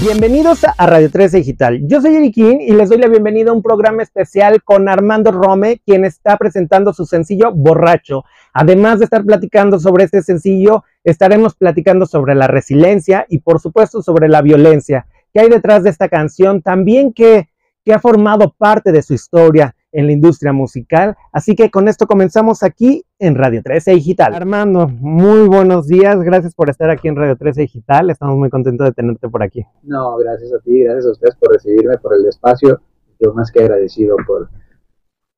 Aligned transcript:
Bienvenidos 0.00 0.60
a 0.64 0.86
Radio 0.86 1.10
13 1.10 1.38
Digital. 1.38 1.80
Yo 1.88 2.00
soy 2.00 2.14
Eriquín 2.14 2.60
y 2.60 2.72
les 2.72 2.88
doy 2.88 2.98
la 2.98 3.08
bienvenida 3.08 3.50
a 3.50 3.52
un 3.52 3.62
programa 3.62 4.04
especial 4.04 4.62
con 4.62 4.88
Armando 4.88 5.32
Rome, 5.32 5.82
quien 5.84 6.04
está 6.04 6.36
presentando 6.36 6.92
su 6.92 7.04
sencillo 7.04 7.50
Borracho. 7.52 8.24
Además 8.52 9.00
de 9.00 9.06
estar 9.06 9.24
platicando 9.24 9.80
sobre 9.80 10.04
este 10.04 10.22
sencillo, 10.22 10.84
estaremos 11.02 11.56
platicando 11.56 12.06
sobre 12.06 12.36
la 12.36 12.46
resiliencia 12.46 13.26
y 13.28 13.40
por 13.40 13.58
supuesto 13.58 14.00
sobre 14.00 14.28
la 14.28 14.40
violencia 14.40 15.06
que 15.34 15.40
hay 15.40 15.48
detrás 15.48 15.82
de 15.82 15.90
esta 15.90 16.08
canción, 16.08 16.62
también 16.62 17.12
que, 17.12 17.48
que 17.84 17.92
ha 17.92 17.98
formado 17.98 18.54
parte 18.56 18.92
de 18.92 19.02
su 19.02 19.14
historia 19.14 19.74
en 19.92 20.06
la 20.06 20.12
industria 20.12 20.52
musical. 20.52 21.16
Así 21.32 21.54
que 21.54 21.70
con 21.70 21.88
esto 21.88 22.06
comenzamos 22.06 22.62
aquí 22.62 23.04
en 23.18 23.34
Radio 23.34 23.62
13 23.62 23.92
Digital. 23.92 24.34
Armando, 24.34 24.88
muy 24.88 25.48
buenos 25.48 25.86
días. 25.86 26.20
Gracias 26.20 26.54
por 26.54 26.70
estar 26.70 26.90
aquí 26.90 27.08
en 27.08 27.16
Radio 27.16 27.36
13 27.36 27.62
Digital. 27.62 28.10
Estamos 28.10 28.36
muy 28.36 28.50
contentos 28.50 28.86
de 28.86 28.92
tenerte 28.92 29.28
por 29.28 29.42
aquí. 29.42 29.64
No, 29.82 30.16
gracias 30.16 30.52
a 30.52 30.58
ti, 30.60 30.82
gracias 30.82 31.06
a 31.06 31.10
ustedes 31.12 31.36
por 31.36 31.52
recibirme, 31.52 31.96
por 31.98 32.14
el 32.14 32.26
espacio. 32.26 32.80
Yo 33.20 33.32
más 33.34 33.50
que 33.50 33.60
agradecido 33.60 34.16
por, 34.26 34.48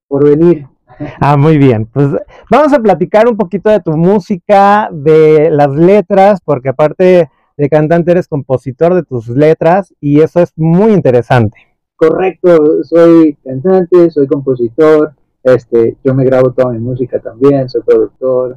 por 0.09 0.25
venir. 0.25 0.67
Ah, 1.20 1.37
muy 1.37 1.56
bien. 1.56 1.87
Pues 1.87 2.09
vamos 2.51 2.73
a 2.73 2.78
platicar 2.80 3.28
un 3.28 3.37
poquito 3.37 3.70
de 3.70 3.80
tu 3.80 3.92
música, 3.97 4.91
de 4.92 5.48
las 5.51 5.70
letras, 5.70 6.41
porque 6.45 6.69
aparte 6.69 7.30
de 7.56 7.69
cantante 7.69 8.11
eres 8.11 8.27
compositor 8.27 8.95
de 8.95 9.03
tus 9.03 9.28
letras 9.28 9.95
y 10.01 10.20
eso 10.20 10.41
es 10.41 10.53
muy 10.56 10.92
interesante 10.92 11.70
correcto, 12.01 12.83
soy 12.83 13.37
cantante, 13.45 14.11
soy 14.11 14.27
compositor, 14.27 15.13
este, 15.43 15.99
yo 16.03 16.15
me 16.15 16.25
grabo 16.25 16.51
toda 16.53 16.73
mi 16.73 16.79
música 16.79 17.21
también, 17.21 17.69
soy 17.69 17.83
productor, 17.83 18.57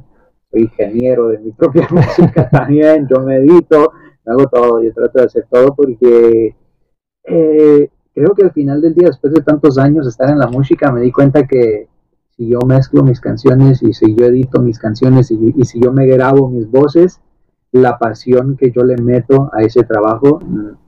soy 0.50 0.62
ingeniero 0.62 1.28
de 1.28 1.38
mi 1.40 1.50
propia 1.58 1.86
música 1.90 2.48
también, 2.48 3.06
yo 3.06 3.20
me 3.20 3.36
edito, 3.36 3.92
me 4.24 4.32
hago 4.32 4.48
todo, 4.48 4.82
yo 4.82 4.94
trato 4.94 5.18
de 5.18 5.24
hacer 5.26 5.46
todo 5.50 5.74
porque 5.74 6.56
eh, 7.24 7.90
creo 8.14 8.34
que 8.34 8.44
al 8.44 8.52
final 8.52 8.80
del 8.80 8.94
día, 8.94 9.08
después 9.08 9.34
de 9.34 9.42
tantos 9.42 9.76
años 9.76 10.06
de 10.06 10.10
estar 10.10 10.30
en 10.30 10.38
la 10.38 10.48
música, 10.48 10.90
me 10.90 11.02
di 11.02 11.12
cuenta 11.12 11.46
que 11.46 11.88
si 12.30 12.48
yo 12.48 12.60
mezclo 12.66 13.02
mis 13.02 13.20
canciones 13.20 13.82
y 13.82 13.92
si 13.92 14.14
yo 14.14 14.24
edito 14.24 14.62
mis 14.62 14.78
canciones 14.78 15.30
y, 15.30 15.52
y 15.54 15.64
si 15.66 15.80
yo 15.80 15.92
me 15.92 16.06
grabo 16.06 16.48
mis 16.48 16.70
voces, 16.70 17.20
la 17.72 17.98
pasión 17.98 18.56
que 18.56 18.70
yo 18.70 18.84
le 18.84 18.96
meto 18.96 19.50
a 19.52 19.60
ese 19.60 19.82
trabajo, 19.82 20.40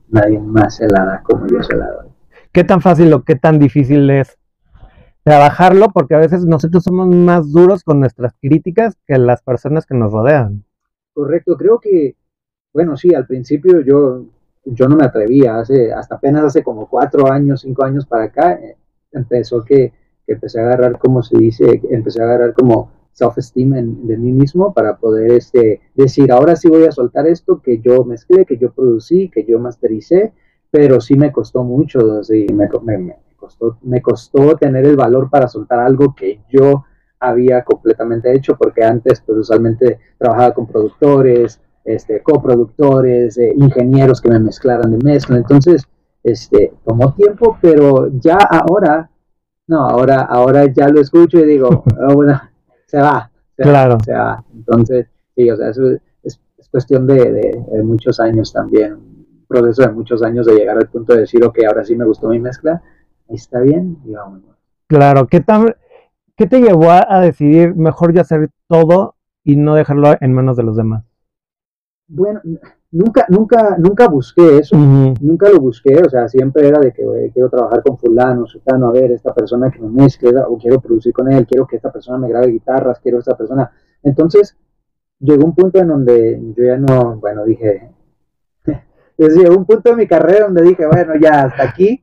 nadie 0.09 0.41
más 0.41 0.77
se 0.77 0.89
la 0.89 1.05
da 1.05 1.23
como 1.23 1.47
yo 1.49 1.63
se 1.63 1.77
la 1.77 1.91
doy 1.91 2.16
qué 2.57 2.65
tan 2.65 2.81
fácil 2.81 3.13
o 3.13 3.23
qué 3.23 3.35
tan 3.35 3.59
difícil 3.59 4.09
es 4.09 4.39
trabajarlo, 5.23 5.91
porque 5.93 6.15
a 6.15 6.19
veces 6.19 6.47
nosotros 6.47 6.85
somos 6.85 7.07
más 7.07 7.53
duros 7.53 7.85
con 7.85 8.01
nuestras 8.01 8.33
críticas 8.41 8.97
que 9.07 9.19
las 9.19 9.43
personas 9.43 9.85
que 9.85 9.95
nos 9.95 10.11
rodean. 10.11 10.65
Correcto, 11.13 11.59
creo 11.59 11.79
que, 11.79 12.17
bueno, 12.73 12.97
sí, 12.97 13.15
al 13.15 13.27
principio 13.27 13.83
yo, 13.83 14.25
yo 14.65 14.89
no 14.89 14.97
me 14.97 15.05
atrevía, 15.05 15.59
hace, 15.59 15.93
hasta 15.93 16.15
apenas 16.15 16.45
hace 16.45 16.63
como 16.63 16.89
cuatro 16.89 17.31
años, 17.31 17.61
cinco 17.61 17.85
años 17.85 18.07
para 18.07 18.25
acá, 18.25 18.55
eh, 18.55 18.79
empezó 19.13 19.63
que, 19.63 19.93
empecé 20.27 20.59
a 20.59 20.63
agarrar, 20.63 20.99
como 20.99 21.23
se 21.23 21.37
dice, 21.37 21.83
empecé 21.91 22.23
a 22.23 22.25
agarrar 22.25 22.55
como 22.55 22.91
self-esteem 23.13 24.07
de 24.07 24.17
mí 24.17 24.33
mismo 24.33 24.73
para 24.73 24.97
poder 24.97 25.33
este, 25.33 25.83
decir, 25.95 26.33
ahora 26.33 26.57
sí 26.57 26.71
voy 26.71 26.85
a 26.85 26.93
soltar 26.93 27.27
esto 27.27 27.61
que 27.61 27.81
yo 27.81 28.03
mezclé, 28.05 28.47
que 28.47 28.57
yo 28.57 28.73
producí, 28.73 29.29
que 29.29 29.45
yo 29.45 29.59
mastericé, 29.59 30.33
pero 30.71 31.01
sí 31.01 31.15
me 31.15 31.33
costó 31.33 31.63
mucho, 31.65 32.21
me, 32.55 32.69
costó, 33.37 33.79
me 33.83 34.03
costó 34.03 34.57
tener 34.57 34.85
el 34.87 34.97
valor 34.97 35.31
para 35.31 35.49
soltar 35.49 35.81
algo 35.81 36.15
que 36.15 36.41
yo 36.51 36.85
había 37.19 37.63
completamente 37.65 38.33
hecho, 38.33 38.57
porque 38.57 38.85
antes 38.85 39.23
pues 39.25 39.39
usualmente 39.39 39.99
trabajaba 40.19 40.55
con 40.55 40.67
productores, 40.67 41.61
este, 41.85 42.23
coproductores, 42.23 43.39
eh, 43.39 43.55
ingenieros 43.57 44.21
que 44.21 44.29
me 44.29 44.39
mezclaran 44.39 44.91
de 44.91 44.99
mezcla, 45.05 45.37
entonces 45.37 45.85
este, 46.23 46.73
tomó 46.85 47.15
tiempo, 47.15 47.57
pero 47.61 48.09
ya 48.19 48.37
ahora, 48.37 49.09
no, 49.69 49.81
ahora, 49.81 50.23
ahora 50.23 50.67
ya 50.73 50.89
lo 50.89 51.01
escucho 51.01 51.39
y 51.39 51.45
digo, 51.45 51.85
oh, 52.09 52.15
bueno, 52.15 52.41
se 52.87 52.99
va, 52.99 53.31
claro. 53.57 53.99
se 54.05 54.13
va, 54.13 54.45
entonces, 54.55 55.07
sí, 55.35 55.49
o 55.51 55.57
sea, 55.57 55.71
eso 55.71 55.83
es, 56.23 56.41
cuestión 56.69 57.07
de 57.07 57.83
muchos 57.85 58.21
años 58.21 58.53
también, 58.53 59.16
proceso 59.47 59.83
de 59.83 59.93
muchos 59.93 60.23
años 60.23 60.47
de 60.47 60.55
llegar 60.55 60.77
al 60.77 60.89
punto 60.89 61.15
de 61.15 61.21
decir, 61.21 61.45
ok, 61.45 61.59
ahora 61.67 61.85
sí 61.85 61.97
me 61.97 62.05
gustó 62.05 62.29
mi 62.29 62.39
mezcla, 62.39 62.83
está 63.29 63.61
bien, 63.61 63.99
y 64.05 64.13
vamos. 64.13 64.43
Claro, 64.87 65.27
¿qué, 65.27 65.41
tan, 65.41 65.75
¿qué 66.37 66.47
te 66.47 66.61
llevó 66.61 66.91
a, 66.91 67.21
decidir 67.21 67.75
mejor 67.75 68.15
ya 68.15 68.21
hacer 68.23 68.51
todo 68.69 69.15
y 69.43 69.57
no 69.57 69.75
dejarlo 69.75 70.15
en 70.21 70.33
manos 70.33 70.57
de 70.57 70.63
los 70.63 70.77
demás? 70.77 71.05
Bueno, 72.09 72.41
nunca, 72.93 73.27
nunca, 73.29 73.77
nunca 73.79 74.09
busqué 74.09 74.59
eso, 74.59 74.77
nunca 74.77 75.49
lo 75.49 75.61
busqué, 75.61 76.01
o 76.05 76.09
sea, 76.09 76.29
siempre 76.29 76.69
era 76.69 76.79
de 76.79 76.93
que 76.93 77.31
quiero 77.33 77.51
trabajar 77.51 77.83
con 77.83 77.99
fulano, 77.99 78.47
sultano, 78.47 78.89
a 78.89 78.93
ver, 78.93 79.11
esta 79.11 79.35
persona 79.35 79.71
que 79.71 79.81
me 79.81 79.89
mezcle, 79.89 80.31
o 80.49 80.57
quiero 80.57 80.81
producir 80.81 81.13
con 81.13 81.33
él, 81.33 81.47
quiero 81.47 81.67
que 81.67 81.77
esta 81.77 81.91
persona 81.91 82.19
me 82.19 82.29
grabe 82.29 82.49
guitarras, 82.49 83.01
quiero 83.01 83.19
esta 83.19 83.37
persona. 83.37 83.73
Entonces, 84.03 84.57
llegó 85.19 85.45
un 85.45 85.55
punto 85.55 85.79
en 85.81 85.89
donde 85.89 86.41
yo 86.57 86.65
ya 86.65 86.77
no, 86.77 87.17
bueno, 87.17 87.45
dije, 87.45 87.91
llegó 89.19 89.57
un 89.57 89.65
punto 89.65 89.91
de 89.91 89.97
mi 89.97 90.07
carrera 90.07 90.47
donde 90.47 90.63
dije, 90.63 90.87
bueno, 90.87 91.15
ya 91.21 91.45
hasta 91.45 91.63
aquí, 91.63 92.03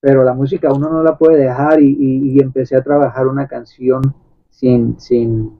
pero 0.00 0.22
la 0.22 0.32
música 0.32 0.72
uno 0.72 0.88
no 0.88 1.02
la 1.02 1.16
puede 1.16 1.38
dejar 1.42 1.80
y, 1.80 2.38
empecé 2.40 2.76
a 2.76 2.82
trabajar 2.82 3.26
una 3.26 3.48
canción 3.48 4.02
sin, 4.48 4.98
sin, 5.00 5.58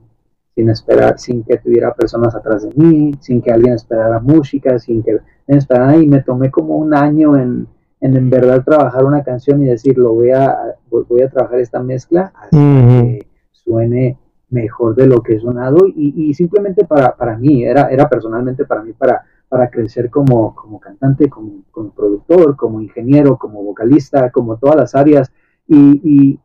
sin 0.55 0.69
esperar, 0.69 1.19
sin 1.19 1.43
que 1.43 1.57
tuviera 1.57 1.93
personas 1.93 2.33
atrás 2.35 2.63
de 2.63 2.73
mí, 2.75 3.11
sin 3.19 3.41
que 3.41 3.51
alguien 3.51 3.73
esperara 3.73 4.19
música, 4.19 4.79
sin 4.79 5.03
que 5.03 5.19
esperara, 5.47 5.97
y 5.97 6.07
me 6.07 6.21
tomé 6.21 6.49
como 6.49 6.77
un 6.77 6.93
año 6.93 7.37
en, 7.37 7.67
en, 7.99 8.29
verdad 8.29 8.63
trabajar 8.63 9.03
una 9.03 9.23
canción 9.23 9.61
y 9.61 9.67
decir, 9.67 9.97
lo 9.97 10.13
voy 10.13 10.31
a, 10.31 10.75
voy 10.89 11.21
a 11.21 11.29
trabajar 11.29 11.59
esta 11.59 11.83
mezcla 11.83 12.31
que 12.51 13.27
suene 13.51 14.17
mejor 14.49 14.95
de 14.95 15.05
lo 15.05 15.21
que 15.21 15.35
he 15.35 15.39
sonado 15.39 15.85
y, 15.85 16.29
y 16.29 16.33
simplemente 16.33 16.85
para, 16.85 17.15
para 17.15 17.37
mí, 17.37 17.63
era, 17.63 17.89
era 17.89 18.09
personalmente 18.09 18.65
para 18.65 18.81
mí, 18.81 18.93
para 18.93 19.25
para 19.49 19.69
crecer 19.69 20.09
como, 20.11 20.55
como 20.55 20.79
cantante, 20.79 21.27
como, 21.27 21.63
como, 21.71 21.91
productor, 21.91 22.55
como 22.55 22.81
ingeniero, 22.81 23.37
como 23.37 23.63
vocalista, 23.63 24.31
como 24.31 24.57
todas 24.57 24.75
las 24.75 24.95
áreas. 24.95 25.31
Y, 25.67 26.39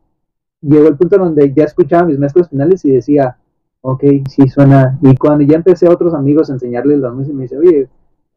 llegó 0.61 0.87
el 0.87 0.97
punto 0.97 1.17
donde 1.17 1.53
ya 1.53 1.65
escuchaba 1.65 2.05
mis 2.07 2.17
mezclas 2.17 2.49
finales 2.49 2.83
y 2.85 2.91
decía, 2.91 3.37
ok, 3.81 4.03
sí 4.27 4.47
suena. 4.49 4.97
Y 5.03 5.15
cuando 5.15 5.43
ya 5.43 5.57
empecé 5.57 5.85
a 5.85 5.91
otros 5.91 6.15
amigos 6.15 6.49
a 6.49 6.53
enseñarles 6.53 6.97
la 6.97 7.11
música, 7.11 7.35
me 7.35 7.43
dice, 7.43 7.57
oye, 7.59 7.87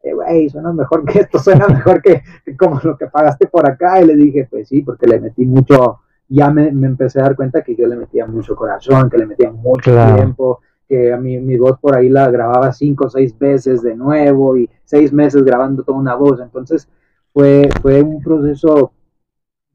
eh, 0.03 0.13
güey, 0.13 0.47
suena 0.47 0.71
mejor 0.71 1.03
que 1.05 1.19
esto, 1.21 1.39
suena 1.43 1.67
mejor 1.67 2.03
que, 2.03 2.21
como 2.55 2.79
lo 2.83 2.95
que 2.95 3.07
pagaste 3.07 3.47
por 3.47 3.67
acá. 3.67 3.99
Y 3.99 4.05
le 4.05 4.15
dije, 4.15 4.47
pues 4.49 4.67
sí, 4.67 4.83
porque 4.83 5.07
le 5.07 5.19
metí 5.19 5.43
mucho, 5.45 6.01
ya 6.27 6.51
me, 6.51 6.67
empecé 6.67 7.19
a 7.19 7.23
dar 7.23 7.35
cuenta 7.35 7.63
que 7.63 7.75
yo 7.75 7.87
le 7.87 7.95
metía 7.95 8.27
mucho 8.27 8.55
corazón, 8.55 9.09
que 9.09 9.17
le 9.17 9.25
metía 9.25 9.51
mucho 9.51 9.91
tiempo, 10.15 10.59
que 10.89 11.13
a 11.13 11.17
mi, 11.17 11.37
mi 11.37 11.55
voz 11.55 11.79
por 11.79 11.95
ahí 11.95 12.09
la 12.09 12.31
grababa 12.31 12.73
cinco 12.73 13.05
o 13.05 13.09
seis 13.09 13.37
veces 13.37 13.83
de 13.83 13.95
nuevo 13.95 14.57
y 14.57 14.67
seis 14.83 15.13
meses 15.13 15.43
grabando 15.43 15.83
toda 15.83 15.99
una 15.99 16.15
voz. 16.15 16.41
Entonces 16.41 16.89
fue, 17.31 17.69
fue 17.79 18.01
un 18.01 18.21
proceso, 18.21 18.91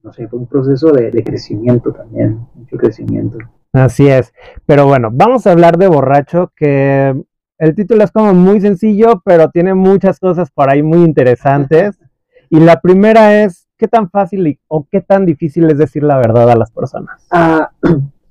no 0.02 0.12
sé, 0.12 0.26
fue 0.26 0.40
un 0.40 0.46
proceso 0.46 0.90
de, 0.90 1.22
crecimiento 1.22 1.92
también, 1.92 2.40
mucho 2.54 2.76
crecimiento. 2.76 3.38
Así 3.72 4.08
es. 4.08 4.32
Pero 4.66 4.86
bueno, 4.86 5.10
vamos 5.12 5.46
a 5.46 5.52
hablar 5.52 5.78
de 5.78 5.86
Borracho, 5.86 6.52
que 6.56 7.14
el 7.58 7.74
título 7.76 8.02
es 8.02 8.10
como 8.10 8.34
muy 8.34 8.60
sencillo, 8.60 9.22
pero 9.24 9.50
tiene 9.50 9.72
muchas 9.74 10.18
cosas 10.18 10.50
por 10.50 10.68
ahí 10.68 10.82
muy 10.82 11.04
interesantes. 11.04 11.96
y 12.50 12.58
la 12.58 12.80
primera 12.80 13.44
es, 13.44 13.68
¿qué 13.78 13.86
tan 13.86 14.10
fácil 14.10 14.58
o 14.66 14.88
qué 14.90 15.00
tan 15.00 15.26
difícil 15.26 15.70
es 15.70 15.78
decir 15.78 16.02
la 16.02 16.16
verdad 16.16 16.50
a 16.50 16.56
las 16.56 16.72
personas? 16.72 17.24
Ah, 17.30 17.70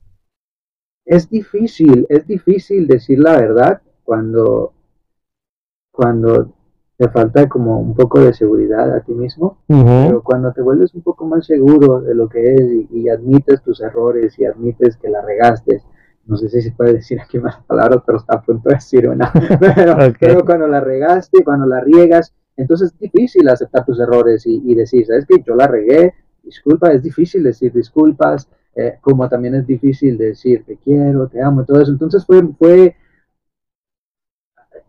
es 1.06 1.30
difícil, 1.30 2.06
es 2.10 2.26
difícil 2.28 2.88
decir 2.88 3.20
la 3.20 3.38
verdad 3.38 3.82
cuando, 4.04 4.74
cuando 5.92 6.54
te 6.98 7.10
falta 7.10 7.50
como 7.50 7.80
un 7.80 7.96
poco 7.96 8.20
de 8.22 8.34
seguridad 8.34 8.96
a 8.96 9.02
ti 9.02 9.14
mismo, 9.14 9.58
pero 9.68 10.22
cuando 10.24 10.52
te 10.54 10.62
vuelves 10.62 10.94
un 10.94 11.02
poco 11.02 11.26
más 11.26 11.46
seguro 11.46 12.02
de 12.02 12.14
lo 12.14 12.30
que 12.30 12.56
es 12.56 12.62
y, 12.92 13.10
admites 13.10 13.62
tus 13.62 13.82
errores 13.82 14.38
y 14.40 14.46
admites 14.46 14.98
que 14.98 15.10
la 15.10 15.22
regaste, 15.22 15.82
no 16.26 16.38
sé 16.38 16.48
si 16.48 16.62
se 16.62 16.72
puede 16.72 16.94
decir 16.94 17.20
aquí 17.20 17.38
más 17.40 17.58
palabras, 17.66 18.02
pero 18.06 18.20
está 18.20 18.36
a 18.36 18.42
punto 18.42 18.70
de 18.70 18.76
decir 18.76 19.10
una, 19.10 19.32
pero, 20.20 20.46
cuando 20.46 20.68
la 20.68 20.80
regaste, 20.80 21.44
cuando 21.44 21.66
la 21.66 21.82
riegas, 21.82 22.34
entonces 22.56 22.94
es 22.94 23.00
difícil 23.00 23.50
aceptar 23.50 23.84
tus 23.86 24.00
errores 24.00 24.46
y, 24.46 24.62
y 24.64 24.76
decir, 24.76 25.06
sabes 25.06 25.26
que 25.26 25.42
yo 25.46 25.56
la 25.56 25.68
regué, 25.68 26.14
disculpa, 26.44 26.92
es 26.92 27.02
difícil 27.02 27.44
decir 27.44 27.74
disculpas, 27.74 28.48
eh, 28.76 28.98
como 29.02 29.30
también 29.30 29.56
es 29.56 29.68
difícil 29.68 30.18
decir 30.18 30.64
te 30.66 30.78
quiero, 30.78 31.28
te 31.28 31.42
amo, 31.42 31.64
todo 31.64 31.82
eso. 31.82 31.92
Entonces 31.92 32.26
fue, 32.26 32.42
fue 32.58 32.96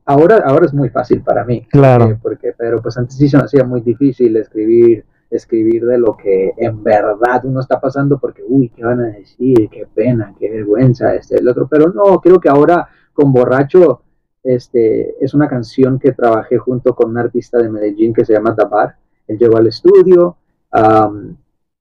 ahora, 0.04 0.42
ahora 0.44 0.66
es 0.66 0.74
muy 0.74 0.88
fácil 0.88 1.22
para 1.22 1.44
mí. 1.44 1.66
Claro. 1.70 2.18
Porque, 2.22 2.54
pero 2.56 2.80
pues 2.82 2.96
antes 2.96 3.16
sí 3.16 3.28
se 3.28 3.36
me 3.36 3.44
hacía 3.44 3.64
muy 3.64 3.80
difícil 3.80 4.36
escribir, 4.36 5.04
escribir 5.30 5.84
de 5.84 5.98
lo 5.98 6.16
que 6.16 6.52
en 6.56 6.82
verdad 6.82 7.44
uno 7.44 7.60
está 7.60 7.80
pasando 7.80 8.18
porque, 8.18 8.42
uy, 8.46 8.70
¿qué 8.70 8.84
van 8.84 9.00
a 9.00 9.08
decir? 9.08 9.68
Qué 9.70 9.86
pena, 9.92 10.34
qué 10.38 10.50
vergüenza, 10.50 11.14
este, 11.14 11.38
el 11.38 11.48
otro. 11.48 11.68
Pero 11.68 11.92
no, 11.92 12.20
creo 12.20 12.40
que 12.40 12.48
ahora 12.48 12.88
con 13.12 13.32
borracho 13.32 14.02
este, 14.42 15.22
es 15.24 15.34
una 15.34 15.48
canción 15.48 15.98
que 15.98 16.12
trabajé 16.12 16.58
junto 16.58 16.94
con 16.94 17.10
un 17.10 17.18
artista 17.18 17.58
de 17.58 17.70
Medellín 17.70 18.12
que 18.12 18.24
se 18.24 18.34
llama 18.34 18.54
Dabar. 18.56 18.96
Él 19.26 19.38
llegó 19.38 19.56
al 19.56 19.66
estudio, 19.66 20.36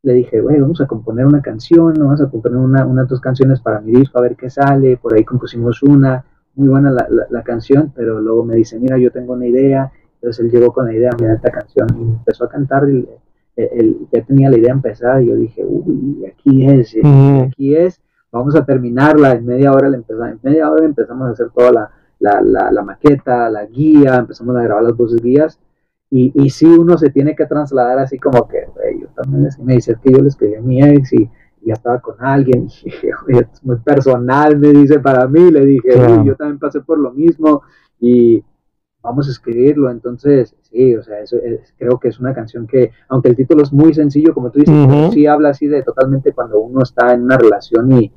le 0.04 0.14
dije, 0.14 0.42
güey, 0.42 0.60
vamos 0.60 0.82
a 0.82 0.86
componer 0.86 1.26
una 1.26 1.42
canción, 1.42 1.94
vamos 1.98 2.22
a 2.22 2.30
componer 2.30 2.58
una, 2.60 2.86
una 2.86 3.06
dos 3.06 3.22
canciones 3.22 3.62
para 3.62 3.80
mi 3.80 3.94
disco, 3.94 4.20
a 4.20 4.22
ver 4.22 4.36
qué 4.36 4.50
sale. 4.50 4.98
Por 4.98 5.14
ahí 5.14 5.24
compusimos 5.24 5.82
una, 5.82 6.26
muy 6.56 6.68
buena 6.68 6.92
la, 6.92 7.08
la, 7.30 7.44
canción, 7.44 7.92
pero 7.96 8.20
luego 8.20 8.44
me 8.44 8.56
dice, 8.56 8.78
mira, 8.80 8.98
yo 8.98 9.12
tengo 9.12 9.34
una 9.34 9.48
idea. 9.48 9.92
Entonces 10.16 10.46
él 10.46 10.52
llegó 10.52 10.74
con 10.74 10.86
la 10.86 10.94
idea, 10.94 11.10
mira 11.20 11.34
esta 11.34 11.52
canción, 11.52 11.88
y 11.98 12.02
empezó 12.02 12.46
a 12.46 12.50
cantar. 12.50 12.84
El, 13.56 13.98
ya 14.12 14.26
tenía 14.26 14.50
la 14.50 14.58
idea 14.58 14.74
empezada 14.74 15.22
y 15.22 15.28
yo 15.28 15.36
dije, 15.36 15.64
uy, 15.64 16.26
aquí 16.26 16.66
es, 16.66 16.96
aquí 17.48 17.76
es, 17.76 18.02
vamos 18.32 18.56
a 18.56 18.66
terminarla. 18.66 19.34
En 19.34 19.46
media 19.46 19.72
hora, 19.72 19.88
empezamos, 19.88 20.32
en 20.32 20.40
media 20.42 20.70
hora 20.72 20.86
empezamos 20.86 21.28
a 21.28 21.32
hacer 21.32 21.50
toda 21.52 21.72
la 21.72 21.92
la, 22.24 22.42
la, 22.42 22.72
la, 22.72 22.84
maqueta, 22.84 23.50
la 23.50 23.66
guía, 23.66 24.16
empezamos 24.16 24.56
a 24.56 24.64
grabar 24.64 24.84
las 24.84 24.96
voces 24.96 25.22
guías. 25.22 25.60
Y, 26.10 26.32
y 26.36 26.50
sí, 26.52 26.66
uno 26.66 26.98
se 26.98 27.10
tiene 27.10 27.36
que 27.36 27.46
trasladar 27.46 28.00
así 28.00 28.18
como 28.18 28.48
que, 28.48 28.63
también 29.14 29.48
me 29.64 29.76
dice, 29.76 29.94
es 29.94 30.00
que 30.00 30.12
yo 30.12 30.20
le 30.20 30.28
escribí 30.28 30.56
a 30.56 30.62
mi 30.62 30.82
ex 30.82 31.14
y, 31.14 31.30
ya 31.66 31.76
estaba 31.76 32.02
con 32.02 32.16
alguien, 32.20 32.68
y 33.28 33.38
es 33.38 33.64
muy 33.64 33.78
personal, 33.78 34.60
me 34.60 34.74
dice 34.74 35.00
para 35.00 35.28
mí, 35.28 35.50
le 35.50 35.66
dije, 35.66 35.92
yo 36.26 36.36
también 36.36 36.60
pasé 36.60 36.82
por 36.82 36.98
lo 37.00 37.14
mismo 37.14 37.62
y 38.02 38.44
vamos 39.02 39.30
a 39.30 39.32
escribirlo, 39.32 39.90
entonces, 39.90 40.56
sí, 40.62 40.94
o 40.94 41.02
sea, 41.04 41.20
eso 41.22 41.38
creo 41.78 41.98
que 42.00 42.10
es 42.10 42.20
una 42.20 42.34
canción 42.34 42.68
que, 42.68 42.92
aunque 43.08 43.30
el 43.30 43.38
título 43.38 43.64
es 43.64 43.72
muy 43.72 43.94
sencillo, 43.94 44.34
como 44.34 44.52
tú 44.52 44.60
dices, 44.60 45.14
sí 45.14 45.26
habla 45.26 45.50
así 45.50 45.68
de 45.68 45.84
totalmente 45.84 46.34
cuando 46.34 46.60
uno 46.60 46.84
está 46.84 47.14
en 47.14 47.24
una 47.24 47.38
relación 47.38 47.92
y, 47.94 48.12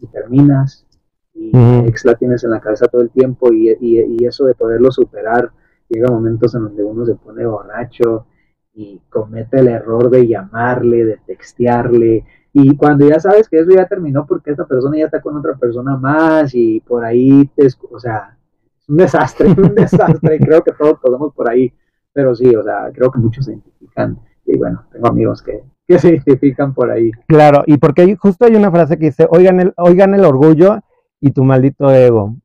y 0.00 0.06
terminas 0.06 0.86
y 1.34 1.50
ex 1.86 2.04
la 2.04 2.14
tienes 2.14 2.44
en 2.44 2.50
la 2.50 2.60
cabeza 2.60 2.88
todo 2.88 3.02
el 3.02 3.10
tiempo 3.10 3.52
y, 3.52 3.74
y, 3.80 4.24
eso 4.24 4.44
de 4.44 4.54
poderlo 4.54 4.90
superar, 4.92 5.50
llega 5.88 6.10
momentos 6.10 6.54
en 6.54 6.64
donde 6.64 6.84
uno 6.84 7.06
se 7.06 7.14
pone 7.14 7.44
borracho 7.46 8.26
y 8.74 9.00
comete 9.10 9.60
el 9.60 9.68
error 9.68 10.10
de 10.10 10.26
llamarle, 10.26 11.04
de 11.04 11.18
textearle, 11.26 12.24
y 12.52 12.76
cuando 12.76 13.08
ya 13.08 13.18
sabes 13.18 13.48
que 13.48 13.58
eso 13.58 13.70
ya 13.70 13.86
terminó 13.86 14.26
porque 14.26 14.50
esta 14.50 14.66
persona 14.66 14.98
ya 14.98 15.06
está 15.06 15.22
con 15.22 15.36
otra 15.36 15.54
persona 15.56 15.96
más 15.96 16.54
y 16.54 16.80
por 16.80 17.04
ahí, 17.04 17.48
te, 17.56 17.66
o 17.90 17.98
sea, 17.98 18.36
es 18.78 18.88
un 18.88 18.96
desastre, 18.96 19.48
un 19.56 19.74
desastre, 19.74 20.36
y 20.36 20.38
creo 20.38 20.62
que 20.62 20.72
todos 20.72 20.98
podemos 21.00 21.34
por 21.34 21.50
ahí, 21.50 21.72
pero 22.12 22.34
sí, 22.34 22.54
o 22.54 22.62
sea, 22.62 22.90
creo 22.92 23.10
que 23.10 23.18
muchos 23.18 23.46
se 23.46 23.52
identifican, 23.52 24.18
y 24.44 24.58
bueno, 24.58 24.84
tengo 24.92 25.08
amigos 25.08 25.42
que, 25.42 25.62
que 25.86 25.98
se 25.98 26.08
identifican 26.10 26.74
por 26.74 26.90
ahí. 26.90 27.10
Claro, 27.26 27.62
y 27.66 27.78
porque 27.78 28.16
justo 28.16 28.44
hay 28.44 28.54
una 28.54 28.70
frase 28.70 28.98
que 28.98 29.06
dice, 29.06 29.26
oigan 29.30 29.60
el, 29.60 29.72
oigan 29.76 30.14
el 30.14 30.24
orgullo 30.24 30.80
y 31.20 31.30
tu 31.30 31.44
maldito 31.44 31.90
ego. 31.90 32.36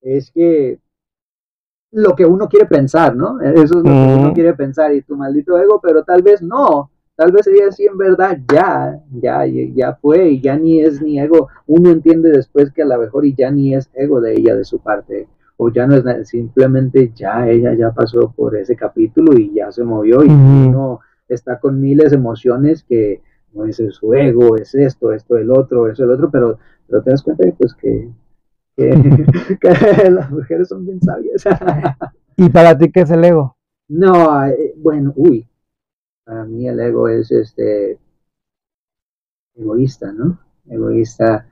Es 0.00 0.30
que 0.32 0.78
lo 1.96 2.14
que 2.14 2.24
uno 2.24 2.48
quiere 2.48 2.66
pensar, 2.66 3.16
¿no? 3.16 3.40
Eso 3.40 3.62
es 3.62 3.70
lo 3.74 3.82
que 3.82 4.16
uno 4.18 4.32
quiere 4.34 4.54
pensar 4.54 4.94
y 4.94 5.02
tu 5.02 5.16
maldito 5.16 5.56
ego, 5.58 5.80
pero 5.82 6.04
tal 6.04 6.22
vez 6.22 6.42
no. 6.42 6.90
Tal 7.14 7.32
vez 7.32 7.46
ella 7.46 7.72
sí 7.72 7.86
en 7.86 7.96
verdad 7.96 8.38
ya, 8.52 9.00
ya, 9.22 9.46
ya 9.46 9.94
fue 9.94 10.28
y 10.28 10.40
ya 10.40 10.56
ni 10.56 10.82
es 10.82 11.00
ni 11.00 11.18
ego. 11.18 11.48
Uno 11.66 11.90
entiende 11.90 12.30
después 12.30 12.70
que 12.72 12.82
a 12.82 12.86
lo 12.86 12.98
mejor 12.98 13.24
y 13.24 13.34
ya 13.34 13.50
ni 13.50 13.74
es 13.74 13.90
ego 13.94 14.20
de 14.20 14.34
ella 14.34 14.54
de 14.54 14.64
su 14.64 14.78
parte. 14.80 15.26
O 15.56 15.70
ya 15.70 15.86
no 15.86 15.96
es 15.96 16.28
simplemente 16.28 17.12
ya 17.14 17.48
ella 17.48 17.72
ya 17.72 17.92
pasó 17.92 18.30
por 18.36 18.56
ese 18.56 18.76
capítulo 18.76 19.38
y 19.38 19.54
ya 19.54 19.72
se 19.72 19.82
movió 19.82 20.22
y 20.22 20.28
uno 20.28 21.00
está 21.28 21.58
con 21.58 21.80
miles 21.80 22.10
de 22.10 22.16
emociones 22.16 22.84
que 22.84 23.22
no 23.54 23.64
es 23.64 23.82
su 23.90 24.12
ego, 24.12 24.56
es 24.56 24.74
esto, 24.74 25.12
esto, 25.12 25.38
el 25.38 25.50
otro, 25.50 25.88
eso, 25.88 26.04
el 26.04 26.10
otro, 26.10 26.30
pero 26.30 26.58
pero 26.88 27.02
te 27.02 27.10
das 27.10 27.22
cuenta 27.22 27.44
que, 27.44 27.52
pues, 27.52 27.74
que, 27.74 28.08
las 30.10 30.30
mujeres 30.30 30.68
son 30.68 30.84
bien 30.84 31.00
sabias. 31.00 31.44
¿Y 32.36 32.50
para 32.50 32.76
ti 32.76 32.90
qué 32.90 33.00
es 33.00 33.10
el 33.10 33.24
ego? 33.24 33.56
No, 33.88 34.44
eh, 34.46 34.74
bueno, 34.76 35.12
uy, 35.16 35.48
para 36.24 36.44
mí 36.44 36.68
el 36.68 36.78
ego 36.80 37.08
es 37.08 37.30
este 37.30 37.98
egoísta, 39.54 40.12
¿no? 40.12 40.38
Egoísta, 40.68 41.46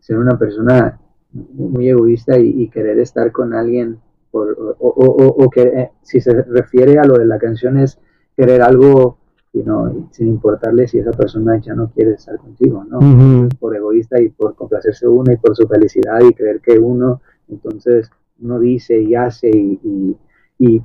ser 0.00 0.18
una 0.18 0.38
persona 0.38 1.00
muy 1.32 1.88
egoísta 1.88 2.38
y, 2.38 2.68
querer 2.68 2.98
estar 2.98 3.30
con 3.32 3.54
alguien 3.54 4.00
por, 4.30 4.76
o, 4.78 4.88
o, 4.88 5.50
que 5.50 5.62
eh, 5.62 5.90
si 6.02 6.20
se 6.20 6.42
refiere 6.42 6.98
a 6.98 7.04
lo 7.04 7.18
de 7.18 7.26
la 7.26 7.38
canción 7.38 7.78
es 7.78 7.98
querer 8.36 8.62
algo 8.62 9.18
sin 9.52 10.28
importarle 10.28 10.86
si 10.86 10.98
esa 10.98 11.10
persona 11.12 11.58
ya 11.60 11.74
no 11.74 11.90
quiere 11.90 12.12
estar 12.12 12.36
contigo, 12.38 12.84
¿no? 12.84 13.48
Por 13.58 13.76
egoísta 13.76 14.20
y 14.20 14.28
por 14.28 14.54
complacerse 14.54 15.06
uno 15.08 15.32
y 15.32 15.36
por 15.36 15.56
su 15.56 15.66
felicidad 15.66 16.20
y 16.20 16.34
creer 16.34 16.60
que 16.60 16.78
uno, 16.78 17.20
entonces 17.48 18.10
uno 18.40 18.60
dice 18.60 19.00
y 19.00 19.14
hace 19.14 19.50
y, 19.50 20.16
y, 20.58 20.82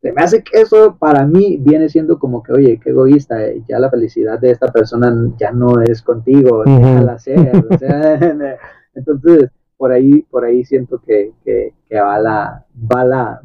se 0.00 0.12
me 0.12 0.20
hace 0.20 0.42
que 0.42 0.60
eso 0.60 0.96
para 0.98 1.24
mí 1.24 1.58
viene 1.60 1.88
siendo 1.88 2.18
como 2.18 2.42
que, 2.42 2.52
oye, 2.52 2.80
qué 2.82 2.90
egoísta, 2.90 3.36
ya 3.68 3.78
la 3.78 3.88
felicidad 3.88 4.40
de 4.40 4.50
esta 4.50 4.66
persona 4.72 5.14
ya 5.38 5.52
no 5.52 5.80
es 5.80 6.02
contigo, 6.02 6.64
déjala 6.64 7.20
ser, 7.20 7.38
entonces 8.94 9.48
por 9.76 9.92
ahí, 9.92 10.22
por 10.22 10.44
ahí 10.44 10.64
siento 10.64 11.00
que, 11.06 11.32
que, 11.44 11.74
que 11.88 12.00
va 12.00 12.18
la, 12.18 12.66
va 12.92 13.04
la, 13.04 13.40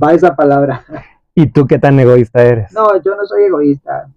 va 0.00 0.12
esa 0.12 0.34
palabra. 0.34 0.84
¿Y 1.34 1.48
tú 1.48 1.66
qué 1.66 1.78
tan 1.78 1.98
egoísta 1.98 2.42
eres? 2.44 2.72
No, 2.72 3.00
yo 3.02 3.16
no 3.16 3.26
soy 3.26 3.44
egoísta. 3.44 4.08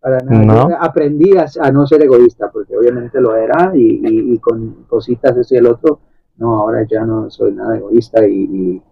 para 0.00 0.18
nada. 0.20 0.78
Aprendí 0.80 1.32
a, 1.36 1.70
no 1.70 1.86
ser 1.86 2.02
egoísta, 2.02 2.50
porque 2.50 2.76
obviamente 2.76 3.20
lo 3.20 3.34
era 3.34 3.72
y, 3.74 4.38
con 4.38 4.84
cositas 4.86 5.36
eso 5.36 5.54
y 5.54 5.58
el 5.58 5.66
otro. 5.66 6.00
No, 6.36 6.58
ahora 6.58 6.86
ya 6.88 7.04
no 7.04 7.30
soy 7.30 7.52
nada 7.52 7.76
egoísta 7.76 8.26
y, 8.26 8.82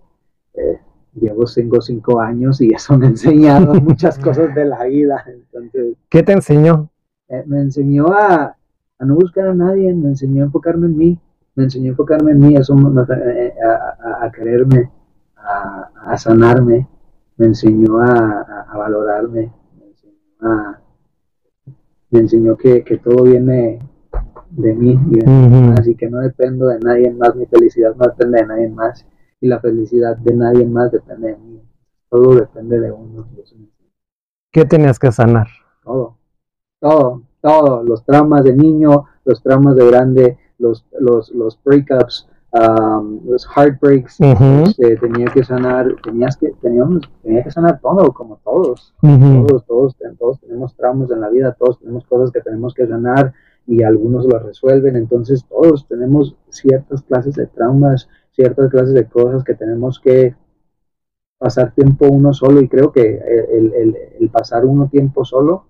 eh, 0.54 0.80
llevo 1.14 1.46
cinco, 1.46 1.80
cinco 1.80 2.20
años 2.20 2.60
y 2.60 2.72
eso 2.72 2.96
me 2.96 3.06
ha 3.06 3.10
enseñado 3.10 3.74
muchas 3.82 4.18
cosas 4.18 4.54
de 4.54 4.64
la 4.64 4.84
vida. 4.84 5.24
Entonces, 5.26 5.96
¿Qué 6.08 6.22
te 6.22 6.32
enseñó? 6.32 6.90
Eh, 7.28 7.42
me 7.46 7.60
enseñó 7.60 8.06
a, 8.12 8.56
no 9.00 9.14
buscar 9.14 9.48
a 9.48 9.54
nadie, 9.54 9.92
me 9.94 10.08
enseñó 10.08 10.42
a 10.42 10.46
enfocarme 10.46 10.86
en 10.86 10.96
mí, 10.96 11.20
me 11.54 11.64
enseñó 11.64 11.88
a 11.88 11.90
enfocarme 11.90 12.32
en 12.32 12.40
mí, 12.40 12.56
eso, 12.56 12.74
eh, 12.74 13.54
a, 13.62 14.24
a, 14.24 14.32
quererme, 14.32 14.90
a 15.36 16.16
sanarme 16.16 16.86
me 17.38 17.46
enseñó 17.46 18.00
a, 18.00 18.66
valorarme, 18.76 19.52
me 22.10 22.20
enseñó, 22.20 22.56
que, 22.56 23.00
todo 23.02 23.24
viene 23.24 23.78
de 24.50 24.74
mí, 24.74 24.98
así 25.78 25.94
que 25.94 26.10
no 26.10 26.18
dependo 26.20 26.66
de 26.66 26.80
nadie 26.80 27.10
más, 27.12 27.34
mi 27.36 27.46
felicidad 27.46 27.94
no 27.94 28.06
depende 28.06 28.40
de 28.40 28.46
nadie 28.46 28.68
más 28.68 29.06
y 29.40 29.46
la 29.46 29.60
felicidad 29.60 30.16
de 30.16 30.34
nadie 30.34 30.66
más 30.66 30.90
depende 30.90 31.28
de 31.28 31.36
mí, 31.38 31.62
todo 32.10 32.34
depende 32.34 32.80
de 32.80 32.90
uno. 32.90 33.28
¿Qué 34.50 34.64
tenías 34.64 34.98
que 34.98 35.12
sanar? 35.12 35.46
Todo, 35.84 36.16
todo, 36.80 37.22
todo, 37.40 37.82
los 37.84 38.04
traumas 38.04 38.42
de 38.42 38.54
niño, 38.54 39.04
los 39.24 39.42
traumas 39.42 39.76
de 39.76 39.86
grande, 39.86 40.38
los, 40.58 40.84
los, 40.98 41.30
los 41.30 41.62
breakups, 41.62 42.28
los 42.52 43.46
heartbreaks, 43.54 44.18
este, 44.20 44.96
tenía 44.96 45.26
que 45.26 45.44
sanar, 45.44 45.94
tenías 46.02 46.36
que, 46.36 46.52
teníamos, 46.62 47.02
tenía 47.22 47.44
que 47.44 47.50
sanar 47.50 47.78
todo, 47.80 48.12
como 48.12 48.38
todos, 48.42 48.94
todos, 49.00 49.66
todos, 49.66 49.96
todos 50.18 50.40
tenemos 50.40 50.74
traumas 50.74 51.10
en 51.10 51.20
la 51.20 51.28
vida, 51.28 51.56
todos 51.58 51.78
tenemos 51.78 52.06
cosas 52.06 52.30
que 52.30 52.40
tenemos 52.40 52.74
que 52.74 52.86
sanar 52.86 53.34
y 53.66 53.82
algunos 53.82 54.24
lo 54.24 54.38
resuelven, 54.38 54.96
entonces 54.96 55.44
todos 55.46 55.86
tenemos 55.86 56.36
ciertas 56.48 57.02
clases 57.02 57.34
de 57.34 57.46
traumas, 57.46 58.08
ciertas 58.32 58.70
clases 58.70 58.94
de 58.94 59.06
cosas 59.06 59.44
que 59.44 59.54
tenemos 59.54 60.00
que 60.00 60.34
pasar 61.38 61.72
tiempo 61.74 62.06
uno 62.08 62.32
solo. 62.32 62.60
Y 62.62 62.68
creo 62.68 62.92
que 62.92 63.20
el, 63.52 63.74
el, 63.74 63.96
el 64.20 64.30
pasar 64.30 64.64
uno 64.64 64.88
tiempo 64.88 65.24
solo 65.24 65.66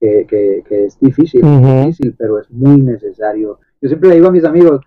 que, 0.00 0.26
que, 0.28 0.62
que, 0.68 0.84
es 0.84 0.98
difícil, 1.00 1.42
difícil, 1.42 2.14
pero 2.16 2.38
es 2.38 2.50
muy 2.50 2.80
necesario. 2.80 3.58
Yo 3.80 3.88
siempre 3.88 4.10
le 4.10 4.16
digo 4.16 4.28
a 4.28 4.32
mis 4.32 4.44
amigos, 4.44 4.80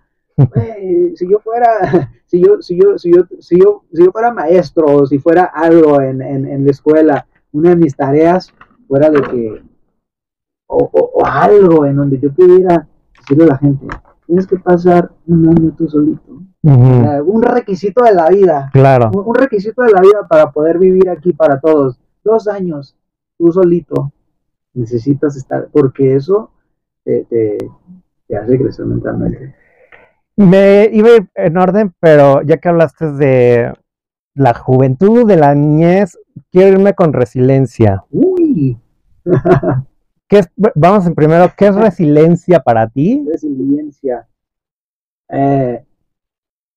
si 1.14 1.28
yo 1.28 1.38
fuera, 1.40 2.10
si 2.26 2.40
yo, 2.40 2.62
si 2.62 2.76
yo, 2.76 2.98
si 2.98 3.12
yo, 3.12 3.24
si 3.40 3.58
yo, 3.58 3.82
si 3.92 4.04
yo 4.04 4.12
fuera 4.12 4.32
maestro 4.32 4.86
o 4.86 5.06
si 5.06 5.18
fuera 5.18 5.44
algo 5.44 6.00
en, 6.00 6.22
en, 6.22 6.64
la 6.64 6.70
escuela, 6.70 7.26
una 7.52 7.70
de 7.70 7.76
mis 7.76 7.96
tareas 7.96 8.52
fuera 8.88 9.10
de 9.10 9.20
que, 9.22 9.62
o, 10.66 10.90
o, 10.92 11.26
algo 11.26 11.84
en 11.84 11.96
donde 11.96 12.18
yo 12.18 12.32
pudiera 12.32 12.86
decirle 13.18 13.44
a 13.44 13.48
la 13.48 13.58
gente, 13.58 13.86
tienes 14.26 14.46
que 14.46 14.58
pasar 14.58 15.10
un 15.26 15.48
año 15.48 15.74
tú 15.76 15.88
solito. 15.88 16.42
un 16.62 17.42
requisito 17.42 18.04
de 18.04 18.14
la 18.14 18.28
vida. 18.28 18.70
Claro. 18.72 19.10
Un, 19.10 19.34
requisito 19.34 19.82
de 19.82 19.92
la 19.92 20.00
vida 20.00 20.26
para 20.28 20.50
poder 20.50 20.78
vivir 20.78 21.10
aquí 21.10 21.32
para 21.32 21.60
todos. 21.60 21.98
Dos 22.24 22.48
años, 22.48 22.96
tú 23.36 23.52
solito. 23.52 24.12
Necesitas 24.74 25.36
estar, 25.36 25.68
porque 25.70 26.14
eso 26.14 26.50
te, 27.04 27.24
te, 27.24 27.58
te 28.26 28.36
hace 28.36 28.58
crecer 28.58 28.86
mentalmente. 28.86 29.54
Me 30.42 30.90
iba 30.92 31.08
en 31.36 31.56
orden, 31.56 31.94
pero 32.00 32.42
ya 32.42 32.56
que 32.56 32.68
hablaste 32.68 33.12
de 33.12 33.72
la 34.34 34.54
juventud, 34.54 35.26
de 35.26 35.36
la 35.36 35.54
niñez, 35.54 36.18
quiero 36.50 36.78
irme 36.78 36.94
con 36.94 37.12
resiliencia. 37.12 38.04
Uy. 38.10 38.76
¿Qué 40.28 40.38
es, 40.38 40.50
vamos 40.74 41.06
en 41.06 41.14
primero, 41.14 41.52
¿qué 41.56 41.68
es 41.68 41.76
resiliencia 41.76 42.58
para 42.60 42.88
ti? 42.88 43.24
Resiliencia. 43.30 44.26
Eh, 45.28 45.84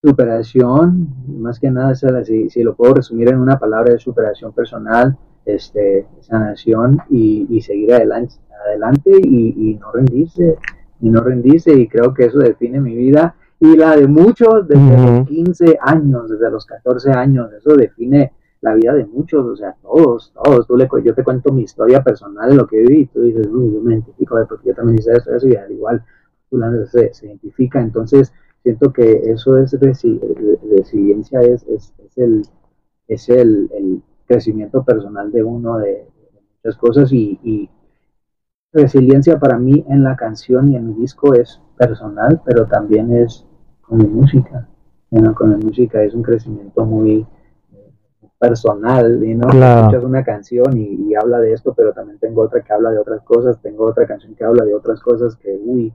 superación, 0.03 1.07
más 1.39 1.59
que 1.59 1.71
nada, 1.71 1.95
si, 1.95 2.49
si 2.49 2.61
lo 2.61 2.75
puedo 2.75 2.95
resumir 2.95 3.29
en 3.29 3.39
una 3.39 3.57
palabra 3.57 3.93
de 3.93 3.99
superación 3.99 4.53
personal, 4.53 5.17
este, 5.45 6.05
sanación 6.19 7.01
y, 7.09 7.47
y 7.49 7.61
seguir 7.61 7.93
adelante, 7.93 8.35
adelante 8.67 9.09
y, 9.23 9.71
y, 9.71 9.75
no 9.75 9.91
rendirse, 9.91 10.57
y 11.01 11.09
no 11.09 11.21
rendirse, 11.21 11.73
y 11.73 11.87
creo 11.87 12.13
que 12.13 12.25
eso 12.25 12.37
define 12.37 12.79
mi 12.79 12.95
vida 12.95 13.35
y 13.59 13.75
la 13.77 13.95
de 13.95 14.07
muchos 14.07 14.67
desde 14.67 14.97
los 14.97 15.27
15 15.27 15.77
años, 15.81 16.29
desde 16.29 16.51
los 16.51 16.65
14 16.65 17.11
años, 17.11 17.51
eso 17.53 17.75
define 17.75 18.33
la 18.61 18.73
vida 18.73 18.93
de 18.93 19.05
muchos, 19.05 19.45
o 19.45 19.55
sea, 19.55 19.75
todos, 19.81 20.33
todos, 20.33 20.67
tú 20.67 20.75
le, 20.75 20.87
yo 21.03 21.13
te 21.13 21.23
cuento 21.23 21.53
mi 21.53 21.63
historia 21.63 22.03
personal 22.03 22.49
de 22.49 22.55
lo 22.55 22.67
que 22.67 22.77
viví 22.77 23.01
y 23.01 23.05
tú 23.05 23.21
dices, 23.21 23.47
uy, 23.47 23.73
yo 23.73 23.81
me 23.81 23.93
identifico, 23.93 24.35
porque 24.49 24.69
yo 24.69 24.75
también 24.75 24.99
hice 24.99 25.11
eso, 25.13 25.33
eso, 25.33 25.47
y 25.47 25.55
al 25.55 25.71
igual 25.71 26.03
se, 26.91 27.13
se 27.13 27.27
identifica, 27.27 27.79
entonces 27.79 28.33
siento 28.63 28.91
que 28.91 29.21
eso 29.25 29.57
es 29.57 29.77
resiliencia, 29.79 31.41
es, 31.41 31.63
es, 31.67 31.93
es, 31.99 32.17
el, 32.17 32.41
es 33.07 33.29
el, 33.29 33.69
el, 33.73 34.01
crecimiento 34.27 34.83
personal 34.83 35.31
de 35.31 35.43
uno 35.43 35.77
de, 35.77 36.07
muchas 36.63 36.75
cosas 36.79 37.13
y, 37.13 37.39
y, 37.43 37.69
resiliencia 38.73 39.39
para 39.39 39.59
mí 39.59 39.85
en 39.87 40.03
la 40.03 40.15
canción 40.15 40.69
y 40.69 40.75
en 40.75 40.87
mi 40.87 40.93
disco 40.95 41.35
es 41.35 41.61
personal, 41.77 42.41
pero 42.45 42.65
también 42.65 43.11
es 43.15 43.45
con 43.81 43.97
mi 43.99 44.07
música. 44.07 44.67
Con 45.35 45.57
mi 45.57 45.63
música 45.63 46.01
es 46.03 46.13
un 46.13 46.23
crecimiento 46.23 46.83
muy 46.83 47.25
personal, 48.37 49.23
y 49.23 49.33
¿no? 49.33 49.47
Escuchas 49.47 50.03
una 50.03 50.23
canción 50.23 50.77
y, 50.77 51.09
y, 51.09 51.15
habla 51.15 51.39
de 51.39 51.53
esto, 51.53 51.73
pero 51.73 51.93
también 51.93 52.19
tengo 52.19 52.41
otra 52.41 52.61
que 52.61 52.73
habla 52.73 52.91
de 52.91 52.99
otras 52.99 53.21
cosas, 53.21 53.61
tengo 53.61 53.85
otra 53.85 54.05
canción 54.05 54.35
que 54.35 54.43
habla 54.43 54.65
de 54.65 54.73
otras 54.73 54.99
cosas 54.99 55.35
que, 55.37 55.57
uy, 55.63 55.93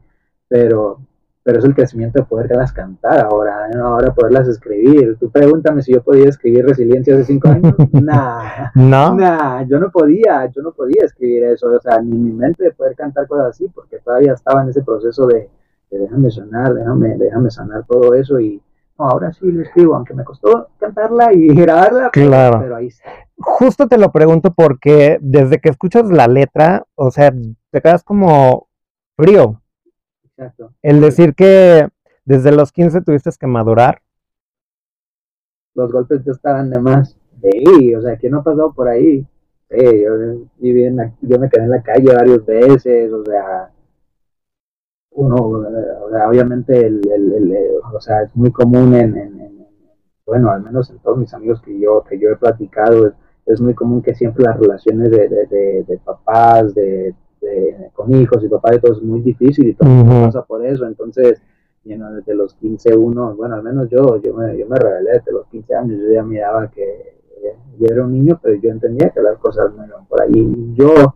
pero, 0.49 0.99
pero 1.43 1.59
es 1.59 1.65
el 1.65 1.75
crecimiento 1.75 2.19
de 2.19 2.27
poderlas 2.27 2.73
cantar 2.73 3.25
ahora, 3.25 3.69
ahora 3.81 4.13
poderlas 4.13 4.49
escribir. 4.49 5.17
Tú 5.19 5.31
pregúntame 5.31 5.83
si 5.83 5.93
yo 5.93 6.03
podía 6.03 6.29
escribir 6.29 6.67
Resiliencia 6.67 7.15
hace 7.15 7.25
cinco 7.25 7.49
años. 7.49 7.75
nah, 7.93 8.71
no, 8.75 9.15
nah, 9.15 9.63
yo 9.63 9.79
no 9.79 9.91
podía, 9.91 10.47
yo 10.47 10.63
no 10.63 10.73
podía 10.73 11.05
escribir 11.05 11.45
eso, 11.45 11.69
o 11.69 11.81
sea, 11.81 12.01
ni 12.01 12.17
en 12.17 12.25
mi 12.25 12.33
mente 12.33 12.65
de 12.65 12.73
poder 12.73 12.97
cantar 12.97 13.29
cosas 13.29 13.51
así, 13.51 13.69
porque 13.69 13.99
todavía 13.99 14.33
estaba 14.33 14.63
en 14.63 14.71
ese 14.71 14.83
proceso 14.83 15.27
de 15.27 15.49
déjame 15.99 16.31
sonar, 16.31 16.75
déjame, 16.75 17.17
déjame 17.17 17.51
sanar 17.51 17.85
todo 17.87 18.15
eso 18.15 18.39
y 18.41 18.63
ahora 18.97 19.33
sí 19.33 19.51
lo 19.51 19.63
escribo, 19.63 19.95
aunque 19.95 20.15
me 20.15 20.25
costó 20.25 20.69
cantarla 20.79 21.33
y 21.33 21.49
grabarla, 21.55 22.11
claro. 22.11 22.61
pero, 22.61 22.77
ahí 22.77 22.89
está. 22.89 23.11
Justo 23.37 23.89
te 23.89 23.99
lo 23.99 24.13
pregunto 24.13 24.53
porque 24.53 25.19
desde 25.21 25.59
que 25.59 25.71
escuchas 25.71 26.11
la 26.11 26.29
letra, 26.29 26.85
o 26.95 27.11
sea, 27.11 27.33
te 27.71 27.81
quedas 27.81 28.05
como 28.05 28.69
frío. 29.17 29.61
Exacto. 30.25 30.73
El 30.83 31.01
decir 31.01 31.35
que 31.35 31.89
desde 32.25 32.53
los 32.53 32.71
15 32.71 33.01
tuviste 33.01 33.31
que 33.39 33.47
madurar. 33.47 34.03
Los 35.75 35.91
golpes 35.91 36.23
ya 36.25 36.33
estaban 36.33 36.71
de 36.71 36.81
más. 36.81 37.17
Sí, 37.43 37.95
o 37.95 38.03
sea, 38.03 38.17
¿quién 38.17 38.33
no 38.33 38.41
ha 38.41 38.45
pasado 38.45 38.73
por 38.73 38.89
ahí? 38.89 39.27
Sí, 39.71 40.03
yo, 40.03 40.47
viví 40.59 40.85
en 40.85 41.15
yo 41.23 41.39
me 41.39 41.49
quedé 41.49 41.65
en 41.65 41.71
la 41.71 41.83
calle 41.83 42.13
varias 42.15 42.45
veces, 42.45 43.13
o 43.13 43.25
sea, 43.25 43.71
uno, 45.13 45.37
obviamente, 46.29 46.87
el, 46.87 47.01
el, 47.11 47.57
o 47.93 48.01
sea, 48.01 48.23
es 48.23 48.35
muy 48.37 48.51
común 48.53 48.95
en, 48.95 49.67
bueno, 50.25 50.51
al 50.51 50.63
menos 50.63 50.91
en 50.91 50.99
todos 51.01 51.19
mis 51.19 51.35
amigos 51.35 51.61
que 51.63 51.79
yo, 51.79 52.05
que 52.09 52.19
yo 52.19 52.31
he 52.31 52.37
platicado, 52.37 53.13
es, 53.47 53.61
muy 53.61 53.75
común 53.75 54.01
que 54.01 54.15
siempre 54.15 54.45
las 54.45 54.59
relaciones 54.59 55.11
de, 55.11 55.29
de, 55.29 55.85
de, 55.87 55.99
papás, 55.99 56.73
de, 56.75 57.15
con 57.95 58.15
hijos 58.15 58.45
y 58.45 58.49
papás 58.49 58.81
de 58.81 58.89
es 58.89 59.03
muy 59.03 59.21
difícil 59.21 59.69
y 59.69 59.75
todo 59.75 59.89
pasa 60.25 60.43
por 60.43 60.65
eso, 60.65 60.87
entonces, 60.87 61.43
desde 61.83 62.35
los 62.35 62.55
15 62.55 62.97
uno, 62.97 63.35
bueno, 63.35 63.57
al 63.57 63.65
menos 63.65 63.89
yo, 63.91 64.21
yo 64.23 64.35
me, 64.35 64.57
yo 64.57 64.69
me 64.69 64.77
rebelé 64.77 65.13
desde 65.15 65.33
los 65.33 65.47
15 65.49 65.75
años, 65.75 65.99
yo 65.99 66.13
ya 66.13 66.23
miraba 66.23 66.71
que 66.71 67.19
yo 67.79 67.87
era 67.91 68.05
un 68.05 68.13
niño, 68.13 68.39
pero 68.41 68.55
yo 68.57 68.71
entendía 68.71 69.11
que 69.11 69.21
las 69.21 69.39
cosas 69.39 69.75
no 69.75 69.85
iban 69.85 70.07
por 70.07 70.23
ahí, 70.23 70.31
y 70.35 70.75
yo 70.75 71.15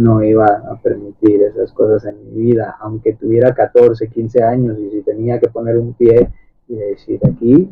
no 0.00 0.22
iba 0.22 0.46
a 0.46 0.76
permitir 0.80 1.42
esas 1.42 1.72
cosas 1.72 2.06
en 2.06 2.24
mi 2.24 2.42
vida, 2.42 2.76
aunque 2.80 3.14
tuviera 3.14 3.54
14, 3.54 4.08
15 4.08 4.42
años 4.42 4.78
y 4.78 4.90
si 4.90 5.02
tenía 5.02 5.38
que 5.38 5.48
poner 5.48 5.76
un 5.76 5.92
pie 5.92 6.30
y 6.68 6.74
decir 6.74 7.20
aquí, 7.26 7.70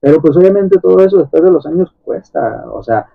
pero 0.00 0.20
pues 0.22 0.36
obviamente 0.36 0.78
todo 0.78 0.98
eso 1.00 1.18
después 1.18 1.42
de 1.42 1.50
los 1.50 1.66
años 1.66 1.94
cuesta, 2.02 2.64
o 2.72 2.82
sea, 2.82 3.06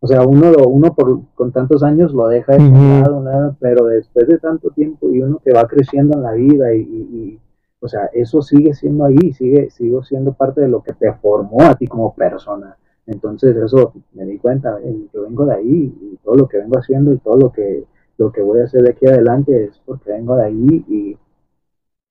o 0.00 0.06
sea, 0.06 0.22
uno 0.22 0.52
uno 0.68 0.94
por, 0.94 1.20
con 1.34 1.52
tantos 1.52 1.82
años 1.82 2.14
lo 2.14 2.28
deja 2.28 2.52
de 2.52 2.70
lado, 2.70 3.56
pero 3.60 3.86
después 3.86 4.26
de 4.26 4.38
tanto 4.38 4.70
tiempo 4.70 5.10
y 5.10 5.20
uno 5.20 5.40
que 5.44 5.52
va 5.52 5.66
creciendo 5.66 6.16
en 6.16 6.22
la 6.22 6.32
vida 6.32 6.72
y, 6.72 7.38
o 7.80 7.88
sea, 7.88 8.06
eso 8.14 8.40
sigue 8.40 8.72
siendo 8.74 9.04
ahí, 9.04 9.32
sigue, 9.32 9.70
sigo 9.70 10.02
siendo 10.02 10.32
parte 10.32 10.62
de 10.62 10.68
lo 10.68 10.82
que 10.82 10.94
te 10.94 11.12
formó 11.14 11.62
a 11.62 11.74
ti 11.74 11.86
como 11.86 12.14
persona. 12.14 12.76
Entonces 13.06 13.56
eso 13.56 13.92
me 14.14 14.24
di 14.24 14.38
cuenta, 14.38 14.78
yo 15.12 15.22
vengo 15.22 15.46
de 15.46 15.54
ahí 15.54 15.94
y 16.00 16.16
todo 16.22 16.36
lo 16.36 16.48
que 16.48 16.58
vengo 16.58 16.78
haciendo 16.78 17.12
y 17.12 17.18
todo 17.18 17.36
lo 17.36 17.52
que 17.52 17.84
lo 18.18 18.32
que 18.32 18.42
voy 18.42 18.60
a 18.60 18.64
hacer 18.64 18.82
de 18.82 18.90
aquí 18.90 19.06
adelante 19.06 19.64
es 19.64 19.80
porque 19.86 20.10
vengo 20.10 20.36
de 20.36 20.44
ahí 20.44 20.84
y 20.88 21.18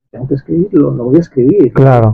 tengo 0.09 0.27
que 0.27 0.35
escribirlo, 0.35 0.91
lo 0.91 1.03
voy 1.03 1.17
a 1.17 1.19
escribir, 1.19 1.71
claro. 1.73 2.13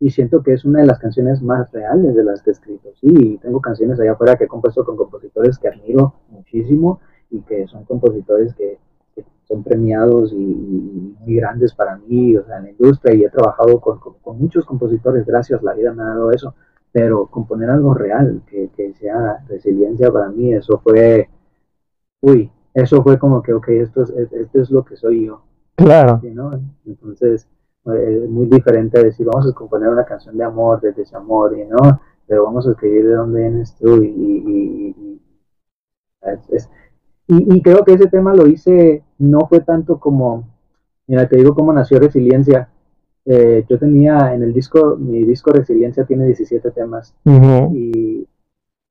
y 0.00 0.10
siento 0.10 0.42
que 0.42 0.52
es 0.52 0.64
una 0.64 0.80
de 0.80 0.86
las 0.86 0.98
canciones 0.98 1.40
más 1.40 1.70
reales 1.70 2.16
de 2.16 2.24
las 2.24 2.42
que 2.42 2.50
he 2.50 2.52
escrito. 2.52 2.88
Sí, 3.00 3.38
tengo 3.40 3.60
canciones 3.60 4.00
allá 4.00 4.12
afuera 4.12 4.36
que 4.36 4.44
he 4.44 4.48
compuesto 4.48 4.84
con 4.84 4.96
compositores 4.96 5.56
que 5.58 5.68
admiro 5.68 6.14
muchísimo 6.30 7.00
y 7.30 7.40
que 7.42 7.66
son 7.68 7.84
compositores 7.84 8.54
que, 8.54 8.78
son 9.44 9.62
premiados 9.62 10.32
y, 10.32 11.16
muy 11.20 11.36
grandes 11.36 11.72
para 11.74 11.96
mí, 11.96 12.36
o 12.36 12.44
sea, 12.44 12.58
en 12.58 12.64
la 12.64 12.70
industria 12.70 13.14
y 13.14 13.24
he 13.24 13.30
trabajado 13.30 13.80
con, 13.80 13.98
con, 13.98 14.38
muchos 14.38 14.66
compositores, 14.66 15.24
gracias, 15.24 15.62
la 15.62 15.72
vida 15.72 15.94
me 15.94 16.02
ha 16.02 16.06
dado 16.06 16.32
eso, 16.32 16.54
pero 16.92 17.26
componer 17.28 17.70
algo 17.70 17.94
real, 17.94 18.42
que, 18.46 18.68
que 18.76 18.92
sea 18.94 19.42
resiliencia 19.48 20.12
para 20.12 20.28
mí, 20.28 20.52
eso 20.52 20.78
fue, 20.84 21.30
uy, 22.20 22.50
eso 22.74 23.02
fue 23.02 23.18
como 23.18 23.42
que, 23.42 23.52
ok, 23.52 23.68
esto 23.68 24.02
es, 24.02 24.10
esto 24.10 24.60
es 24.60 24.70
lo 24.70 24.84
que 24.84 24.96
soy 24.96 25.26
yo. 25.26 25.42
Claro. 25.76 26.20
Entonces, 26.86 27.48
eh, 27.86 28.20
es 28.24 28.30
muy 28.30 28.46
diferente 28.46 29.02
decir, 29.02 29.26
vamos 29.26 29.50
a 29.50 29.54
componer 29.54 29.88
una 29.88 30.04
canción 30.04 30.36
de 30.36 30.44
amor, 30.44 30.80
de 30.80 30.92
desamor, 30.92 31.56
y 31.56 31.64
no, 31.64 32.00
pero 32.26 32.44
vamos 32.44 32.66
a 32.66 32.72
escribir 32.72 33.06
de 33.06 33.14
dónde 33.14 33.40
vienes 33.40 33.74
tú 33.76 34.02
y, 34.02 34.08
y, 34.08 35.20
y, 37.28 37.62
creo 37.62 37.84
que 37.84 37.94
ese 37.94 38.08
tema 38.08 38.34
lo 38.34 38.46
hice, 38.46 39.02
no 39.18 39.46
fue 39.48 39.60
tanto 39.60 39.98
como, 39.98 40.48
mira, 41.06 41.26
te 41.28 41.36
digo 41.36 41.54
cómo 41.54 41.72
nació 41.72 41.98
Resiliencia. 41.98 42.68
Eh, 43.24 43.64
yo 43.68 43.78
tenía 43.78 44.34
en 44.34 44.42
el 44.42 44.52
disco, 44.52 44.96
mi 44.96 45.22
disco 45.24 45.52
Resiliencia 45.52 46.04
tiene 46.04 46.26
17 46.26 46.70
temas 46.70 47.14
y 47.24 48.26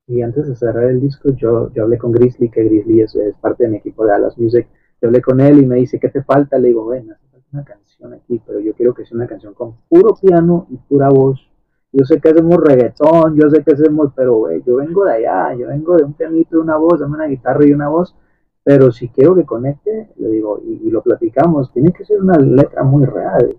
y 0.08 0.22
antes 0.22 0.48
de 0.48 0.56
cerrar 0.56 0.86
el 0.86 1.02
disco, 1.02 1.30
yo, 1.36 1.72
yo 1.74 1.84
hablé 1.84 1.98
con 1.98 2.14
Grizzly, 2.14 2.50
que 2.50 2.64
Grizzly 2.64 3.02
es, 3.02 3.18
parte 3.42 3.66
de 3.66 3.70
mi 3.70 3.78
equipo 3.78 4.06
de 4.06 4.14
Alas 4.14 4.38
Music. 4.38 4.68
Yo 5.02 5.10
hablé 5.10 5.22
con 5.22 5.42
él 5.42 5.60
y 5.60 5.66
me 5.66 5.76
dice, 5.76 6.00
¿qué 6.00 6.08
te 6.08 6.24
falta? 6.24 6.58
Le 6.58 6.70
digo, 6.70 6.86
bueno, 6.86 7.14
hace 7.14 7.28
falta 7.30 7.48
una 7.52 7.64
canción 7.66 8.14
aquí, 8.14 8.42
pero 8.46 8.60
yo 8.62 8.74
quiero 8.74 8.94
que 8.94 9.06
sea 9.06 9.18
una 9.18 9.28
canción 9.28 9.54
con 9.54 9.76
puro 9.90 10.16
piano 10.16 10.66
y 10.70 10.78
pura 10.78 11.10
voz. 11.10 11.50
Yo 11.92 12.06
sé 12.06 12.22
que 12.22 12.30
hacemos 12.30 12.58
reggaetón, 12.58 13.36
yo 13.36 13.50
sé 13.50 13.64
que 13.64 13.74
hacemos, 13.74 14.14
pero 14.16 14.36
güey, 14.36 14.64
yo 14.66 14.78
vengo 14.78 15.06
de 15.06 15.14
allá, 15.14 15.54
yo 15.56 15.68
vengo 15.68 15.98
de 15.98 16.04
un 16.04 16.14
pianito 16.14 16.56
y 16.56 16.60
una 16.60 16.78
voz, 16.78 17.00
dame 17.00 17.16
una 17.16 17.28
guitarra 17.28 17.66
y 17.66 17.74
una 17.74 17.90
voz, 17.90 18.16
pero 18.64 18.92
si 18.92 19.10
quiero 19.10 19.36
que 19.36 19.46
conecte, 19.46 20.10
le 20.18 20.30
digo, 20.30 20.62
y, 20.64 20.90
lo 20.90 21.02
platicamos, 21.02 21.72
tiene 21.74 21.92
que 21.92 22.06
ser 22.06 22.22
una 22.22 22.38
letra 22.38 22.84
muy 22.84 23.06
real. 23.06 23.58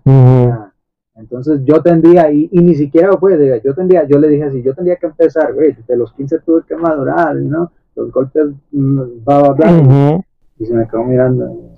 Entonces 1.19 1.61
yo 1.65 1.83
tendría, 1.83 2.31
y, 2.31 2.49
y 2.53 2.61
ni 2.61 2.75
siquiera 2.77 3.17
fue, 3.19 3.61
yo 3.65 3.75
tendría, 3.75 4.07
yo 4.07 4.19
le 4.19 4.29
dije 4.29 4.45
así, 4.45 4.63
yo 4.63 4.73
tendría 4.73 4.97
que 4.97 5.07
empezar, 5.07 5.53
güey, 5.53 5.77
de 5.87 5.97
los 5.97 6.13
15 6.13 6.39
tuve 6.41 6.63
que 6.67 6.77
madurar, 6.77 7.35
¿no? 7.35 7.73
Los 7.97 8.13
golpes, 8.13 8.47
mm, 8.71 9.25
bla, 9.25 9.53
bla, 9.53 10.23
Y 10.59 10.67
se 10.67 10.75
me 10.75 10.87
quedó 10.87 11.03
mirando, 11.03 11.75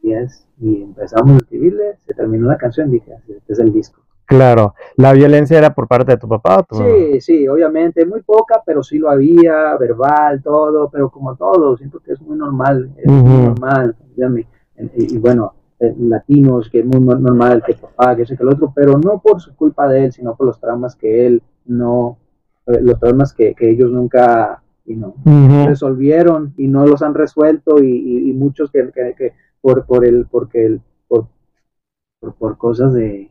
y, 0.00 0.12
es, 0.12 0.46
y 0.60 0.82
empezamos 0.82 1.32
a 1.32 1.36
escribirle, 1.38 1.96
se 2.06 2.14
terminó 2.14 2.46
la 2.46 2.56
canción, 2.56 2.90
dije, 2.90 3.12
este 3.28 3.52
es 3.52 3.58
el 3.58 3.72
disco. 3.72 4.00
Claro, 4.26 4.74
¿la 4.96 5.12
violencia 5.12 5.58
era 5.58 5.74
por 5.74 5.88
parte 5.88 6.12
de 6.12 6.18
tu 6.18 6.28
papá 6.28 6.60
o 6.60 6.62
tu 6.62 6.76
Sí, 6.76 7.20
sí, 7.20 7.48
obviamente, 7.48 8.06
muy 8.06 8.22
poca, 8.22 8.62
pero 8.64 8.82
sí 8.82 8.98
lo 8.98 9.10
había, 9.10 9.76
verbal, 9.76 10.40
todo, 10.40 10.88
pero 10.88 11.10
como 11.10 11.34
todo, 11.34 11.76
siento 11.76 11.98
que 11.98 12.12
es 12.12 12.20
muy 12.22 12.38
normal, 12.38 12.90
es 12.96 13.10
muy 13.10 13.44
normal, 13.44 13.96
y, 14.16 15.14
y 15.14 15.18
bueno, 15.18 15.52
eh, 15.80 15.94
latinos, 15.98 16.70
que 16.70 16.80
es 16.80 16.84
muy 16.86 17.00
normal 17.00 17.62
que 17.66 17.74
papá, 17.74 18.14
que 18.14 18.24
sé 18.26 18.36
que 18.36 18.42
el 18.44 18.50
otro, 18.50 18.72
pero 18.74 18.96
no 18.98 19.20
por 19.20 19.40
su 19.40 19.56
culpa 19.56 19.88
de 19.88 20.04
él, 20.04 20.12
sino 20.12 20.36
por 20.36 20.46
los 20.46 20.60
traumas 20.60 20.94
que 20.94 21.26
él 21.26 21.42
no, 21.64 22.18
eh, 22.66 22.80
los 22.80 23.00
traumas 23.00 23.32
que, 23.32 23.54
ellos 23.58 23.90
nunca 23.90 24.62
y 24.86 24.94
no, 24.94 25.14
resolvieron 25.66 26.54
y 26.56 26.68
no 26.68 26.86
los 26.86 27.02
han 27.02 27.14
resuelto 27.14 27.82
y, 27.82 28.32
muchos 28.34 28.70
que, 28.70 28.90
que, 28.92 29.32
por, 29.60 29.84
por 29.86 30.04
el, 30.04 30.26
porque 30.26 30.66
el, 30.66 30.80
por, 31.08 31.28
por, 32.38 32.56
cosas 32.56 32.92
de, 32.92 33.30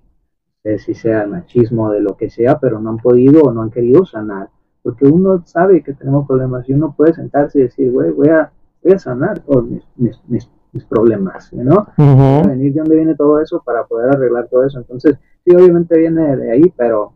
si 0.80 0.94
sea 0.94 1.26
machismo, 1.28 1.92
de 1.92 2.02
lo 2.02 2.18
que 2.18 2.30
sea, 2.30 2.60
pero 2.60 2.80
no 2.80 2.90
han 2.90 2.98
podido 2.98 3.44
o 3.44 3.54
no 3.54 3.62
han 3.62 3.72
querido 3.72 4.06
sanar. 4.06 4.50
Porque 4.82 5.06
uno 5.06 5.44
sabe 5.46 5.82
que 5.82 5.94
tenemos 5.94 6.28
problemas 6.28 6.68
y 6.68 6.74
uno 6.74 6.94
puede 6.96 7.14
sentarse 7.14 7.60
y 7.60 7.64
decir, 7.64 7.92
güey, 7.92 8.12
voy 8.12 8.30
a, 8.30 8.52
voy 8.84 8.94
a 8.94 9.00
sanar 9.00 9.40
todos 9.40 9.66
mis, 9.66 9.84
mis 9.96 10.20
mis 10.28 10.50
problemas, 10.90 11.54
¿no? 11.54 11.88
Venir 11.98 12.74
de 12.74 12.80
dónde 12.80 12.96
viene 12.96 13.16
todo 13.16 13.40
eso 13.40 13.62
para 13.64 13.86
poder 13.86 14.16
arreglar 14.16 14.48
todo 14.48 14.66
eso. 14.66 14.80
Entonces, 14.80 15.18
sí, 15.46 15.56
obviamente 15.56 15.98
viene 15.98 16.36
de 16.36 16.52
ahí, 16.52 16.74
pero 16.76 17.14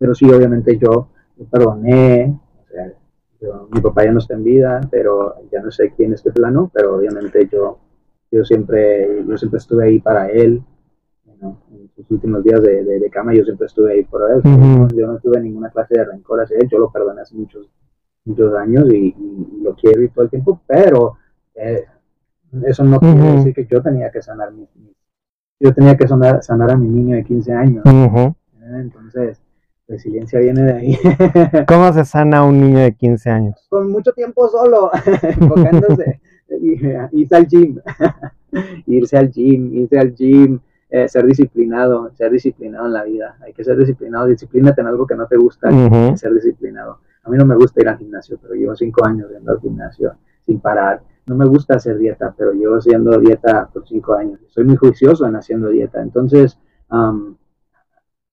pero 0.00 0.14
sí, 0.14 0.24
obviamente 0.30 0.78
yo, 0.78 1.10
perdoné, 1.50 2.34
o 2.58 2.72
sea, 2.72 2.92
mi 3.70 3.80
papá 3.82 4.04
ya 4.04 4.12
no 4.12 4.18
está 4.18 4.32
en 4.32 4.44
vida, 4.44 4.80
pero 4.90 5.34
ya 5.52 5.60
no 5.60 5.70
sé 5.70 5.92
quién 5.94 6.14
es 6.14 6.20
este 6.20 6.32
plano, 6.32 6.70
pero 6.72 6.96
obviamente 6.96 7.46
yo, 7.52 7.78
yo 8.30 8.42
siempre, 8.46 9.22
yo 9.26 9.36
siempre 9.36 9.58
estuve 9.58 9.84
ahí 9.84 10.00
para 10.00 10.30
él, 10.30 10.62
en 11.42 11.90
sus 11.94 12.10
últimos 12.10 12.42
días 12.42 12.62
de, 12.62 12.82
de, 12.82 13.10
cama 13.10 13.34
yo 13.34 13.44
siempre 13.44 13.66
estuve 13.66 13.92
ahí 13.92 14.04
por 14.04 14.22
él, 14.30 14.40
yo 14.96 15.06
no 15.06 15.18
tuve 15.18 15.38
ninguna 15.38 15.68
clase 15.68 15.98
de 15.98 16.04
rencor 16.06 16.40
hacia 16.40 16.56
él, 16.58 16.68
yo 16.70 16.78
lo 16.78 16.90
perdoné 16.90 17.20
hace 17.20 17.34
muchos, 17.34 17.68
muchos 18.24 18.54
años 18.54 18.90
y, 18.90 19.14
lo 19.62 19.74
quiero 19.74 20.02
y 20.02 20.08
todo 20.08 20.24
el 20.24 20.30
tiempo, 20.30 20.62
pero 20.66 21.18
eh, 21.56 21.84
eso 22.66 22.84
no 22.84 22.98
quiere 22.98 23.32
decir 23.36 23.54
que 23.54 23.66
yo 23.66 23.82
tenía 23.82 24.10
que 24.10 24.22
sanar 24.22 24.52
mi, 24.52 24.66
yo 25.60 25.74
tenía 25.74 25.96
que 25.96 26.08
sanar, 26.08 26.42
sanar 26.42 26.72
a 26.72 26.76
mi 26.76 26.88
niño 26.88 27.16
de 27.16 27.24
15 27.24 27.52
años, 27.52 27.84
entonces 28.62 29.40
resiliencia 29.90 30.38
viene 30.38 30.62
de 30.62 30.72
ahí. 30.72 30.98
¿Cómo 31.68 31.92
se 31.92 32.04
sana 32.04 32.44
un 32.44 32.60
niño 32.60 32.78
de 32.78 32.94
15 32.94 33.30
años? 33.30 33.66
Con 33.68 33.90
mucho 33.90 34.12
tiempo 34.12 34.48
solo, 34.48 34.90
enfocándose, 35.22 36.20
irse 37.12 37.36
al 37.36 37.46
gym, 37.46 37.80
irse 38.86 39.16
al 39.16 39.30
gym, 39.30 39.74
irse 39.74 39.98
al 39.98 40.14
gym, 40.14 40.60
eh, 40.88 41.08
ser 41.08 41.26
disciplinado, 41.26 42.10
ser 42.14 42.30
disciplinado 42.30 42.86
en 42.86 42.92
la 42.92 43.04
vida. 43.04 43.36
Hay 43.42 43.52
que 43.52 43.64
ser 43.64 43.76
disciplinado, 43.76 44.26
disciplínate 44.26 44.80
en 44.80 44.86
algo 44.86 45.06
que 45.06 45.14
no 45.14 45.26
te 45.26 45.36
gusta, 45.36 45.68
ser 46.16 46.34
disciplinado. 46.34 46.98
A 47.22 47.30
mí 47.30 47.36
no 47.36 47.44
me 47.44 47.56
gusta 47.56 47.80
ir 47.82 47.88
al 47.88 47.98
gimnasio, 47.98 48.38
pero 48.40 48.54
llevo 48.54 48.74
cinco 48.74 49.04
años 49.04 49.30
yendo 49.30 49.52
al 49.52 49.60
gimnasio 49.60 50.14
sin 50.46 50.60
parar. 50.60 51.02
No 51.30 51.36
me 51.36 51.46
gusta 51.46 51.76
hacer 51.76 51.96
dieta, 51.96 52.34
pero 52.36 52.50
llevo 52.52 52.74
haciendo 52.74 53.16
dieta 53.20 53.70
por 53.72 53.86
cinco 53.86 54.14
años. 54.14 54.40
Soy 54.48 54.64
muy 54.64 54.74
juicioso 54.74 55.24
en 55.26 55.36
haciendo 55.36 55.68
dieta. 55.68 56.02
Entonces, 56.02 56.58
um, 56.90 57.36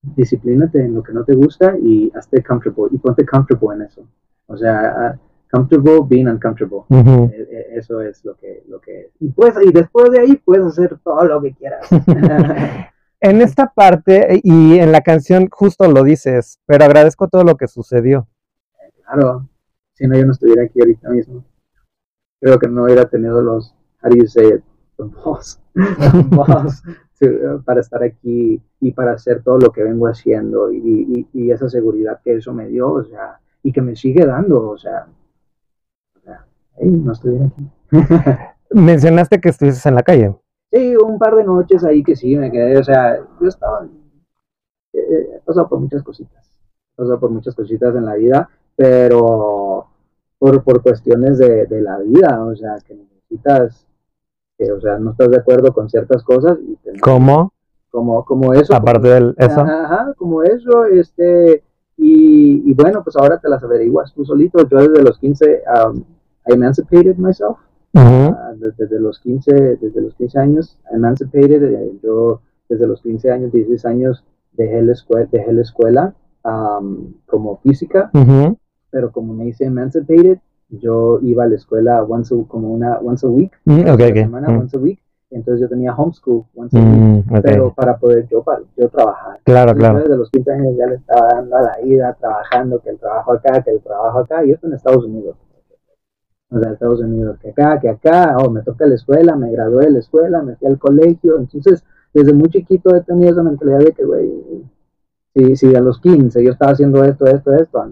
disciplínate 0.02 0.84
en 0.84 0.96
lo 0.96 1.04
que 1.04 1.14
no 1.14 1.24
te 1.24 1.36
gusta 1.36 1.78
y 1.78 2.12
hazte 2.16 2.42
comfortable 2.42 2.90
y 2.96 2.98
ponte 2.98 3.24
comfortable 3.24 3.76
en 3.76 3.82
eso. 3.84 4.08
O 4.48 4.58
sea, 4.58 5.16
comfortable 5.52 6.08
being 6.10 6.26
uncomfortable. 6.26 6.86
E, 6.90 7.48
e, 7.52 7.78
eso 7.78 8.02
es 8.02 8.26
lo 8.26 8.36
que, 8.36 8.64
lo 8.68 8.82
que 8.82 9.12
y, 9.20 9.30
pues, 9.30 9.54
y 9.64 9.72
después 9.72 10.10
de 10.10 10.22
ahí 10.22 10.36
puedes 10.38 10.66
hacer 10.66 10.98
todo 11.04 11.24
lo 11.24 11.40
que 11.40 11.54
quieras. 11.54 11.88
en 13.20 13.42
esta 13.44 13.72
parte 13.76 14.42
y 14.42 14.80
en 14.80 14.92
la 14.92 15.02
canción 15.02 15.50
justo 15.52 15.88
lo 15.88 16.04
dices, 16.04 16.60
pero 16.66 16.86
agradezco 16.86 17.28
todo 17.28 17.44
lo 17.44 17.58
que 17.58 17.68
sucedió. 17.68 18.28
Claro, 19.06 19.48
si 19.94 20.08
no 20.08 20.18
yo 20.18 20.26
no 20.26 20.32
estuviera 20.32 20.64
aquí 20.64 20.80
ahorita 20.80 21.12
mismo. 21.12 21.46
Creo 22.40 22.60
que 22.60 22.68
no 22.68 22.84
hubiera 22.84 23.06
tenido 23.06 23.42
los, 23.42 23.74
how 24.04 24.10
do 24.10 24.18
you 24.18 24.28
say 24.28 24.48
it, 24.48 24.64
para 27.66 27.80
estar 27.80 28.04
aquí 28.04 28.62
y 28.80 28.92
para 28.92 29.14
hacer 29.14 29.42
todo 29.44 29.60
lo 29.60 29.72
que 29.72 29.84
vengo 29.84 30.08
haciendo 30.08 30.72
y, 30.72 30.78
y, 30.78 31.28
y, 31.34 31.52
esa 31.52 31.70
seguridad 31.70 32.20
que 32.24 32.36
eso 32.36 32.54
me 32.54 32.68
dio, 32.68 32.92
o 32.92 33.04
sea, 33.04 33.40
y 33.64 33.72
que 33.72 33.82
me 33.82 33.96
sigue 33.96 34.26
dando, 34.26 34.70
o 34.70 34.78
sea, 34.78 35.08
no 36.80 37.12
estoy 37.12 37.38
aquí. 37.38 37.70
Mencionaste 38.72 39.40
que 39.40 39.50
estuviste 39.50 39.88
en 39.90 39.96
la 39.96 40.04
calle. 40.04 40.36
Sí, 40.72 40.96
un 40.96 41.18
par 41.18 41.36
de 41.36 41.44
noches 41.44 41.84
ahí 41.84 42.04
que 42.04 42.16
sí, 42.16 42.36
me 42.36 42.52
quedé, 42.52 42.78
o 42.78 42.84
sea, 42.84 43.18
yo 43.40 43.48
estaba, 43.48 43.88
eh, 44.94 45.30
he 45.36 45.40
pasado 45.46 45.70
por 45.70 45.80
muchas 45.80 46.04
cositas, 46.04 46.52
he 46.94 46.96
pasado 46.98 47.20
por 47.20 47.32
muchas 47.32 47.56
cositas 47.56 47.96
en 47.96 48.06
la 48.06 48.16
vida, 48.16 48.50
pero 48.76 49.77
por, 50.40 50.64
por 50.64 50.82
cuestiones 50.82 51.38
de, 51.38 51.66
de 51.66 51.82
la 51.82 51.98
vida, 52.00 52.44
o 52.44 52.56
sea, 52.56 52.78
que 52.86 52.96
necesitas, 52.96 53.86
que, 54.58 54.72
o 54.72 54.80
sea, 54.82 54.98
no 55.00 55.12
estás 55.12 55.30
de 55.30 55.38
acuerdo 55.38 55.74
con 55.74 55.90
ciertas 55.90 56.24
cosas. 56.24 56.58
Y 56.62 57.00
¿Cómo? 57.00 57.54
Como, 57.90 58.24
como 58.26 58.54
eso. 58.54 58.76
Aparte 58.76 59.08
de 59.08 59.34
eso. 59.38 59.62
Ajá, 59.62 60.14
como 60.18 60.44
eso, 60.44 60.86
este, 60.86 61.64
y, 61.98 62.70
y, 62.70 62.74
bueno, 62.74 63.04
pues 63.04 63.16
ahora 63.16 63.40
te 63.40 63.50
las 63.50 63.64
averiguas 63.64 64.14
tú 64.14 64.24
solito. 64.24 64.68
Yo 64.68 64.78
desde 64.78 65.04
los 65.04 65.18
15, 65.18 65.64
um, 65.88 66.04
I 66.48 66.54
emancipated 66.54 67.18
myself. 67.18 67.58
Ah, 67.94 68.54
desde, 68.58 69.00
los 69.00 69.20
15, 69.20 69.78
desde 69.82 70.02
los 70.02 70.14
15 70.16 70.40
años, 70.40 70.78
emancipated, 70.92 71.64
eh, 71.64 71.92
yo 72.04 72.42
desde 72.70 72.86
los 72.86 73.02
15 73.02 73.32
años, 73.32 73.52
16 73.52 73.86
años, 73.86 74.24
dejé 74.54 74.82
la 74.84 74.92
escuela, 74.94 75.28
dejé 75.32 75.54
la 75.54 75.62
escuela 75.62 76.14
como 77.26 77.58
física, 77.58 78.10
pero 78.90 79.12
como 79.12 79.34
me 79.34 79.48
hice 79.48 79.66
emancipated, 79.66 80.40
yo 80.70 81.20
iba 81.22 81.46
a 81.46 81.48
la 81.48 81.56
escuela 81.56 82.04
once 82.04 82.36
como 82.48 82.74
una 82.74 83.00
once 83.00 83.26
a 83.26 83.30
week, 83.30 83.52
okay, 83.66 84.12
okay. 84.12 84.24
semana, 84.24 84.50
once 84.50 84.76
a 84.76 84.80
week, 84.80 85.00
entonces 85.30 85.62
yo 85.62 85.70
tenía 85.70 85.94
homeschool 85.94 86.46
once 86.56 86.78
a 86.78 86.82
week, 86.82 87.42
pero 87.42 87.74
para 87.74 87.98
poder 87.98 88.28
yo, 88.28 88.44
para, 88.44 88.62
yo 88.76 88.90
trabajar. 88.90 89.40
Claro, 89.44 89.74
claro. 89.76 90.00
Desde 90.00 90.18
los 90.18 90.30
15 90.32 90.52
años 90.52 90.76
ya 90.78 90.88
le 90.88 90.96
estaba 90.96 91.30
dando 91.36 91.56
a 91.56 91.62
la 91.62 91.82
ida, 91.84 92.14
trabajando, 92.20 92.80
que 92.80 92.90
el 92.90 92.98
trabajo 92.98 93.34
acá, 93.34 93.62
que 93.64 93.72
el 93.72 93.82
trabajo 93.82 94.20
acá, 94.20 94.44
y 94.46 94.52
esto 94.52 94.68
en 94.68 94.74
Estados 94.74 95.06
Unidos 95.06 95.36
o 96.50 96.60
sea, 96.60 96.72
Estados 96.72 97.02
Unidos, 97.02 97.38
que 97.42 97.50
acá, 97.50 97.80
que 97.80 97.90
acá, 97.90 98.38
o 98.38 98.50
me 98.50 98.62
toca 98.62 98.86
la 98.86 98.96
escuela, 98.96 99.36
me 99.36 99.52
gradué 99.52 99.86
de 99.86 99.92
la 99.92 100.00
escuela, 100.00 100.42
me 100.42 100.56
fui 100.56 100.68
al 100.68 100.80
colegio, 100.80 101.38
entonces 101.38 101.84
desde 102.14 102.34
muy 102.34 102.50
chiquito 102.50 102.96
he 102.96 103.02
tenido 103.02 103.32
esa 103.32 103.44
mentalidad 103.44 103.80
de 103.80 103.92
que, 103.92 104.06
güey, 104.06 104.32
si, 105.34 105.56
si 105.58 105.76
a 105.76 105.82
los 105.82 106.00
15 106.00 106.44
yo 106.44 106.52
estaba 106.52 106.72
haciendo 106.72 107.04
esto, 107.04 107.26
esto, 107.26 107.54
esto, 107.54 107.86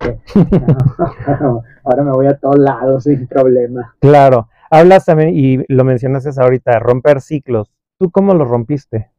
ahora 1.84 2.02
me 2.02 2.10
voy 2.12 2.26
a 2.26 2.36
todos 2.38 2.58
lados 2.58 3.04
sin 3.04 3.26
problema. 3.26 3.94
Claro, 4.00 4.48
hablas 4.70 5.04
también, 5.04 5.36
y 5.36 5.64
lo 5.68 5.84
mencionaste 5.84 6.30
ahorita, 6.40 6.78
romper 6.78 7.20
ciclos, 7.20 7.70
¿tú 7.98 8.10
cómo 8.10 8.34
lo 8.34 8.44
rompiste? 8.44 9.10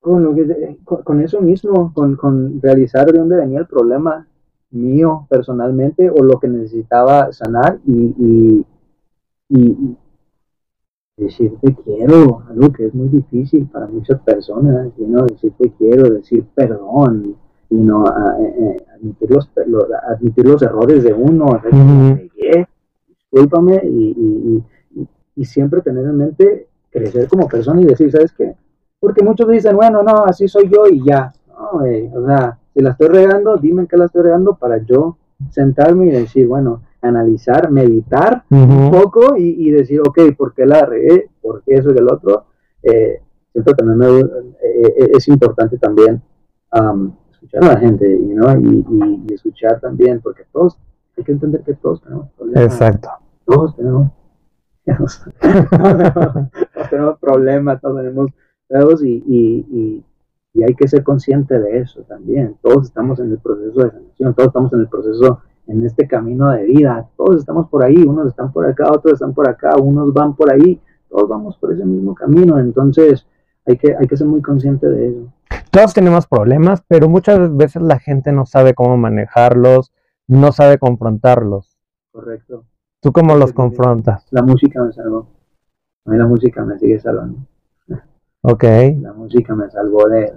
Con, 0.00 0.22
lo 0.22 0.34
que, 0.34 0.78
con, 0.84 1.20
eso 1.20 1.40
mismo, 1.40 1.92
con, 1.92 2.16
con 2.16 2.60
realizar 2.62 3.06
de 3.06 3.18
dónde 3.18 3.36
venía 3.36 3.60
el 3.60 3.66
problema, 3.66 4.26
mío 4.70 5.26
personalmente 5.28 6.10
o 6.10 6.22
lo 6.22 6.38
que 6.38 6.48
necesitaba 6.48 7.32
sanar 7.32 7.78
y, 7.86 8.64
y, 9.48 9.96
decir 11.16 11.56
te 11.62 11.74
quiero, 11.74 12.42
algo 12.48 12.72
que 12.72 12.86
es 12.86 12.94
muy 12.94 13.08
difícil 13.08 13.66
para 13.66 13.86
muchas 13.86 14.20
personas, 14.20 14.88
¿no? 14.98 15.24
decir 15.24 15.52
te 15.58 15.72
quiero, 15.72 16.10
decir 16.10 16.44
perdón, 16.54 17.36
y 17.70 17.76
no 17.76 18.04
eh, 18.06 18.54
eh, 18.58 18.85
admitir, 18.96 19.30
los, 19.30 19.50
admitir 20.08 20.46
los 20.46 20.62
errores 20.62 21.04
de 21.04 21.12
uno, 21.12 21.60
discúlpame 23.08 23.80
y, 23.84 24.62
y, 25.34 25.44
siempre 25.44 25.82
tener 25.82 26.04
en 26.04 26.16
mente 26.16 26.68
crecer 26.90 27.28
como 27.28 27.46
persona 27.46 27.80
y 27.80 27.84
decir, 27.84 28.10
¿sabes 28.10 28.32
qué? 28.32 28.54
Porque 28.98 29.22
muchos 29.22 29.48
dicen, 29.48 29.76
bueno, 29.76 30.02
no, 30.02 30.24
así 30.24 30.48
soy 30.48 30.68
yo 30.68 30.86
y 30.86 31.04
ya. 31.04 31.32
No, 31.48 31.82
o 32.14 32.26
sea, 32.26 32.58
si 32.74 32.80
la 32.80 32.90
estoy 32.90 33.08
regando, 33.08 33.56
dime 33.56 33.86
que 33.86 33.96
la 33.96 34.06
estoy 34.06 34.22
regando 34.22 34.54
para 34.54 34.78
yo 34.78 35.18
sentarme 35.50 36.06
y 36.06 36.10
decir, 36.10 36.46
bueno, 36.46 36.82
analizar, 37.02 37.70
meditar 37.70 38.44
un 38.50 38.90
poco 38.90 39.36
y, 39.36 39.70
decir, 39.70 40.00
ok, 40.00 40.34
¿por 40.36 40.54
qué 40.54 40.66
la 40.66 40.84
regué? 40.86 41.28
¿Por 41.40 41.62
qué 41.62 41.74
eso 41.74 41.92
y 41.92 41.98
el 41.98 42.10
otro? 42.10 42.46
Eh, 42.82 43.20
siempre 43.52 43.74
también 43.74 44.26
eh, 44.62 44.94
eh, 44.98 45.10
es 45.16 45.28
importante 45.28 45.78
también 45.78 46.22
escuchar 47.46 47.64
a 47.64 47.74
la 47.74 47.80
gente 47.80 48.06
y, 48.08 49.32
escuchar 49.32 49.80
también, 49.80 50.20
porque 50.20 50.44
todos, 50.52 50.78
hay 51.16 51.24
que 51.24 51.32
entender 51.32 51.62
que 51.62 51.74
todos 51.74 52.02
tenemos 52.02 52.30
problemas. 52.36 52.64
Exacto. 52.64 53.08
Todos 53.44 53.76
tenemos, 53.76 54.10
todos 54.86 55.30
tenemos 56.90 57.18
problemas, 57.18 57.80
todos 57.80 58.00
tenemos 58.68 59.02
y, 59.04 60.04
y 60.56 60.62
hay 60.62 60.74
que 60.74 60.88
ser 60.88 61.02
consciente 61.02 61.58
de 61.58 61.80
eso 61.80 62.02
también. 62.02 62.56
Todos 62.62 62.86
estamos 62.86 63.20
en 63.20 63.30
el 63.30 63.38
proceso 63.38 63.84
de 63.84 63.90
sanación, 63.90 64.34
todos 64.34 64.48
estamos 64.48 64.72
en 64.72 64.80
el 64.80 64.88
proceso, 64.88 65.42
en 65.66 65.84
este 65.84 66.08
camino 66.08 66.50
de 66.50 66.64
vida, 66.64 67.06
todos 67.16 67.36
estamos 67.40 67.68
por 67.68 67.84
ahí, 67.84 67.96
unos 67.96 68.28
están 68.28 68.52
por 68.52 68.64
acá, 68.64 68.90
otros 68.90 69.14
están 69.14 69.34
por 69.34 69.48
acá, 69.48 69.76
unos 69.76 70.14
van 70.14 70.34
por 70.34 70.50
ahí, 70.50 70.80
todos 71.10 71.28
vamos 71.28 71.58
por 71.58 71.72
ese 71.72 71.84
mismo 71.84 72.14
camino, 72.14 72.58
entonces 72.58 73.26
hay 73.66 73.76
que, 73.76 73.96
hay 73.96 74.06
que 74.06 74.16
ser 74.16 74.26
muy 74.26 74.42
consciente 74.42 74.88
de 74.88 75.08
eso. 75.08 75.32
Todos 75.70 75.92
tenemos 75.92 76.26
problemas, 76.26 76.82
pero 76.88 77.08
muchas 77.08 77.54
veces 77.54 77.82
la 77.82 77.98
gente 77.98 78.32
no 78.32 78.46
sabe 78.46 78.74
cómo 78.74 78.96
manejarlos, 78.96 79.92
no 80.26 80.52
sabe 80.52 80.78
confrontarlos. 80.78 81.76
Correcto. 82.12 82.64
¿Tú 83.00 83.12
cómo 83.12 83.36
los 83.36 83.52
confrontas? 83.52 84.26
La 84.30 84.42
música 84.42 84.82
me 84.82 84.92
salvó. 84.92 85.28
A 86.06 86.10
mí 86.10 86.16
la 86.16 86.26
música 86.26 86.64
me 86.64 86.78
sigue 86.78 86.98
salvando. 86.98 87.40
Ok. 88.42 88.64
La 89.00 89.12
música 89.12 89.54
me 89.54 89.68
salvó 89.70 90.08
de, 90.08 90.32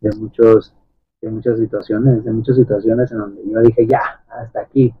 de, 0.00 0.16
muchos, 0.16 0.74
de 1.22 1.30
muchas 1.30 1.58
situaciones, 1.58 2.24
de 2.24 2.32
muchas 2.32 2.56
situaciones 2.56 3.10
en 3.12 3.18
donde 3.18 3.42
yo 3.48 3.60
dije, 3.60 3.86
ya, 3.86 4.24
hasta 4.28 4.60
aquí. 4.60 4.92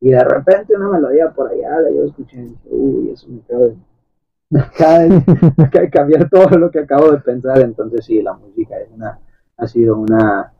Y 0.00 0.10
de 0.10 0.22
repente 0.22 0.76
una 0.76 0.90
melodía 0.90 1.30
por 1.30 1.50
allá, 1.50 1.78
yo 1.94 2.04
escuché, 2.04 2.46
uy, 2.66 3.10
eso 3.10 3.26
me 3.28 3.40
acaba 4.54 4.98
de, 5.00 5.90
cambiar 5.92 6.28
todo 6.28 6.58
lo 6.58 6.70
que 6.70 6.80
acabo 6.80 7.10
de 7.12 7.18
pensar. 7.18 7.60
Entonces 7.60 8.04
sí, 8.04 8.22
la 8.22 8.34
música 8.34 8.76
es 8.78 8.90
una, 8.90 9.18
ha 9.56 9.66
sido 9.66 9.96
una, 9.96 10.52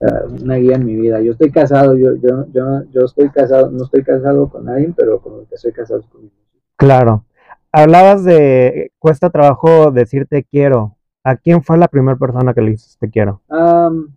eh, 0.00 0.40
una 0.42 0.56
guía 0.56 0.76
en 0.76 0.86
mi 0.86 0.96
vida. 0.96 1.20
Yo 1.20 1.32
estoy 1.32 1.50
casado, 1.50 1.96
yo, 1.96 2.14
yo, 2.16 2.46
yo, 2.52 2.82
yo 2.90 3.04
estoy 3.04 3.30
casado, 3.30 3.70
no 3.70 3.84
estoy 3.84 4.02
casado 4.02 4.48
con 4.48 4.64
nadie, 4.64 4.92
pero 4.96 5.20
con 5.20 5.40
el 5.40 5.46
que 5.46 5.54
estoy 5.54 5.72
casado 5.72 6.00
es 6.00 6.06
con 6.06 6.22
mi 6.22 6.28
música. 6.28 6.64
Claro 6.76 7.24
hablabas 7.72 8.24
de 8.24 8.92
cuesta 8.98 9.30
trabajo 9.30 9.90
decir 9.90 10.26
te 10.26 10.44
quiero. 10.44 10.96
¿A 11.24 11.36
quién 11.36 11.62
fue 11.62 11.76
la 11.76 11.88
primera 11.88 12.16
persona 12.16 12.54
que 12.54 12.62
le 12.62 12.70
dices 12.70 12.96
te 12.98 13.10
quiero? 13.10 13.42
Um, 13.48 14.14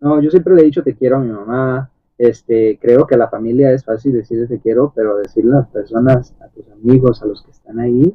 No, 0.00 0.20
yo 0.20 0.30
siempre 0.30 0.54
le 0.54 0.62
he 0.62 0.64
dicho 0.66 0.82
te 0.82 0.94
quiero 0.94 1.16
a 1.16 1.20
mi 1.20 1.30
mamá. 1.30 1.90
Este, 2.16 2.78
creo 2.80 3.06
que 3.06 3.16
a 3.16 3.18
la 3.18 3.28
familia 3.28 3.72
es 3.72 3.84
fácil 3.84 4.12
decirle 4.12 4.46
te 4.46 4.60
quiero, 4.60 4.92
pero 4.94 5.16
decirle 5.16 5.52
a 5.52 5.58
las 5.60 5.68
personas, 5.68 6.34
a 6.40 6.48
tus 6.48 6.68
amigos, 6.70 7.22
a 7.22 7.26
los 7.26 7.42
que 7.42 7.50
están 7.50 7.80
ahí, 7.80 8.14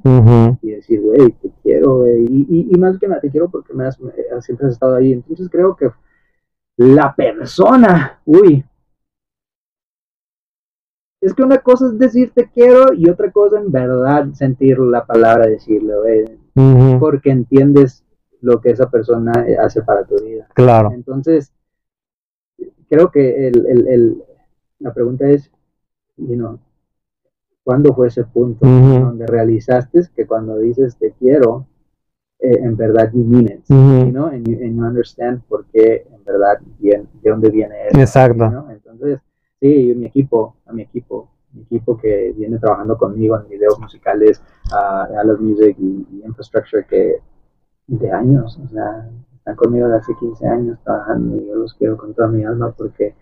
y 0.61 0.71
decir, 0.71 1.01
güey, 1.01 1.31
te 1.33 1.51
quiero, 1.61 2.07
Y, 2.07 2.71
más 2.79 2.97
que 2.97 3.07
nada, 3.07 3.19
te 3.19 3.29
quiero 3.29 3.49
porque 3.49 3.73
me 3.73 3.85
has, 3.85 3.97
siempre 4.41 4.67
has 4.67 4.73
estado 4.73 4.95
ahí. 4.95 5.13
Entonces 5.13 5.49
creo 5.49 5.75
que 5.75 5.91
la 6.77 7.13
persona, 7.13 8.21
uy, 8.25 8.63
es 11.21 11.33
que 11.33 11.43
una 11.43 11.57
cosa 11.57 11.87
es 11.87 11.99
decir 11.99 12.31
te 12.33 12.49
quiero 12.49 12.93
y 12.93 13.09
otra 13.09 13.29
cosa 13.31 13.59
en 13.59 13.71
verdad 13.71 14.31
sentir 14.31 14.79
la 14.79 15.05
palabra 15.05 15.47
decirle, 15.47 15.93
porque 16.99 17.31
entiendes 17.31 18.05
lo 18.39 18.61
que 18.61 18.69
esa 18.69 18.89
persona 18.89 19.45
hace 19.61 19.81
para 19.81 20.05
tu 20.05 20.15
vida. 20.23 20.47
Claro. 20.53 20.91
Entonces, 20.93 21.51
creo 22.89 23.11
que 23.11 23.47
el, 23.47 23.65
el, 23.67 23.87
el, 23.87 24.23
la 24.79 24.93
pregunta 24.93 25.29
es, 25.29 25.51
you 26.17 26.35
know, 26.35 26.59
¿cuándo 27.63 27.93
fue 27.93 28.07
ese 28.07 28.23
punto 28.23 28.65
donde 28.65 29.27
realizaste 29.27 30.01
que 30.15 30.25
cuando 30.25 30.57
dices 30.57 30.97
te 30.97 31.11
quiero, 31.11 31.67
eh, 32.39 32.57
en 32.61 32.75
verdad 32.75 33.11
you 33.13 33.23
mean 33.23 33.45
it, 33.45 33.63
you 33.67 34.11
know, 34.11 34.27
and 34.27 34.47
you, 34.47 34.57
and 34.63 34.75
you 34.75 34.83
understand 34.83 35.41
por 35.47 35.65
qué 35.65 36.07
en 36.09 36.23
verdad 36.23 36.59
bien, 36.79 37.07
de 37.21 37.29
dónde 37.29 37.49
viene 37.49 37.75
eso. 37.87 37.99
Exacto. 37.99 38.65
Entonces, 38.69 39.19
sí, 39.59 39.93
mi 39.95 40.05
equipo, 40.05 40.55
a 40.65 40.73
mi 40.73 40.83
equipo, 40.83 41.29
mi 41.53 41.63
equipo 41.63 41.97
que 41.97 42.33
viene 42.35 42.57
trabajando 42.57 42.97
conmigo 42.97 43.37
en 43.37 43.49
videos 43.49 43.79
musicales, 43.79 44.41
a, 44.71 45.21
los 45.25 45.39
music 45.39 45.75
y, 45.79 46.23
infrastructure 46.25 46.85
que 46.85 47.21
de 47.87 48.11
años, 48.11 48.59
o 48.63 48.67
sea, 48.69 49.09
están 49.49 49.55
conmigo 49.55 49.87
de 49.87 49.97
hace 49.97 50.13
15 50.15 50.47
años 50.47 50.79
trabajando 50.83 51.35
y 51.37 51.47
yo 51.47 51.55
los 51.55 51.73
quiero 51.73 51.97
con 51.97 52.13
toda 52.13 52.27
mi 52.27 52.43
alma 52.43 52.71
porque 52.77 53.15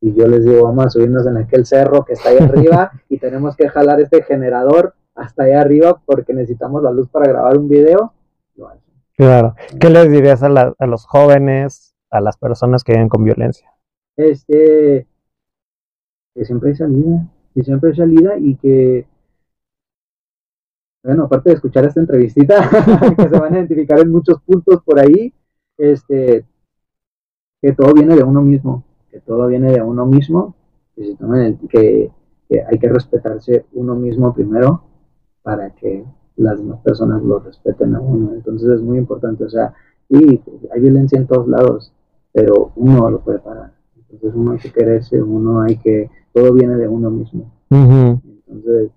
si 0.00 0.14
yo 0.14 0.26
les 0.26 0.44
digo 0.44 0.64
vamos 0.64 0.86
a 0.86 0.90
subirnos 0.90 1.26
en 1.26 1.38
aquel 1.38 1.64
cerro 1.64 2.04
que 2.04 2.12
está 2.12 2.30
ahí 2.30 2.38
arriba 2.38 2.92
y 3.08 3.18
tenemos 3.18 3.56
que 3.56 3.68
jalar 3.68 4.00
este 4.00 4.22
generador 4.22 4.94
hasta 5.14 5.44
allá 5.44 5.62
arriba 5.62 6.00
porque 6.04 6.34
necesitamos 6.34 6.82
la 6.82 6.90
luz 6.90 7.08
para 7.08 7.28
grabar 7.28 7.56
un 7.56 7.68
video, 7.68 8.12
lo 8.56 8.68
hacen. 8.68 8.92
Claro. 9.16 9.54
¿Qué 9.80 9.88
les 9.88 10.10
dirías 10.10 10.42
a, 10.42 10.74
a 10.78 10.86
los 10.86 11.06
jóvenes, 11.06 11.94
a 12.10 12.20
las 12.20 12.36
personas 12.36 12.84
que 12.84 12.92
viven 12.92 13.08
con 13.08 13.24
violencia? 13.24 13.70
Este, 14.16 15.06
que 16.34 16.44
siempre 16.44 16.70
hay 16.70 16.76
salida, 16.76 17.26
que 17.54 17.64
siempre 17.64 17.90
hay 17.90 17.96
salida 17.96 18.38
y 18.38 18.56
que, 18.56 19.06
bueno, 21.02 21.24
aparte 21.24 21.48
de 21.48 21.54
escuchar 21.54 21.86
esta 21.86 22.00
entrevistita, 22.00 22.68
que 23.16 23.22
se 23.22 23.38
van 23.38 23.54
a 23.54 23.56
identificar 23.56 23.98
en 24.00 24.12
muchos 24.12 24.42
puntos 24.42 24.82
por 24.82 25.00
ahí, 25.00 25.32
este, 25.78 26.44
que 27.60 27.72
todo 27.72 27.92
viene 27.94 28.16
de 28.16 28.22
uno 28.22 28.42
mismo, 28.42 28.84
que 29.10 29.20
todo 29.20 29.46
viene 29.46 29.72
de 29.72 29.82
uno 29.82 30.06
mismo, 30.06 30.54
que, 30.94 32.10
que 32.48 32.62
hay 32.62 32.78
que 32.78 32.88
respetarse 32.88 33.66
uno 33.72 33.94
mismo 33.94 34.34
primero 34.34 34.82
para 35.42 35.70
que 35.70 36.04
las 36.36 36.58
demás 36.58 36.80
personas 36.80 37.22
lo 37.22 37.38
respeten 37.38 37.94
a 37.94 38.00
uno. 38.00 38.34
Entonces 38.34 38.68
es 38.70 38.82
muy 38.82 38.98
importante, 38.98 39.44
o 39.44 39.50
sea, 39.50 39.74
y 40.08 40.40
hay 40.72 40.80
violencia 40.80 41.18
en 41.18 41.26
todos 41.26 41.48
lados, 41.48 41.92
pero 42.32 42.72
uno 42.76 43.10
lo 43.10 43.20
puede 43.20 43.38
parar. 43.38 43.72
Entonces 43.96 44.32
uno 44.34 44.52
hay 44.52 44.58
que 44.58 44.72
quererse, 44.72 45.20
uno 45.22 45.62
hay 45.62 45.76
que 45.78 46.10
todo 46.32 46.52
viene 46.52 46.76
de 46.76 46.86
uno 46.86 47.10
mismo. 47.10 47.50
Entonces, 47.70 48.90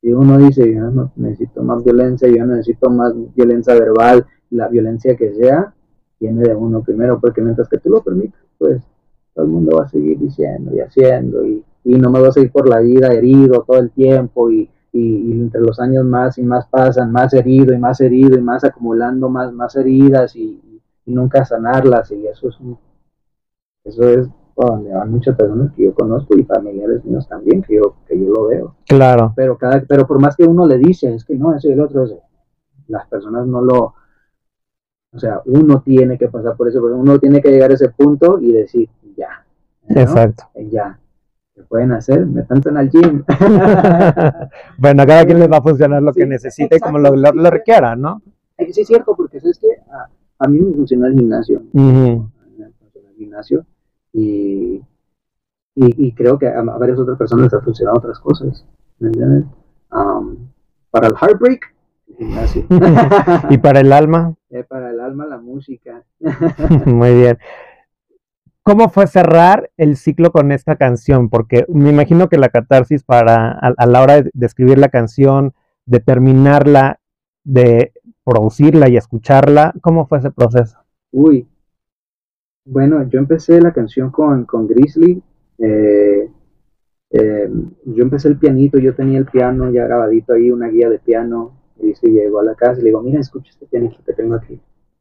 si 0.00 0.12
uno 0.12 0.38
dice, 0.38 0.72
yo 0.72 0.90
no 0.90 1.10
necesito 1.16 1.62
más 1.62 1.82
violencia, 1.84 2.28
yo 2.28 2.46
necesito 2.46 2.88
más 2.90 3.12
violencia 3.34 3.74
verbal, 3.74 4.26
la 4.50 4.68
violencia 4.68 5.16
que 5.16 5.34
sea, 5.34 5.74
viene 6.24 6.42
de 6.42 6.54
uno 6.54 6.82
primero, 6.82 7.20
porque 7.20 7.40
mientras 7.40 7.68
que 7.68 7.78
tú 7.78 7.90
lo 7.90 8.02
permitas, 8.02 8.40
pues 8.58 8.82
todo 9.34 9.44
el 9.44 9.50
mundo 9.50 9.78
va 9.78 9.84
a 9.84 9.88
seguir 9.88 10.18
diciendo 10.18 10.74
y 10.74 10.80
haciendo, 10.80 11.44
y, 11.44 11.64
y 11.84 11.94
no 11.96 12.10
me 12.10 12.20
vas 12.20 12.36
a 12.36 12.40
ir 12.40 12.50
por 12.50 12.68
la 12.68 12.80
vida 12.80 13.12
herido 13.12 13.64
todo 13.66 13.78
el 13.78 13.90
tiempo, 13.90 14.50
y, 14.50 14.68
y, 14.92 15.32
entre 15.32 15.60
los 15.60 15.80
años 15.80 16.04
más 16.04 16.38
y 16.38 16.42
más 16.42 16.66
pasan, 16.66 17.10
más 17.10 17.32
herido 17.34 17.74
y 17.74 17.78
más 17.78 18.00
herido, 18.00 18.38
y 18.38 18.42
más 18.42 18.64
acumulando 18.64 19.28
más, 19.28 19.52
más 19.52 19.76
heridas, 19.76 20.36
y, 20.36 20.80
y 21.06 21.12
nunca 21.12 21.44
sanarlas, 21.44 22.10
y 22.10 22.26
eso 22.26 22.48
es 22.48 22.60
un, 22.60 22.78
eso 23.84 24.02
es 24.08 24.28
donde 24.56 24.92
van 24.92 25.10
muchas 25.10 25.36
personas 25.36 25.72
que 25.72 25.84
yo 25.84 25.94
conozco 25.94 26.36
y 26.36 26.44
familiares 26.44 27.04
míos 27.04 27.26
también, 27.28 27.62
que 27.62 27.76
yo, 27.76 27.96
que 28.06 28.18
yo 28.18 28.32
lo 28.32 28.46
veo. 28.46 28.74
Claro. 28.86 29.32
Pero, 29.34 29.58
cada, 29.58 29.82
pero 29.82 30.06
por 30.06 30.20
más 30.20 30.36
que 30.36 30.44
uno 30.44 30.66
le 30.66 30.78
dice, 30.78 31.12
es 31.12 31.24
que 31.24 31.34
no, 31.34 31.54
ese 31.54 31.68
y 31.68 31.72
el 31.72 31.80
otro, 31.80 32.04
ese, 32.04 32.20
las 32.88 33.06
personas 33.08 33.46
no 33.46 33.62
lo... 33.62 33.94
O 35.14 35.18
sea, 35.18 35.40
uno 35.46 35.80
tiene 35.82 36.18
que 36.18 36.28
pasar 36.28 36.56
por 36.56 36.68
eso, 36.68 36.80
porque 36.80 36.94
uno 36.94 37.18
tiene 37.18 37.40
que 37.40 37.50
llegar 37.50 37.70
a 37.70 37.74
ese 37.74 37.88
punto 37.90 38.38
y 38.40 38.52
decir, 38.52 38.88
ya. 39.16 39.44
Exacto. 39.88 40.44
Ya. 40.70 40.98
¿Qué 41.54 41.62
pueden 41.62 41.92
hacer? 41.92 42.26
Me 42.26 42.44
en 42.48 42.76
al 42.76 42.90
gym. 42.90 43.24
bueno, 44.78 45.02
a 45.02 45.06
cada 45.06 45.24
quien 45.24 45.38
les 45.38 45.50
va 45.50 45.58
a 45.58 45.62
funcionar 45.62 46.02
lo 46.02 46.12
que 46.12 46.26
necesite 46.26 46.80
como 46.80 46.98
lo, 46.98 47.14
lo, 47.14 47.50
requiera, 47.50 47.94
¿no? 47.94 48.22
Sí, 48.58 48.80
es 48.80 48.88
cierto, 48.88 49.14
porque 49.16 49.36
es 49.36 49.58
que 49.60 49.68
a, 50.38 50.48
mí 50.48 50.58
me 50.58 50.74
funciona 50.74 51.06
el 51.06 51.14
gimnasio. 51.14 51.62
Uh 51.72 52.26
el 52.94 53.16
gimnasio 53.16 53.64
y, 54.12 54.82
y, 55.76 56.12
creo 56.12 56.38
que 56.38 56.48
a, 56.48 56.62
varias 56.62 56.98
otras 56.98 57.18
personas 57.18 57.44
les 57.44 57.54
ha 57.54 57.60
funcionado 57.60 57.98
otras 57.98 58.18
cosas. 58.18 58.64
¿Me 58.98 59.08
entiendes? 59.08 59.44
Um, 59.92 60.48
para 60.90 61.08
el 61.08 61.14
heartbreak, 61.14 61.74
gimnasio. 62.18 62.64
¿Y 63.50 63.58
para 63.58 63.80
el 63.80 63.92
alma? 63.92 64.34
Eh, 64.50 64.64
para 64.64 64.90
el 64.90 64.93
alma, 65.04 65.26
la 65.26 65.38
música. 65.38 66.04
Muy 66.86 67.14
bien. 67.14 67.38
¿Cómo 68.62 68.88
fue 68.88 69.06
cerrar 69.06 69.70
el 69.76 69.96
ciclo 69.96 70.32
con 70.32 70.50
esta 70.50 70.76
canción? 70.76 71.28
Porque 71.28 71.66
me 71.68 71.90
imagino 71.90 72.28
que 72.28 72.38
la 72.38 72.48
catarsis 72.48 73.04
para 73.04 73.50
a, 73.50 73.86
la 73.86 74.02
hora 74.02 74.22
de, 74.22 74.30
de, 74.32 74.46
escribir 74.46 74.78
la 74.78 74.88
canción, 74.88 75.52
de 75.84 76.00
terminarla, 76.00 76.98
de 77.44 77.92
producirla 78.24 78.88
y 78.88 78.96
escucharla, 78.96 79.74
¿cómo 79.82 80.06
fue 80.06 80.18
ese 80.18 80.30
proceso? 80.30 80.78
Uy, 81.12 81.46
bueno, 82.66 83.06
yo 83.08 83.18
empecé 83.18 83.60
la 83.60 83.72
canción 83.72 84.10
con, 84.10 84.46
con 84.46 84.66
Grizzly. 84.66 85.22
Eh, 85.58 86.30
eh, 87.10 87.50
yo 87.84 88.02
empecé 88.02 88.28
el 88.28 88.38
pianito, 88.38 88.78
yo 88.78 88.94
tenía 88.94 89.18
el 89.18 89.26
piano 89.26 89.70
ya 89.70 89.84
grabadito 89.84 90.32
ahí, 90.32 90.50
una 90.50 90.68
guía 90.68 90.88
de 90.88 90.98
piano. 90.98 91.52
Grizzly 91.76 92.12
llegó 92.12 92.40
a 92.40 92.44
la 92.44 92.54
casa 92.54 92.80
y 92.80 92.84
le 92.84 92.88
digo, 92.88 93.02
mira, 93.02 93.20
escucha 93.20 93.50
este 93.50 93.66
pianito 93.66 94.02
que 94.04 94.14
tengo 94.14 94.34
aquí. 94.34 94.58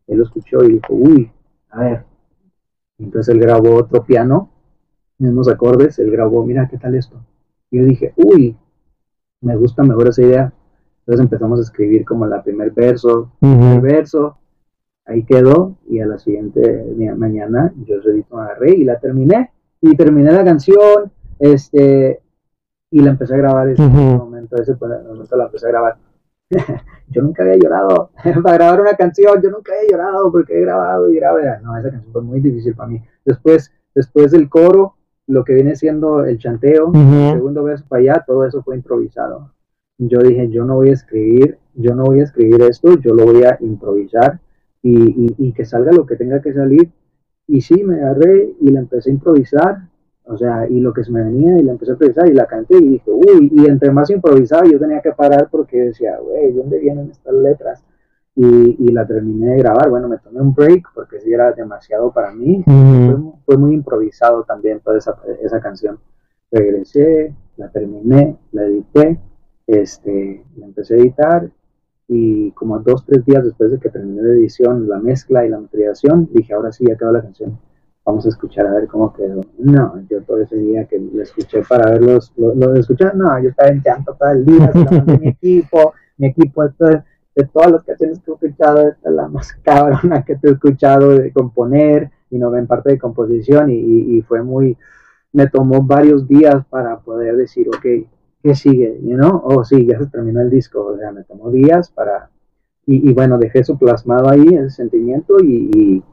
Él 0.07 0.17
lo 0.17 0.23
escuchó 0.23 0.63
y 0.63 0.73
dijo, 0.73 0.93
uy, 0.93 1.31
a 1.69 1.81
ver. 1.81 2.05
Entonces 2.99 3.33
él 3.33 3.41
grabó 3.41 3.75
otro 3.75 4.03
piano, 4.03 4.49
mismos 5.17 5.47
acordes, 5.47 5.99
él 5.99 6.11
grabó, 6.11 6.45
mira, 6.45 6.67
¿qué 6.67 6.77
tal 6.77 6.95
esto? 6.95 7.23
Y 7.71 7.79
yo 7.79 7.85
dije, 7.85 8.13
uy, 8.17 8.55
me 9.41 9.55
gusta 9.55 9.83
mejor 9.83 10.09
esa 10.09 10.21
idea. 10.21 10.53
Entonces 10.99 11.23
empezamos 11.23 11.59
a 11.59 11.63
escribir 11.63 12.05
como 12.05 12.25
la 12.25 12.43
primer 12.43 12.71
verso, 12.71 13.31
primer 13.39 13.81
verso, 13.81 14.37
ahí 15.05 15.23
quedó 15.23 15.75
y 15.89 15.99
a 15.99 16.05
la 16.05 16.17
siguiente 16.17 16.85
mañana 17.17 17.73
yo 17.85 17.99
redito 17.99 18.39
agarré 18.39 18.75
y 18.75 18.83
la 18.83 18.99
terminé 18.99 19.51
y 19.81 19.95
terminé 19.95 20.31
la 20.31 20.43
canción 20.43 21.11
este 21.39 22.21
y 22.89 23.01
la 23.01 23.11
empecé 23.11 23.33
a 23.33 23.37
grabar 23.37 23.69
ese 23.69 23.81
momento 23.81 24.55
ese 24.55 24.75
momento 24.75 25.35
la 25.35 25.45
empecé 25.45 25.67
a 25.67 25.69
grabar 25.69 25.97
yo 27.09 27.21
nunca 27.21 27.43
había 27.43 27.57
llorado. 27.57 28.11
Para 28.43 28.55
grabar 28.55 28.81
una 28.81 28.93
canción 28.93 29.41
yo 29.41 29.49
nunca 29.49 29.73
había 29.73 29.91
llorado 29.91 30.31
porque 30.31 30.57
he 30.57 30.61
grabado 30.61 31.11
y 31.11 31.15
grabé. 31.15 31.43
No 31.61 31.77
esa 31.77 31.91
canción 31.91 32.11
fue 32.11 32.21
muy 32.21 32.39
difícil 32.39 32.75
para 32.75 32.89
mí. 32.89 33.01
Después 33.25 33.71
después 33.95 34.31
del 34.31 34.49
coro 34.49 34.95
lo 35.27 35.43
que 35.43 35.53
viene 35.53 35.75
siendo 35.75 36.25
el 36.25 36.37
chanteo 36.37 36.91
el 36.93 37.33
segundo 37.33 37.63
verso 37.63 37.85
para 37.87 38.01
allá 38.01 38.23
todo 38.25 38.45
eso 38.45 38.63
fue 38.63 38.75
improvisado. 38.75 39.53
Yo 39.97 40.19
dije 40.19 40.49
yo 40.49 40.65
no 40.65 40.75
voy 40.75 40.89
a 40.89 40.93
escribir 40.93 41.57
yo 41.75 41.95
no 41.95 42.03
voy 42.03 42.21
a 42.21 42.23
escribir 42.23 42.61
esto 42.63 42.97
yo 42.99 43.13
lo 43.13 43.25
voy 43.25 43.43
a 43.43 43.57
improvisar 43.61 44.39
y, 44.83 45.33
y, 45.37 45.53
que 45.53 45.65
salga 45.65 45.91
lo 45.91 46.05
que 46.05 46.17
tenga 46.17 46.41
que 46.41 46.53
salir. 46.53 46.91
Y 47.47 47.61
sí, 47.61 47.83
me 47.83 47.95
agarré 47.95 48.53
y 48.59 48.69
la 48.69 48.81
empecé 48.81 49.09
a 49.09 49.13
improvisar, 49.13 49.87
o 50.25 50.37
sea, 50.37 50.67
y 50.69 50.79
lo 50.79 50.93
que 50.93 51.03
se 51.03 51.11
me 51.11 51.23
venía 51.23 51.59
y 51.59 51.63
la 51.63 51.73
empecé 51.73 51.91
a 51.91 51.93
improvisar 51.95 52.27
y 52.29 52.33
la 52.33 52.45
canté 52.45 52.77
y 52.77 52.89
dije, 52.89 53.11
uy, 53.11 53.51
y 53.53 53.65
entre 53.67 53.91
más 53.91 54.09
improvisaba 54.09 54.63
yo 54.65 54.79
tenía 54.79 55.01
que 55.01 55.11
parar 55.11 55.49
porque 55.51 55.77
decía, 55.77 56.17
güey, 56.19 56.53
¿dónde 56.53 56.79
vienen 56.79 57.11
estas 57.11 57.33
letras? 57.33 57.83
Y, 58.35 58.45
y, 58.79 58.87
la 58.91 59.05
terminé 59.05 59.51
de 59.51 59.57
grabar, 59.59 59.91
bueno, 59.91 60.07
me 60.07 60.17
tomé 60.17 60.41
un 60.41 60.55
break 60.55 60.87
porque 60.95 61.19
sí 61.19 61.31
era 61.31 61.51
demasiado 61.51 62.11
para 62.11 62.31
mí, 62.31 62.63
fue, 62.65 63.15
fue, 63.45 63.57
muy 63.57 63.75
improvisado 63.75 64.43
también 64.43 64.79
toda 64.79 64.97
esa, 64.97 65.15
esa 65.43 65.59
canción. 65.59 65.99
Regresé, 66.51 67.35
la 67.57 67.69
terminé, 67.69 68.35
la 68.51 68.63
edité, 68.63 69.19
este, 69.67 70.43
la 70.57 70.65
empecé 70.65 70.95
a 70.95 70.97
editar 70.97 71.51
y 72.07 72.51
como 72.51 72.79
dos, 72.79 73.05
tres 73.05 73.23
días 73.25 73.43
después 73.43 73.71
de 73.71 73.79
que 73.79 73.89
terminé 73.89 74.23
la 74.23 74.33
edición, 74.33 74.89
la 74.89 74.99
mezcla 74.99 75.45
y 75.45 75.49
la 75.49 75.59
materialización, 75.59 76.29
dije, 76.33 76.53
ahora 76.53 76.71
sí, 76.71 76.85
ya 76.87 76.97
quedó 76.97 77.11
la 77.11 77.21
canción, 77.21 77.59
vamos 78.05 78.25
a 78.25 78.29
escuchar 78.29 78.67
a 78.67 78.73
ver 78.73 78.87
cómo 78.87 79.13
quedó. 79.13 79.41
No, 79.57 80.01
yo 80.09 80.21
todo 80.23 80.41
ese 80.41 80.57
día 80.57 80.85
que 80.85 80.99
la 81.13 81.23
escuché 81.23 81.61
para 81.67 81.91
verlos, 81.91 82.33
lo, 82.37 82.53
lo 82.53 82.75
escuché, 82.75 83.05
no, 83.13 83.39
yo 83.41 83.49
estaba 83.49 83.69
en 83.69 83.81
llanto 83.81 84.15
todo 84.19 84.29
el 84.29 84.45
día, 84.45 84.71
mi 85.19 85.29
equipo, 85.29 85.93
mi 86.17 86.27
equipo, 86.27 86.63
de, 86.63 87.03
de 87.35 87.45
todas 87.45 87.71
las 87.71 87.83
canciones 87.83 88.19
que 88.19 88.31
he 88.31 88.33
escuchado, 88.33 88.87
esta 88.89 89.09
es 89.09 89.15
la 89.15 89.27
más 89.27 89.53
cabrona 89.63 90.23
que 90.23 90.35
te 90.35 90.49
he 90.49 90.51
escuchado 90.51 91.09
de 91.17 91.31
componer, 91.31 92.11
y 92.33 92.39
no 92.39 92.55
en 92.55 92.65
parte 92.65 92.89
de 92.89 92.97
composición 92.97 93.69
y, 93.69 94.21
fue 94.23 94.41
muy, 94.41 94.75
me 95.31 95.47
tomó 95.47 95.83
varios 95.83 96.27
días 96.27 96.65
para 96.65 96.99
poder 96.99 97.37
decir, 97.37 97.67
ok, 97.67 98.07
¿qué 98.41 98.55
sigue? 98.55 98.99
You 99.03 99.15
know? 99.15 99.41
Oh, 99.43 99.63
sí, 99.63 99.85
ya 99.85 99.99
se 99.99 100.07
terminó 100.07 100.41
el 100.41 100.49
disco, 100.49 100.83
o 100.83 100.97
sea, 100.97 101.11
me 101.11 101.23
tomó 101.23 101.51
días 101.51 101.91
para, 101.91 102.31
y, 102.87 103.13
bueno, 103.13 103.37
dejé 103.37 103.59
eso 103.59 103.77
plasmado 103.77 104.29
ahí, 104.29 104.47
el 104.47 104.71
sentimiento 104.71 105.35
y, 105.43 106.03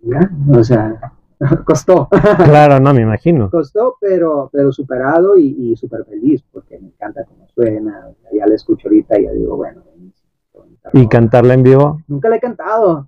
ya, 0.00 0.30
o 0.50 0.64
sea, 0.64 1.12
costó. 1.64 2.08
Claro, 2.44 2.80
no, 2.80 2.92
me 2.92 3.02
imagino. 3.02 3.50
Costó, 3.50 3.96
pero, 4.00 4.50
pero 4.52 4.72
superado 4.72 5.36
y, 5.38 5.56
y 5.58 5.76
súper 5.76 6.04
feliz 6.04 6.44
porque 6.52 6.78
me 6.78 6.88
encanta 6.88 7.24
cómo 7.24 7.48
suena, 7.48 8.08
ya 8.32 8.46
la 8.46 8.54
escucho 8.54 8.88
ahorita 8.88 9.18
y 9.18 9.24
ya 9.24 9.32
digo, 9.32 9.56
bueno. 9.56 9.82
¿Y 10.92 11.06
cantarla 11.08 11.54
en 11.54 11.62
vivo? 11.62 12.02
Nunca 12.08 12.28
la 12.28 12.36
he 12.36 12.40
cantado. 12.40 13.06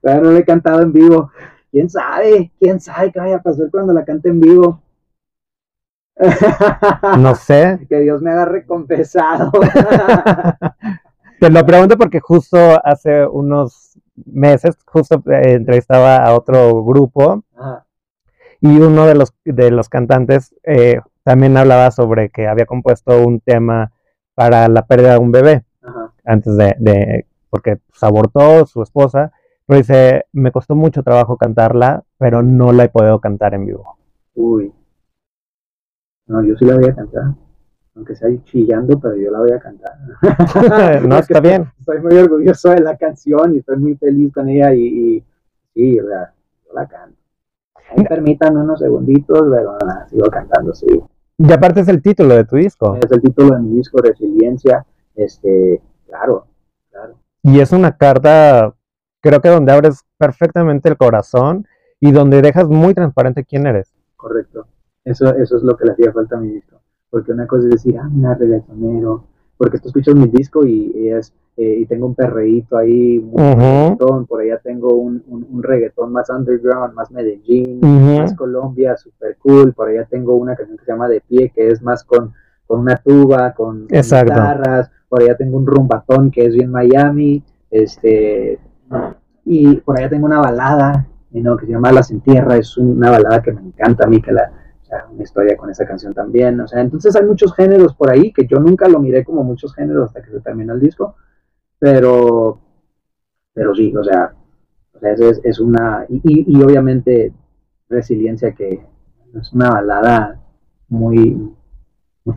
Pero 0.00 0.22
no 0.22 0.32
le 0.32 0.38
he 0.38 0.44
cantado 0.44 0.82
en 0.82 0.92
vivo. 0.92 1.30
¿Quién 1.70 1.90
sabe? 1.90 2.52
¿Quién 2.58 2.80
sabe 2.80 3.12
qué 3.12 3.18
vaya 3.18 3.36
a 3.36 3.42
pasar 3.42 3.70
cuando 3.70 3.92
la 3.92 4.04
cante 4.04 4.28
en 4.28 4.40
vivo? 4.40 4.82
No 7.18 7.34
sé. 7.34 7.84
Que 7.88 8.00
Dios 8.00 8.22
me 8.22 8.30
haga 8.30 8.46
recompensado. 8.46 9.50
Te 11.40 11.50
lo 11.50 11.66
pregunto 11.66 11.98
porque 11.98 12.20
justo 12.20 12.56
hace 12.82 13.26
unos 13.26 13.95
meses, 14.24 14.76
justo 14.86 15.22
eh, 15.30 15.54
entrevistaba 15.54 16.16
a 16.16 16.34
otro 16.34 16.84
grupo 16.84 17.42
y 18.60 18.78
uno 18.78 19.06
de 19.06 19.14
los, 19.14 19.34
de 19.44 19.70
los 19.70 19.88
cantantes 19.88 20.54
eh, 20.64 21.00
también 21.22 21.56
hablaba 21.56 21.90
sobre 21.90 22.30
que 22.30 22.46
había 22.46 22.66
compuesto 22.66 23.26
un 23.26 23.40
tema 23.40 23.92
para 24.34 24.68
la 24.68 24.86
pérdida 24.86 25.12
de 25.12 25.18
un 25.18 25.32
bebé 25.32 25.64
antes 26.24 26.56
de, 26.56 27.26
porque 27.50 27.76
pues, 27.76 28.02
abortó 28.02 28.66
su 28.66 28.82
esposa, 28.82 29.32
pero 29.66 29.78
dice, 29.78 30.24
me 30.32 30.52
costó 30.52 30.74
mucho 30.74 31.02
trabajo 31.02 31.36
cantarla, 31.36 32.04
pero 32.18 32.42
no 32.42 32.72
la 32.72 32.84
he 32.84 32.88
podido 32.88 33.20
cantar 33.20 33.54
en 33.54 33.66
vivo. 33.66 33.96
Uy, 34.34 34.72
no, 36.26 36.44
yo 36.44 36.56
sí 36.56 36.64
la 36.64 36.76
voy 36.76 36.90
a 36.90 36.94
cantar. 36.94 37.45
Aunque 37.96 38.14
sea 38.14 38.28
chillando, 38.44 39.00
pero 39.00 39.16
yo 39.16 39.30
la 39.30 39.38
voy 39.38 39.52
a 39.52 39.58
cantar. 39.58 39.92
no, 41.02 41.18
está 41.18 41.40
bien. 41.40 41.72
Estoy 41.80 42.00
muy 42.00 42.16
orgulloso 42.16 42.70
de 42.70 42.80
la 42.80 42.96
canción 42.96 43.54
y 43.54 43.58
estoy 43.58 43.78
muy 43.78 43.96
feliz 43.96 44.32
con 44.34 44.48
ella 44.50 44.74
y, 44.74 45.24
sí, 45.74 45.98
o 45.98 46.06
sea, 46.06 46.34
yo 46.66 46.74
la 46.74 46.86
canto. 46.86 47.16
Ahí 47.90 48.04
permítanme 48.04 48.60
unos 48.60 48.80
segunditos, 48.80 49.40
pero 49.50 49.78
sigo 50.10 50.26
cantando, 50.26 50.74
sí. 50.74 50.86
Y 51.38 51.52
aparte 51.52 51.80
es 51.80 51.88
el 51.88 52.02
título 52.02 52.34
de 52.34 52.44
tu 52.44 52.56
disco. 52.56 52.98
Es 53.02 53.10
el 53.10 53.20
título 53.22 53.54
de 53.54 53.62
mi 53.62 53.76
disco, 53.76 53.98
Resiliencia. 54.02 54.84
Este, 55.14 55.80
claro, 56.06 56.46
claro. 56.90 57.14
Y 57.42 57.60
es 57.60 57.72
una 57.72 57.96
carta, 57.96 58.74
creo 59.20 59.40
que 59.40 59.48
donde 59.48 59.72
abres 59.72 60.04
perfectamente 60.18 60.88
el 60.88 60.96
corazón 60.98 61.66
y 62.00 62.12
donde 62.12 62.42
dejas 62.42 62.66
muy 62.68 62.92
transparente 62.92 63.44
quién 63.44 63.66
eres. 63.66 63.94
Correcto. 64.16 64.66
Eso, 65.04 65.34
eso 65.36 65.56
es 65.56 65.62
lo 65.62 65.76
que 65.76 65.86
le 65.86 65.92
hacía 65.92 66.12
falta 66.12 66.36
a 66.36 66.40
mi 66.40 66.50
disco. 66.50 66.80
Porque 67.16 67.32
una 67.32 67.46
cosa 67.46 67.64
es 67.64 67.70
decir, 67.70 67.96
ah, 67.98 68.10
mira, 68.12 68.34
reggaetonero. 68.34 69.24
Porque 69.56 69.78
tú 69.78 69.88
escuchas 69.88 70.14
mi 70.14 70.26
disco 70.26 70.66
y, 70.66 71.08
es, 71.08 71.32
eh, 71.56 71.78
y 71.80 71.86
tengo 71.86 72.08
un 72.08 72.14
perreíto 72.14 72.76
ahí, 72.76 73.16
un 73.18 74.26
por 74.28 74.42
allá 74.42 74.60
tengo 74.62 74.92
un, 74.92 75.24
un, 75.26 75.62
reggaetón 75.62 76.12
más 76.12 76.28
underground, 76.28 76.92
más 76.92 77.10
Medellín, 77.10 77.80
más 77.80 78.34
Colombia, 78.34 78.98
super 78.98 79.34
cool. 79.38 79.72
Por 79.72 79.88
allá 79.88 80.04
tengo 80.04 80.34
una 80.34 80.54
canción 80.54 80.76
que 80.76 80.84
se 80.84 80.92
llama 80.92 81.08
De 81.08 81.22
Pie, 81.22 81.50
que 81.54 81.68
es 81.68 81.80
más 81.80 82.04
con, 82.04 82.34
con 82.66 82.80
una 82.80 82.98
tuba, 82.98 83.54
con, 83.54 83.86
guitarras. 83.88 84.90
Por 85.08 85.22
allá 85.22 85.38
tengo 85.38 85.56
un 85.56 85.66
rumbatón 85.66 86.30
que 86.30 86.44
es 86.44 86.54
bien 86.54 86.70
Miami. 86.70 87.42
Este, 87.70 88.58
y 89.46 89.76
por 89.76 89.98
allá 89.98 90.10
tengo 90.10 90.26
una 90.26 90.40
balada 90.40 91.06
¿no? 91.30 91.56
que 91.56 91.64
se 91.64 91.72
llama 91.72 91.92
Las 91.92 92.10
Entierra. 92.10 92.58
Es 92.58 92.76
una 92.76 93.10
balada 93.10 93.40
que 93.40 93.52
me 93.52 93.62
encanta 93.62 94.04
a 94.04 94.06
mí, 94.06 94.20
que 94.20 94.32
la 94.32 94.52
una 95.12 95.22
historia 95.22 95.56
con 95.56 95.70
esa 95.70 95.86
canción 95.86 96.14
también, 96.14 96.60
o 96.60 96.68
sea, 96.68 96.80
entonces 96.80 97.14
hay 97.16 97.24
muchos 97.24 97.54
géneros 97.54 97.94
por 97.94 98.10
ahí 98.10 98.32
que 98.32 98.46
yo 98.46 98.58
nunca 98.58 98.88
lo 98.88 99.00
miré 99.00 99.24
como 99.24 99.42
muchos 99.42 99.74
géneros 99.74 100.08
hasta 100.08 100.22
que 100.22 100.30
se 100.30 100.40
terminó 100.40 100.74
el 100.74 100.80
disco, 100.80 101.16
pero, 101.78 102.60
pero 103.52 103.74
sí, 103.74 103.94
o 103.96 104.04
sea, 104.04 104.34
o 104.92 104.98
sea 104.98 105.12
es, 105.12 105.40
es 105.44 105.60
una, 105.60 106.06
y, 106.08 106.62
obviamente 106.62 107.32
resiliencia 107.88 108.52
que 108.52 108.84
es 109.34 109.52
una 109.52 109.70
balada 109.70 110.40
muy, 110.88 111.54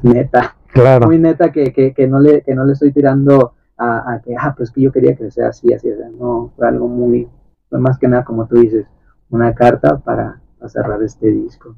neta, 0.03 0.55
claro. 0.71 1.07
muy 1.07 1.17
neta 1.17 1.51
que, 1.51 1.71
que, 1.71 1.93
que, 1.93 2.07
no 2.07 2.19
le, 2.19 2.41
que 2.41 2.55
no 2.55 2.65
le 2.65 2.73
estoy 2.73 2.91
tirando 2.91 3.53
a, 3.77 4.13
a, 4.13 4.21
que, 4.21 4.35
ah, 4.37 4.53
pues 4.55 4.71
que 4.71 4.81
yo 4.81 4.91
quería 4.91 5.15
que 5.15 5.31
sea 5.31 5.49
así, 5.49 5.73
así, 5.73 5.89
no, 6.17 6.51
fue 6.55 6.67
algo 6.67 6.87
muy, 6.87 7.27
fue 7.69 7.79
más 7.79 7.97
que 7.97 8.07
nada 8.07 8.23
como 8.23 8.47
tú 8.47 8.55
dices, 8.55 8.85
una 9.29 9.53
carta 9.53 9.97
para 9.99 10.41
cerrar 10.67 11.01
este 11.03 11.31
disco. 11.31 11.75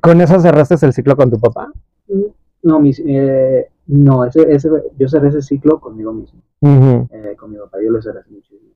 ¿Con 0.00 0.20
eso 0.20 0.40
cerraste 0.40 0.74
el 0.84 0.92
ciclo 0.92 1.16
con 1.16 1.30
tu 1.30 1.38
papá? 1.38 1.70
No, 2.62 2.80
mis, 2.80 3.00
eh, 3.04 3.68
no 3.86 4.24
ese, 4.24 4.52
ese, 4.52 4.68
yo 4.98 5.08
cerré 5.08 5.28
ese 5.28 5.42
ciclo 5.42 5.80
conmigo 5.80 6.12
mismo. 6.12 6.40
eh, 6.60 7.36
con 7.38 7.50
mi 7.50 7.56
papá 7.58 7.78
yo 7.82 7.90
lo 7.90 8.02
cerré 8.02 8.20
hace 8.20 8.30
muchísimo. 8.30 8.72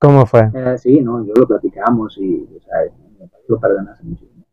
¿Cómo 0.00 0.26
fue? 0.26 0.50
Eh, 0.54 0.78
sí, 0.78 1.00
no, 1.00 1.24
yo 1.24 1.32
lo 1.34 1.46
platicamos 1.46 2.16
y 2.18 2.48
o 2.56 2.60
sea, 2.60 2.78
mi 3.10 3.18
papá 3.18 3.38
lo 3.48 3.58
perdonó 3.58 3.90
hace 3.90 4.04
muchísimo. 4.04 4.44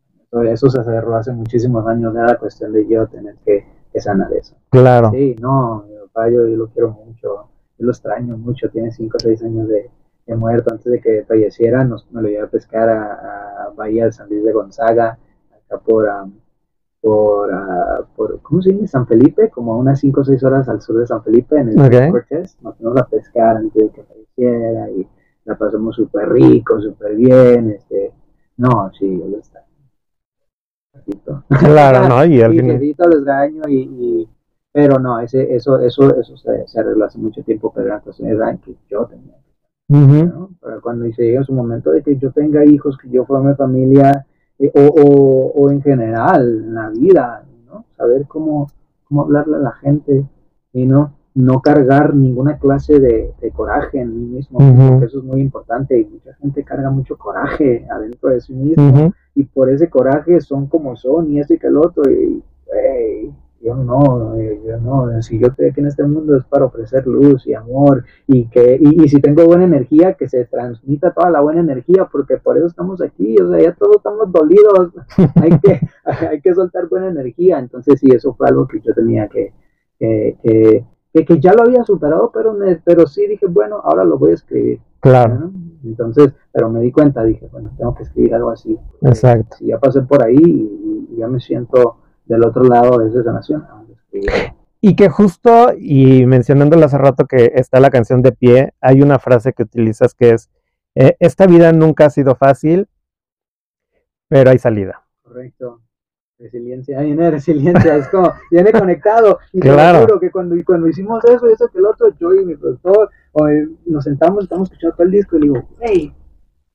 Eso 0.42 0.68
se 0.68 0.82
cerró 0.82 1.16
hace 1.16 1.32
muchísimos 1.32 1.86
años, 1.86 2.14
era 2.14 2.36
cuestión 2.36 2.72
de 2.72 2.86
yo 2.86 3.06
tener 3.06 3.36
que, 3.44 3.64
que 3.92 4.00
sanar 4.00 4.32
eso. 4.32 4.56
Claro. 4.70 5.10
Sí, 5.12 5.36
no, 5.40 5.84
mi 5.88 5.94
papá 5.96 6.28
yo, 6.28 6.46
yo 6.46 6.56
lo 6.56 6.66
quiero 6.68 6.90
mucho, 6.90 7.48
yo 7.78 7.86
lo 7.86 7.90
extraño 7.90 8.36
mucho, 8.36 8.68
tiene 8.68 8.90
5 8.90 9.16
o 9.16 9.20
6 9.20 9.42
años 9.44 9.68
de, 9.68 9.90
de, 10.26 10.36
muerto, 10.36 10.72
antes 10.72 10.92
de 10.92 11.00
que 11.00 11.24
falleciera 11.24 11.84
nos, 11.84 12.10
me 12.10 12.20
lo 12.20 12.28
llevé 12.28 12.42
a 12.42 12.48
pescar 12.48 12.88
a, 12.88 13.66
a 13.66 13.70
Bahía 13.76 14.06
de 14.06 14.12
San 14.12 14.28
Luis 14.28 14.44
de 14.44 14.52
Gonzaga, 14.52 15.18
por, 15.84 16.08
por, 17.00 17.50
por, 18.16 18.40
¿cómo 18.42 18.62
se 18.62 18.72
dice? 18.72 18.86
San 18.86 19.06
Felipe, 19.06 19.50
como 19.50 19.74
a 19.74 19.78
unas 19.78 20.00
5 20.00 20.20
o 20.20 20.24
6 20.24 20.42
horas 20.44 20.68
al 20.68 20.80
sur 20.80 20.98
de 20.98 21.06
San 21.06 21.22
Felipe, 21.22 21.58
en 21.58 21.70
el 21.70 21.80
okay. 21.80 22.10
Cortés. 22.10 22.56
Nos 22.62 22.76
fuimos 22.76 22.96
a 22.98 23.06
pescar 23.06 23.56
antes 23.56 23.74
de 23.74 23.90
que 23.90 24.02
falleciera 24.02 24.90
y 24.90 25.06
la 25.44 25.56
pasamos 25.56 25.96
súper 25.96 26.28
rico, 26.30 26.80
súper 26.80 27.14
bien. 27.16 27.70
Este, 27.70 28.12
no, 28.56 28.90
sí, 28.98 29.18
yo 29.18 29.28
lo 29.28 29.38
está. 29.38 29.64
Claro, 31.58 32.08
no, 32.08 32.24
y 32.24 32.40
al 32.42 32.52
final. 32.52 32.80
les 32.80 33.68
y, 33.68 33.78
y, 33.78 34.28
pero 34.72 34.98
no, 34.98 35.20
ese, 35.20 35.54
eso, 35.54 35.78
eso, 35.80 36.14
eso 36.20 36.36
se, 36.36 36.66
se, 36.66 36.80
arregló 36.80 37.04
hace 37.04 37.18
mucho 37.18 37.42
tiempo, 37.42 37.72
pero 37.74 37.86
era 37.86 38.00
cuestión 38.00 38.28
de 38.28 38.58
que 38.58 38.76
yo 38.90 39.06
tenía. 39.06 39.36
¿no? 39.88 40.50
Pero 40.60 40.80
cuando 40.82 41.06
se 41.12 41.22
llega 41.22 41.44
su 41.44 41.52
momento 41.52 41.92
de 41.92 42.02
que 42.02 42.16
yo 42.16 42.30
tenga 42.32 42.64
hijos, 42.64 42.98
que 42.98 43.08
yo 43.08 43.24
forme 43.24 43.54
familia, 43.54 44.26
eh, 44.58 44.70
o, 44.74 45.52
o, 45.54 45.70
en 45.70 45.82
general, 45.82 46.64
en 46.66 46.74
la 46.74 46.88
vida, 46.90 47.44
¿no? 47.66 47.84
Saber 47.96 48.26
cómo, 48.26 48.70
cómo 49.04 49.22
hablarle 49.22 49.56
a 49.56 49.60
la 49.60 49.72
gente 49.72 50.24
y 50.72 50.86
no, 50.86 51.12
no 51.36 51.60
cargar 51.60 52.14
ninguna 52.14 52.58
clase 52.58 52.98
de, 52.98 53.34
coraje 53.54 54.00
en 54.00 54.14
mí 54.14 54.36
mismo, 54.36 54.58
porque 54.58 55.06
eso 55.06 55.18
es 55.18 55.24
muy 55.24 55.40
importante 55.40 55.98
y 56.00 56.06
mucha 56.06 56.34
gente 56.34 56.64
carga 56.64 56.90
mucho 56.90 57.16
coraje 57.16 57.86
adentro 57.90 58.30
de 58.30 58.40
sí 58.40 58.54
mismo 58.54 59.12
y 59.34 59.44
por 59.44 59.70
ese 59.70 59.88
coraje 59.88 60.40
son 60.40 60.66
como 60.66 60.96
son 60.96 61.30
y 61.30 61.38
eso 61.38 61.54
y 61.54 61.58
que 61.58 61.66
el 61.68 61.76
otro 61.76 62.02
y, 62.10 62.42
yo 63.66 63.74
no, 63.74 64.36
eh, 64.36 64.60
yo 64.64 64.78
no, 64.78 65.20
si 65.22 65.38
yo 65.38 65.48
estoy 65.48 65.66
aquí 65.66 65.80
en 65.80 65.88
este 65.88 66.04
mundo 66.04 66.36
es 66.36 66.44
para 66.44 66.66
ofrecer 66.66 67.04
luz 67.06 67.46
y 67.46 67.54
amor 67.54 68.04
y 68.28 68.46
que 68.48 68.78
y, 68.80 69.02
y, 69.02 69.08
si 69.08 69.20
tengo 69.20 69.44
buena 69.44 69.64
energía, 69.64 70.14
que 70.14 70.28
se 70.28 70.44
transmita 70.44 71.12
toda 71.12 71.30
la 71.30 71.40
buena 71.40 71.60
energía, 71.60 72.08
porque 72.10 72.36
por 72.36 72.56
eso 72.56 72.68
estamos 72.68 73.02
aquí, 73.02 73.36
o 73.40 73.50
sea, 73.50 73.60
ya 73.60 73.74
todos 73.74 73.96
estamos 73.96 74.30
dolidos, 74.30 74.92
hay 75.42 75.58
que, 75.58 75.80
hay 76.04 76.40
que 76.40 76.54
soltar 76.54 76.88
buena 76.88 77.08
energía, 77.08 77.58
entonces 77.58 77.98
sí, 77.98 78.08
eso 78.12 78.34
fue 78.34 78.48
algo 78.48 78.68
que 78.68 78.80
yo 78.80 78.94
tenía 78.94 79.26
que, 79.28 79.52
que, 79.98 80.84
que, 81.12 81.24
que, 81.24 81.40
ya 81.40 81.52
lo 81.52 81.64
había 81.64 81.82
superado, 81.82 82.30
pero, 82.32 82.52
me, 82.52 82.76
pero 82.76 83.06
sí 83.06 83.26
dije, 83.26 83.46
bueno, 83.46 83.80
ahora 83.82 84.04
lo 84.04 84.16
voy 84.16 84.30
a 84.30 84.34
escribir. 84.34 84.80
Claro. 85.00 85.50
Entonces, 85.84 86.32
pero 86.52 86.68
me 86.70 86.80
di 86.80 86.92
cuenta, 86.92 87.22
dije, 87.24 87.48
bueno, 87.50 87.70
tengo 87.76 87.94
que 87.94 88.04
escribir 88.04 88.34
algo 88.34 88.50
así. 88.50 88.76
Exacto. 89.02 89.56
Si 89.56 89.66
ya 89.66 89.78
pasé 89.78 90.02
por 90.02 90.22
ahí 90.22 90.36
y 90.36 91.16
ya 91.16 91.28
me 91.28 91.38
siento 91.40 91.98
del 92.26 92.44
otro 92.44 92.64
lado 92.64 92.98
de 92.98 93.08
esa 93.08 93.22
sanación. 93.22 93.64
Y 94.80 94.94
que 94.94 95.08
justo, 95.08 95.72
y 95.76 96.26
mencionándolo 96.26 96.84
hace 96.84 96.98
rato 96.98 97.26
que 97.26 97.52
está 97.54 97.80
la 97.80 97.90
canción 97.90 98.22
de 98.22 98.32
pie, 98.32 98.74
hay 98.80 99.02
una 99.02 99.18
frase 99.18 99.52
que 99.52 99.64
utilizas 99.64 100.14
que 100.14 100.30
es, 100.30 100.50
eh, 100.94 101.16
esta 101.18 101.46
vida 101.46 101.72
nunca 101.72 102.06
ha 102.06 102.10
sido 102.10 102.36
fácil, 102.36 102.88
pero 104.28 104.50
hay 104.50 104.58
salida. 104.58 105.02
Correcto. 105.22 105.80
Resiliencia, 106.38 107.00
viene 107.00 107.30
resiliencia, 107.30 107.96
es 107.96 108.08
como, 108.08 108.32
viene 108.50 108.70
conectado. 108.70 109.38
Y 109.52 109.60
claro. 109.60 110.00
te 110.00 110.04
juro 110.04 110.20
que 110.20 110.30
cuando, 110.30 110.54
cuando 110.66 110.86
hicimos 110.86 111.24
eso, 111.24 111.46
eso 111.46 111.68
que 111.68 111.78
el 111.78 111.86
otro, 111.86 112.08
yo 112.20 112.34
y 112.34 112.44
mi 112.44 112.56
productor, 112.56 113.10
nos 113.86 114.04
sentamos, 114.04 114.44
estamos 114.44 114.68
escuchando 114.68 114.96
todo 114.96 115.06
el 115.06 115.12
disco 115.12 115.36
y 115.38 115.40
digo, 115.40 115.68
hey, 115.80 116.14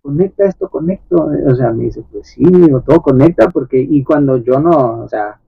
conecta 0.02 0.46
esto, 0.46 0.70
conecto. 0.70 1.30
O 1.48 1.56
sea, 1.56 1.72
me 1.72 1.86
dice, 1.86 2.04
pues 2.12 2.28
sí, 2.28 2.44
digo, 2.44 2.82
todo 2.82 3.02
conecta, 3.02 3.50
porque, 3.50 3.80
y 3.80 4.04
cuando 4.04 4.38
yo 4.38 4.60
no, 4.60 5.04
o 5.04 5.08
sea, 5.08 5.40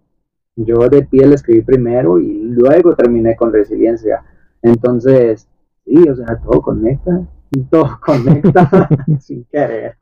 yo 0.55 0.87
de 0.89 1.03
piel 1.03 1.33
escribí 1.33 1.61
primero 1.61 2.19
y 2.19 2.43
luego 2.43 2.95
terminé 2.95 3.35
con 3.35 3.51
resiliencia. 3.51 4.23
Entonces, 4.61 5.47
sí, 5.85 5.97
o 6.09 6.15
sea, 6.15 6.39
todo 6.43 6.61
conecta. 6.61 7.21
todo 7.69 7.99
conecta 8.03 8.89
sin 9.19 9.45
querer. 9.45 9.97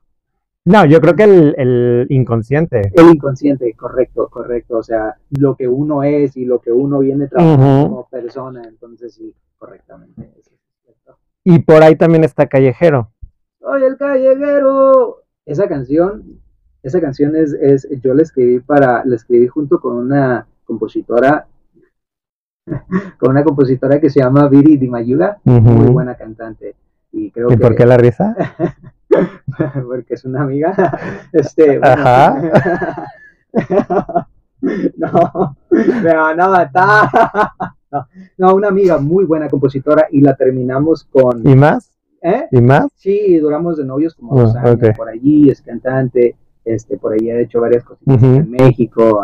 No, 0.64 0.86
yo 0.86 1.02
creo 1.02 1.16
que 1.16 1.24
el, 1.24 2.06
inconsciente. 2.10 2.92
El 2.94 3.16
inconsciente, 3.16 3.74
correcto, 3.74 4.30
correcto. 4.30 4.78
O 4.78 4.84
sea, 4.84 5.16
lo 5.32 5.56
que 5.56 5.68
uno 5.68 6.04
es 6.04 6.38
y 6.38 6.46
lo 6.46 6.60
que 6.60 6.72
uno 6.72 7.00
viene 7.00 7.28
trabajando 7.28 7.90
como 7.90 8.08
persona, 8.10 8.62
entonces 8.68 9.16
sí, 9.16 9.34
correctamente. 9.58 10.30
Y 11.44 11.60
por 11.60 11.82
ahí 11.82 11.96
también 11.96 12.24
está 12.24 12.48
Callejero. 12.48 13.12
¡Oye, 13.62 13.88
el 13.88 13.98
Callejero! 13.98 15.24
Esa 15.46 15.68
canción, 15.68 16.41
esa 16.84 17.00
canción 17.00 17.36
es, 17.36 17.54
es, 17.54 17.88
yo 18.02 18.14
la 18.14 18.24
escribí 18.24 18.60
para, 18.60 19.04
la 19.06 19.16
escribí 19.16 19.48
junto 19.48 19.80
con 19.80 19.98
una 19.98 20.48
compositora, 20.66 21.48
con 23.20 23.32
una 23.32 23.44
compositora 23.44 24.00
que 24.00 24.10
se 24.10 24.20
llama 24.20 24.48
Viri 24.48 24.78
Dimayuga, 24.78 25.40
muy 25.44 25.92
buena 25.92 26.16
cantante. 26.16 26.76
¿Y, 27.12 27.30
creo 27.30 27.50
por 27.50 27.76
qué 27.76 27.86
la 27.86 27.98
risa? 27.98 28.36
porque 29.88 30.14
es 30.14 30.26
una 30.26 30.44
amiga. 30.44 30.74
Este, 31.34 31.80
Ajá. 31.82 33.08
no, 34.98 35.58
me 35.72 36.16
van 36.16 36.42
a 36.42 36.48
matar. 36.48 37.10
No, 38.38 38.56
una 38.56 38.70
amiga 38.70 38.98
muy 38.98 39.26
buena 39.26 39.50
compositora 39.50 40.08
y 40.12 40.22
la 40.22 40.36
terminamos 40.36 41.04
con... 41.04 41.48
¿Y 41.48 41.56
más? 41.56 41.92
¿Eh? 42.22 42.48
¿Y 42.52 42.62
más? 42.62 42.88
Sí, 42.96 43.38
duramos 43.38 43.78
de 43.78 43.86
novios 43.86 44.16
como 44.16 44.40
dos 44.40 44.56
ah, 44.56 44.62
años 44.62 44.96
por 44.96 45.10
allí, 45.10 45.50
es 45.50 45.62
cantante, 45.62 46.36
este, 46.66 46.98
por 46.98 47.14
ahí 47.14 47.30
ha 47.30 47.40
hecho 47.40 47.62
varias 47.62 47.84
cositas 47.84 48.22
en 48.24 48.50
México. 48.50 49.22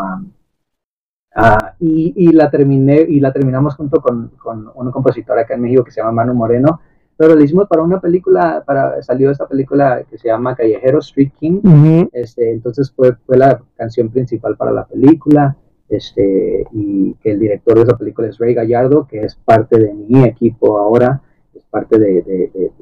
Ah, 1.34 1.74
y, 1.78 2.14
y, 2.16 2.32
la 2.32 2.50
terminé 2.50 3.02
y 3.08 3.20
la 3.20 3.32
terminamos 3.32 3.76
junto 3.76 4.00
con, 4.00 4.30
con 4.42 4.70
una 4.74 4.90
compositora 4.90 5.42
acá 5.42 5.54
en 5.54 5.62
México 5.62 5.84
que 5.84 5.92
se 5.92 6.00
llama 6.00 6.12
Manu 6.12 6.34
Moreno 6.34 6.80
pero 7.18 7.34
lo 7.34 7.42
hicimos 7.42 7.66
para 7.66 7.82
una 7.82 8.00
película, 8.00 8.62
para 8.64 9.02
salió 9.02 9.32
esta 9.32 9.48
película 9.48 10.04
que 10.08 10.16
se 10.18 10.28
llama 10.28 10.54
Callejero 10.54 11.00
Street 11.00 11.32
King, 11.40 12.06
este, 12.12 12.52
entonces 12.52 12.92
fue, 12.92 13.12
fue 13.26 13.36
la 13.36 13.60
canción 13.76 14.08
principal 14.08 14.56
para 14.56 14.70
la 14.70 14.86
película, 14.86 15.56
este, 15.88 16.64
y 16.70 17.14
que 17.14 17.32
el 17.32 17.40
director 17.40 17.74
de 17.74 17.82
esa 17.82 17.98
película 17.98 18.28
es 18.28 18.38
Ray 18.38 18.54
Gallardo, 18.54 19.08
que 19.08 19.22
es 19.22 19.34
parte 19.34 19.80
de 19.80 19.92
mi 19.92 20.22
equipo 20.22 20.78
ahora, 20.78 21.20
es 21.56 21.64
parte 21.64 21.98
de, 21.98 22.22
de, 22.22 22.50
de, 22.54 22.72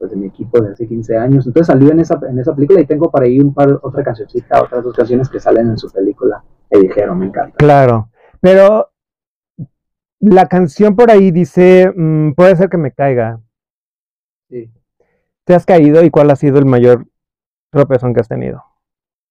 pues 0.00 0.10
de 0.10 0.16
mi 0.16 0.28
equipo 0.28 0.58
de 0.60 0.72
hace 0.72 0.88
15 0.88 1.16
años, 1.18 1.46
entonces 1.46 1.66
salió 1.66 1.92
en 1.92 2.00
esa, 2.00 2.18
en 2.26 2.38
esa 2.38 2.54
película 2.54 2.80
y 2.80 2.86
tengo 2.86 3.10
para 3.10 3.26
ahí 3.26 3.38
un 3.38 3.52
par, 3.52 3.78
otra 3.82 4.02
cancioncita, 4.02 4.62
otras 4.62 4.82
dos 4.82 4.96
canciones 4.96 5.28
que 5.28 5.38
salen 5.38 5.68
en 5.68 5.76
su 5.76 5.90
película, 5.90 6.42
Callejero, 6.70 7.14
me 7.14 7.26
encanta. 7.26 7.56
Claro, 7.58 8.08
pero 8.40 8.90
la 10.20 10.48
canción 10.48 10.96
por 10.96 11.10
ahí 11.10 11.30
dice, 11.30 11.92
mm, 11.94 12.32
puede 12.32 12.56
ser 12.56 12.70
que 12.70 12.78
me 12.78 12.92
caiga, 12.92 13.40
¿Te 15.44 15.54
has 15.54 15.66
caído 15.66 16.04
y 16.04 16.10
cuál 16.10 16.30
ha 16.30 16.36
sido 16.36 16.58
el 16.58 16.64
mayor 16.64 17.06
tropezón 17.70 18.14
que 18.14 18.20
has 18.20 18.28
tenido? 18.28 18.62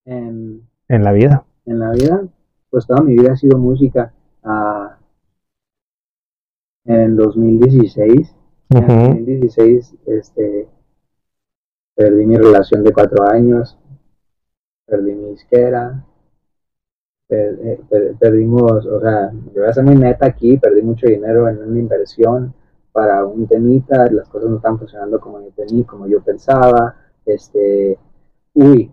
En, 0.05 0.67
la 0.89 1.12
vida. 1.12 1.45
En 1.65 1.79
la 1.79 1.91
vida, 1.91 2.23
pues 2.69 2.88
toda 2.88 3.01
mi 3.01 3.13
vida 3.13 3.34
ha 3.34 3.38
sido 3.38 3.58
música. 3.58 4.12
Ah, 4.43 4.97
en 6.86 7.15
2016, 7.15 8.36
en 8.69 9.25
2016, 9.25 9.95
este, 10.05 10.67
perdí 11.95 12.25
mi 12.25 12.38
relación 12.38 12.84
de 12.84 12.93
cuatro 12.93 13.23
años, 13.23 13.77
perdí 14.86 15.13
mi 15.15 15.32
isquera, 15.32 16.05
eh, 17.29 17.79
perdimos, 18.19 18.86
o 18.86 19.01
sea, 19.01 19.32
yo 19.32 19.62
voy 19.62 19.69
a 19.69 19.73
ser 19.73 19.84
muy 19.84 19.95
neta 19.95 20.27
aquí, 20.27 20.58
perdí 20.58 20.82
mucho 20.82 21.08
dinero 21.08 21.47
en 21.47 21.58
una 21.60 21.79
inversión, 21.79 22.53
para 22.91 23.23
un 23.25 23.47
temita, 23.47 24.10
las 24.12 24.27
cosas 24.27 24.49
no 24.49 24.58
están 24.58 24.77
funcionando 24.77 25.19
como 25.19 25.41
yo 25.41 25.51
tenía, 25.55 25.86
como 25.86 26.08
yo 26.08 26.21
pensaba, 26.21 26.95
este, 27.25 27.97
uy, 28.53 28.91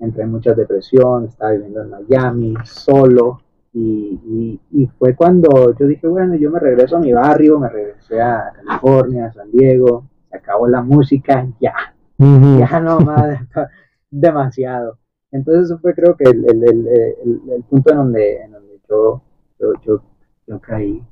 entré 0.00 0.22
en 0.22 0.30
mucha 0.30 0.54
depresión, 0.54 1.26
estaba 1.26 1.52
viviendo 1.52 1.82
en 1.82 1.90
Miami, 1.90 2.54
solo, 2.64 3.40
y, 3.76 4.60
y, 4.70 4.86
fue 4.98 5.16
cuando 5.16 5.76
yo 5.76 5.86
dije, 5.86 6.06
bueno, 6.06 6.36
yo 6.36 6.48
me 6.50 6.60
regreso 6.60 6.96
a 6.96 7.00
mi 7.00 7.12
barrio, 7.12 7.58
me 7.58 7.68
regresé 7.68 8.22
a 8.22 8.52
California, 8.54 9.26
a 9.26 9.32
San 9.32 9.50
Diego, 9.50 10.04
se 10.30 10.36
acabó 10.36 10.68
la 10.68 10.80
música, 10.80 11.46
ya, 11.60 11.74
ya 12.18 12.80
no 12.80 13.00
más, 13.00 13.40
demasiado. 14.10 14.98
Entonces 15.32 15.64
eso 15.64 15.78
fue 15.78 15.92
creo 15.94 16.16
que 16.16 16.24
el, 16.24 16.44
el, 16.44 16.64
el, 16.64 17.40
el 17.50 17.62
punto 17.68 17.90
en 17.90 17.96
donde, 17.96 18.42
en 18.42 18.52
donde 18.52 18.80
yo, 18.88 19.22
yo, 19.58 19.72
yo, 19.84 20.02
yo 20.46 20.60
caí. 20.60 21.02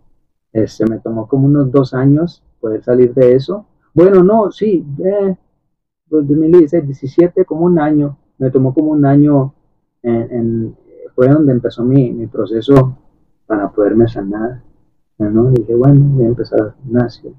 Este, 0.53 0.85
me 0.89 1.01
tomó 1.01 1.27
como 1.27 1.47
unos 1.47 1.73
dos 1.73 1.95
años 1.95 2.45
poder 2.61 2.85
salir 2.85 3.13
de 3.15 3.35
eso. 3.35 3.67
Bueno, 3.93 4.23
no, 4.23 4.53
sí, 4.53 4.87
eh, 5.05 5.37
2016, 6.07 6.87
17, 6.87 7.45
como 7.45 7.67
un 7.67 7.81
año. 7.81 8.19
Me 8.39 8.51
tomó 8.51 8.73
como 8.73 8.93
un 8.93 9.05
año, 9.05 9.55
en, 10.03 10.77
fue 11.15 11.29
donde 11.29 11.53
empezó 11.53 11.85
mi, 11.85 12.11
mi, 12.13 12.27
proceso 12.27 12.99
para 13.47 13.71
poderme 13.71 14.09
sanar. 14.09 14.63
¿no? 15.19 15.51
dije, 15.51 15.75
bueno, 15.75 16.01
voy 16.01 16.25
a 16.25 16.29
empezar 16.29 16.61
al 16.61 16.75
gimnasio, 16.83 17.33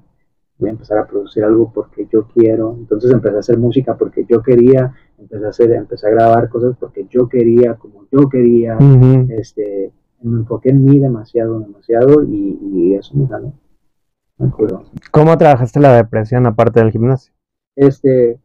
voy 0.58 0.68
a 0.70 0.72
empezar 0.72 0.98
a 0.98 1.06
producir 1.06 1.44
algo 1.44 1.70
porque 1.72 2.08
yo 2.10 2.26
quiero. 2.28 2.74
Entonces 2.78 3.10
empecé 3.10 3.36
a 3.36 3.40
hacer 3.40 3.58
música 3.58 3.96
porque 3.96 4.24
yo 4.28 4.42
quería, 4.42 4.94
empecé 5.18 5.44
a, 5.44 5.48
hacer, 5.48 5.72
empecé 5.72 6.06
a 6.06 6.10
grabar 6.10 6.48
cosas 6.48 6.76
porque 6.78 7.06
yo 7.10 7.28
quería, 7.28 7.74
como 7.74 8.06
yo 8.10 8.28
quería. 8.28 8.78
este, 9.28 9.92
me 10.22 10.38
enfoqué 10.38 10.70
en 10.70 10.84
mí 10.84 10.98
demasiado, 10.98 11.60
demasiado 11.60 12.22
y, 12.22 12.94
eso 12.94 13.14
me 13.16 13.26
ganó. 13.26 13.52
Me 14.38 14.50
¿Cómo 15.10 15.36
trabajaste 15.36 15.80
la 15.80 15.94
depresión 15.94 16.46
aparte 16.46 16.80
del 16.80 16.90
gimnasio? 16.90 17.32
Este, 17.76 18.40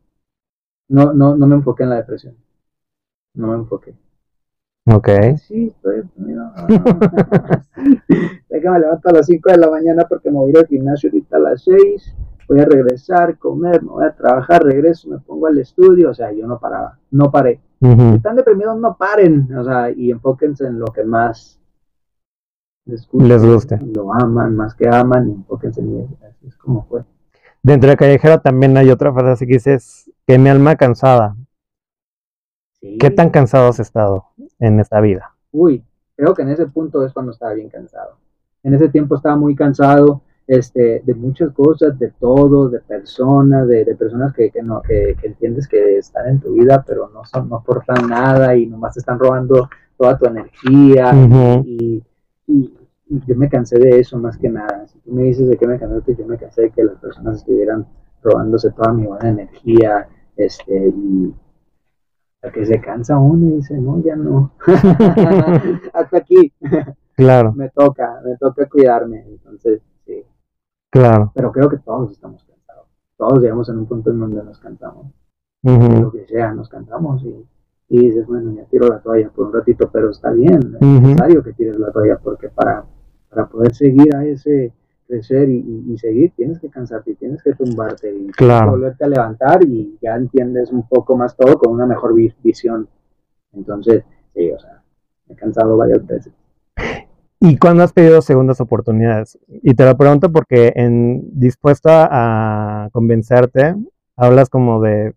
no, 0.89 1.13
no, 1.13 1.37
no 1.37 1.47
me 1.47 1.55
enfoqué 1.55 1.83
en 1.83 1.89
la 1.89 1.97
depresión. 1.97 2.35
No 3.35 3.47
me 3.47 3.55
enfoqué. 3.55 3.93
Ok. 4.93 5.09
Sí, 5.47 5.67
estoy 5.67 5.97
deprimido. 5.97 6.51
me 8.49 8.79
levanto 8.79 9.09
a 9.09 9.13
las 9.13 9.25
5 9.25 9.51
de 9.51 9.57
la 9.57 9.69
mañana 9.69 10.05
porque 10.07 10.29
me 10.29 10.37
voy 10.37 10.53
al 10.55 10.67
gimnasio 10.67 11.09
ahorita 11.09 11.37
a 11.37 11.39
las 11.39 11.63
6. 11.63 12.15
Voy 12.47 12.59
a 12.59 12.65
regresar, 12.65 13.37
comer, 13.37 13.83
me 13.83 13.89
voy 13.89 14.05
a 14.05 14.15
trabajar, 14.15 14.63
regreso, 14.63 15.09
me 15.09 15.19
pongo 15.19 15.47
al 15.47 15.59
estudio. 15.59 16.09
O 16.09 16.13
sea, 16.13 16.31
yo 16.31 16.47
no 16.47 16.59
paraba, 16.59 16.97
no 17.11 17.31
paré. 17.31 17.61
Si 17.81 18.15
están 18.15 18.35
deprimidos, 18.35 18.77
no 18.79 18.97
paren. 18.97 19.53
O 19.55 19.63
sea, 19.63 19.91
y 19.91 20.11
enfóquense 20.11 20.65
en 20.65 20.79
lo 20.79 20.87
que 20.87 21.03
más 21.03 21.59
les, 22.85 23.07
guste. 23.07 23.79
Lo 23.93 24.13
aman, 24.13 24.55
más 24.55 24.73
que 24.73 24.89
aman, 24.89 25.29
y 25.29 25.31
enfóquense 25.33 25.81
en 25.81 25.99
eso. 25.99 26.17
Así 26.27 26.47
es 26.47 26.57
como 26.57 26.85
fue. 26.85 27.03
Dentro 27.61 27.89
de 27.89 27.97
Callejero 27.97 28.39
también 28.39 28.75
hay 28.77 28.89
otra 28.89 29.13
frase 29.13 29.45
que 29.45 29.53
dices, 29.53 30.11
que 30.25 30.37
mi 30.39 30.49
alma 30.49 30.75
cansada. 30.75 31.35
¿Qué 32.81 33.09
tan 33.09 33.29
cansado 33.29 33.67
has 33.67 33.79
estado 33.79 34.25
en 34.59 34.79
esta 34.79 35.01
vida? 35.01 35.35
Uy, 35.51 35.83
creo 36.15 36.33
que 36.33 36.43
en 36.43 36.49
ese 36.49 36.67
punto 36.67 37.05
es 37.05 37.13
cuando 37.13 37.31
estaba 37.31 37.53
bien 37.53 37.69
cansado. 37.69 38.17
En 38.63 38.73
ese 38.73 38.89
tiempo 38.89 39.15
estaba 39.15 39.35
muy 39.35 39.55
cansado 39.55 40.21
este, 40.47 41.01
de 41.05 41.13
muchas 41.13 41.51
cosas, 41.53 41.97
de 41.99 42.11
todo, 42.19 42.69
de 42.69 42.79
personas, 42.79 43.67
de, 43.67 43.85
personas 43.95 44.33
que, 44.33 44.49
que 44.49 44.63
no, 44.63 44.81
que, 44.81 45.15
entiendes 45.23 45.67
que 45.67 45.97
están 45.97 46.27
en 46.27 46.39
tu 46.39 46.53
vida, 46.53 46.83
pero 46.85 47.09
no, 47.13 47.23
son, 47.25 47.49
no 47.49 47.57
aportan 47.57 48.07
nada 48.09 48.55
y 48.55 48.65
nomás 48.65 48.93
te 48.93 48.99
están 48.99 49.19
robando 49.19 49.69
toda 49.97 50.17
tu 50.17 50.25
energía. 50.25 51.11
y, 51.65 52.03
y, 52.47 52.73
yo 53.25 53.35
me 53.35 53.49
cansé 53.49 53.79
de 53.79 53.99
eso 53.99 54.17
más 54.19 54.37
que 54.37 54.49
nada. 54.49 54.87
Si 54.87 54.99
tú 54.99 55.11
me 55.11 55.23
dices 55.23 55.49
de 55.49 55.57
qué 55.57 55.67
me 55.67 55.79
cansé, 55.79 56.15
yo 56.15 56.27
me 56.27 56.37
cansé 56.37 56.63
de 56.63 56.69
que 56.69 56.83
las 56.83 56.95
personas 56.97 57.37
estuvieran 57.37 57.87
robándose 58.21 58.71
toda 58.71 58.93
mi 58.93 59.05
buena 59.05 59.29
energía, 59.29 60.07
este, 60.35 60.89
y 60.89 61.33
a 62.41 62.51
que 62.51 62.65
se 62.65 62.79
cansa 62.79 63.17
uno 63.17 63.47
y 63.47 63.55
dice, 63.57 63.77
no, 63.77 64.01
ya 64.01 64.15
no, 64.15 64.53
hasta 65.93 66.17
aquí. 66.17 66.53
Claro. 67.15 67.51
me 67.53 67.69
toca, 67.69 68.21
me 68.23 68.37
toca 68.37 68.67
cuidarme, 68.67 69.25
entonces, 69.27 69.81
sí. 70.05 70.23
Claro. 70.89 71.31
Pero 71.35 71.51
creo 71.51 71.69
que 71.69 71.77
todos 71.79 72.11
estamos 72.11 72.43
cansados. 72.45 72.87
Todos 73.17 73.41
llegamos 73.41 73.67
en 73.69 73.79
un 73.79 73.85
punto 73.85 74.11
en 74.11 74.19
donde 74.19 74.43
nos 74.43 74.59
cansamos. 74.59 75.07
Lo 75.63 76.11
que 76.11 76.25
sea, 76.25 76.53
nos 76.53 76.69
cansamos 76.69 77.21
y 77.25 77.45
y 77.89 77.99
dices, 77.99 78.25
bueno, 78.27 78.53
ya 78.55 78.65
tiro 78.65 78.87
la 78.87 78.99
toalla 78.99 79.29
por 79.29 79.47
un 79.47 79.53
ratito, 79.53 79.89
pero 79.91 80.11
está 80.11 80.31
bien, 80.31 80.77
es 80.79 80.87
necesario 80.87 81.43
que 81.43 81.53
tires 81.53 81.77
la 81.77 81.91
toalla 81.91 82.19
porque 82.19 82.49
para, 82.49 82.85
para 83.29 83.47
poder 83.47 83.73
seguir 83.73 84.15
a 84.15 84.23
ese 84.25 84.71
crecer 85.09 85.49
y, 85.49 85.97
seguir 85.97 86.31
tienes 86.35 86.59
que 86.59 86.69
cansarte, 86.69 87.15
tienes 87.15 87.41
que 87.41 87.53
tumbarte 87.53 88.13
y 88.13 88.29
volverte 88.39 89.03
a 89.03 89.07
levantar 89.07 89.63
y 89.65 89.97
ya 89.99 90.15
entiendes 90.15 90.71
un 90.71 90.87
poco 90.87 91.17
más 91.17 91.35
todo 91.35 91.57
con 91.57 91.73
una 91.73 91.87
mejor 91.87 92.13
visión. 92.43 92.87
Entonces, 93.51 94.03
sí, 94.35 94.51
o 94.51 94.59
sea, 94.59 94.83
me 95.27 95.33
he 95.33 95.37
cansado 95.37 95.75
varias 95.75 96.05
veces. 96.05 96.31
¿Y 97.41 97.57
cuándo 97.57 97.81
has 97.83 97.91
pedido 97.91 98.21
segundas 98.21 98.61
oportunidades? 98.61 99.39
Y 99.47 99.73
te 99.73 99.83
lo 99.83 99.97
pregunto 99.97 100.31
porque 100.31 100.73
en 100.75 101.39
dispuesta 101.39 102.07
a 102.11 102.89
convencerte, 102.91 103.75
hablas 104.15 104.49
como 104.49 104.79
de 104.81 105.15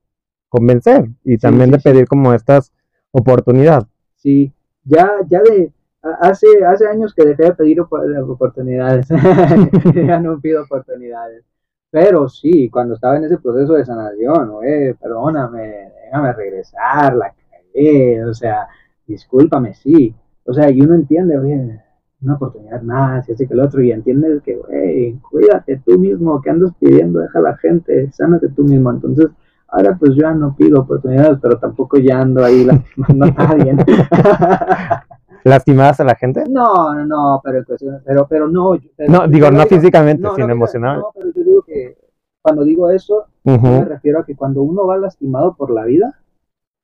convencer 0.48 1.10
y 1.22 1.36
también 1.36 1.70
de 1.70 1.78
pedir 1.78 2.06
como 2.06 2.32
estas 2.32 2.72
oportunidades. 3.10 3.88
Sí, 4.16 4.52
ya, 4.84 5.10
ya 5.28 5.42
de 5.42 5.70
hace, 6.02 6.46
hace 6.64 6.86
años 6.88 7.14
que 7.14 7.24
dejé 7.24 7.44
de 7.44 7.54
pedir 7.54 7.80
oportunidades, 7.80 9.06
ya 9.94 10.20
no 10.20 10.40
pido 10.40 10.62
oportunidades, 10.64 11.44
Pero 11.90 12.28
sí, 12.28 12.68
cuando 12.70 12.94
estaba 12.94 13.16
en 13.16 13.24
ese 13.24 13.38
proceso 13.38 13.74
de 13.74 13.84
sanación, 13.84 14.50
güey, 14.52 14.94
perdóname, 14.94 15.92
déjame 16.04 16.32
regresar, 16.32 17.14
la 17.14 17.32
cagué, 17.32 18.24
o 18.24 18.34
sea, 18.34 18.68
discúlpame, 19.06 19.74
sí. 19.74 20.14
O 20.44 20.52
sea, 20.52 20.70
y 20.70 20.80
uno 20.80 20.94
entiende, 20.94 21.38
oye, 21.38 21.80
una 22.22 22.34
oportunidad 22.34 22.82
más, 22.82 23.28
y 23.28 23.32
así 23.32 23.46
que 23.46 23.54
el 23.54 23.60
otro, 23.60 23.82
y 23.82 23.92
entiendes 23.92 24.42
que, 24.42 24.56
güey, 24.56 25.18
cuídate 25.30 25.82
tú 25.84 25.98
mismo, 25.98 26.40
que 26.40 26.50
andas 26.50 26.72
pidiendo, 26.78 27.20
deja 27.20 27.38
a 27.38 27.42
la 27.42 27.56
gente, 27.58 28.10
sánate 28.12 28.48
tú 28.48 28.64
mismo. 28.64 28.90
Entonces, 28.90 29.26
ahora 29.68 29.96
pues 29.98 30.14
yo 30.14 30.22
ya 30.22 30.32
no 30.32 30.54
pido 30.56 30.80
oportunidades, 30.80 31.38
pero 31.40 31.58
tampoco 31.58 31.98
ya 31.98 32.20
ando 32.20 32.44
ahí 32.44 32.64
lastimando 32.64 33.26
a 33.26 33.30
nadie. 33.30 33.76
¿Lastimadas 35.44 36.00
a 36.00 36.04
la 36.04 36.14
gente? 36.14 36.44
No, 36.48 36.94
no, 36.94 37.06
no, 37.06 37.40
pero, 37.42 37.64
pero, 38.04 38.26
pero 38.28 38.48
no. 38.48 38.78
no, 39.08 39.28
digo, 39.28 39.50
no 39.50 39.66
físicamente, 39.66 40.28
sino 40.36 40.52
emocionalmente. 40.52 41.06
No, 41.06 41.12
pero 41.14 41.32
yo 41.34 41.44
digo 41.44 41.62
que 41.62 41.96
cuando 42.40 42.64
digo 42.64 42.90
eso, 42.90 43.26
me 43.44 43.84
refiero 43.84 44.20
a 44.20 44.26
que 44.26 44.36
cuando 44.36 44.62
uno 44.62 44.86
va 44.86 44.96
lastimado 44.98 45.54
por 45.54 45.70
la 45.70 45.84
vida, 45.84 46.18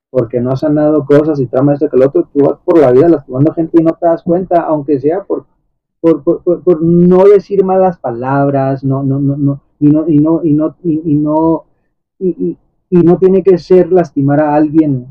porque 0.09 0.39
no 0.39 0.51
has 0.51 0.61
sanado 0.61 1.05
cosas 1.05 1.39
y 1.39 1.47
trama 1.47 1.73
esto 1.73 1.89
que 1.89 1.97
el 1.97 2.03
otro, 2.03 2.27
tú 2.33 2.39
vas 2.45 2.59
por 2.63 2.79
la 2.79 2.91
vida 2.91 3.09
lastimando 3.09 3.53
gente 3.53 3.79
y 3.79 3.83
no 3.83 3.93
te 3.93 4.07
das 4.07 4.23
cuenta, 4.23 4.61
aunque 4.61 4.99
sea 4.99 5.23
por, 5.23 5.45
por, 6.01 6.23
por, 6.23 6.63
por, 6.63 6.81
no 6.81 7.25
decir 7.25 7.63
malas 7.63 7.99
palabras, 7.99 8.83
no, 8.83 9.03
no, 9.03 9.19
no, 9.19 9.37
no, 9.37 9.61
y 9.79 9.87
no, 9.87 10.07
y 10.07 10.17
no, 10.19 10.41
y 10.43 10.53
no, 10.53 10.75
y, 10.83 11.15
no, 11.15 11.65
y, 12.17 12.57
y, 12.89 12.97
no 12.97 13.17
tiene 13.17 13.43
que 13.43 13.57
ser 13.57 13.91
lastimar 13.91 14.41
a 14.41 14.55
alguien 14.55 15.07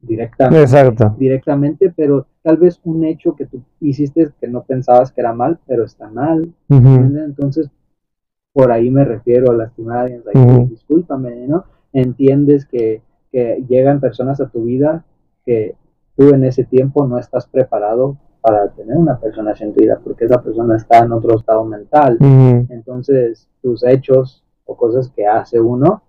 directamente, 0.00 0.62
Exacto. 0.62 1.14
directamente, 1.18 1.92
pero 1.94 2.26
tal 2.42 2.56
vez 2.56 2.80
un 2.84 3.04
hecho 3.04 3.36
que 3.36 3.46
tú 3.46 3.62
hiciste 3.80 4.30
que 4.40 4.48
no 4.48 4.62
pensabas 4.62 5.12
que 5.12 5.20
era 5.20 5.32
mal, 5.32 5.58
pero 5.66 5.84
está 5.84 6.08
mal, 6.08 6.52
entonces 6.68 7.70
por 8.52 8.72
ahí 8.72 8.90
me 8.90 9.04
refiero 9.04 9.50
a 9.50 9.54
lastimar 9.54 9.98
a 9.98 10.00
alguien, 10.02 10.68
discúlpame, 10.68 11.46
¿no? 11.46 11.64
Entiendes 11.92 12.66
que 12.66 13.02
que 13.30 13.64
llegan 13.68 14.00
personas 14.00 14.40
a 14.40 14.48
tu 14.48 14.64
vida 14.64 15.04
que 15.44 15.76
tú 16.16 16.30
en 16.30 16.44
ese 16.44 16.64
tiempo 16.64 17.06
no 17.06 17.18
estás 17.18 17.46
preparado 17.46 18.16
para 18.40 18.68
tener 18.70 18.96
una 18.96 19.18
persona 19.18 19.52
en 19.58 19.74
tu 19.74 19.80
vida, 19.80 20.00
porque 20.02 20.24
esa 20.24 20.42
persona 20.42 20.76
está 20.76 20.98
en 20.98 21.12
otro 21.12 21.36
estado 21.36 21.64
mental. 21.64 22.16
Entonces, 22.70 23.48
tus 23.62 23.84
hechos 23.84 24.42
o 24.64 24.76
cosas 24.76 25.10
que 25.10 25.26
hace 25.26 25.60
uno, 25.60 26.02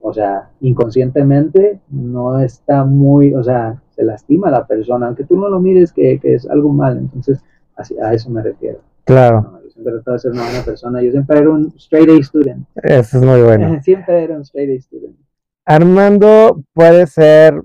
o 0.00 0.12
sea, 0.12 0.50
inconscientemente 0.60 1.80
no 1.90 2.38
está 2.40 2.84
muy, 2.84 3.34
o 3.34 3.42
sea, 3.42 3.81
se 3.94 4.04
lastima 4.04 4.48
a 4.48 4.52
la 4.52 4.66
persona, 4.66 5.06
aunque 5.06 5.24
tú 5.24 5.36
no 5.36 5.48
lo 5.48 5.60
mires 5.60 5.92
que, 5.92 6.18
es 6.22 6.48
algo 6.48 6.72
mal. 6.72 6.98
Entonces, 6.98 7.42
a 7.76 8.14
eso 8.14 8.30
me 8.30 8.42
refiero. 8.42 8.80
Claro. 9.04 9.60
yo 9.64 9.70
siempre 9.70 9.92
trataba 9.94 10.14
de 10.14 10.18
ser 10.20 10.32
una 10.32 10.44
buena 10.44 10.64
persona. 10.64 11.02
Yo 11.02 11.10
siempre 11.10 11.38
era 11.38 11.50
un 11.50 11.72
straight 11.76 12.08
A 12.08 12.22
student. 12.22 12.66
Eso 12.76 13.18
es 13.18 13.24
muy 13.24 13.42
bueno. 13.42 13.80
siempre 13.82 14.22
era 14.22 14.36
un 14.36 14.42
straight 14.42 14.78
A 14.78 14.82
student. 14.82 15.16
Armando 15.64 16.62
puede 16.72 17.06
ser 17.06 17.62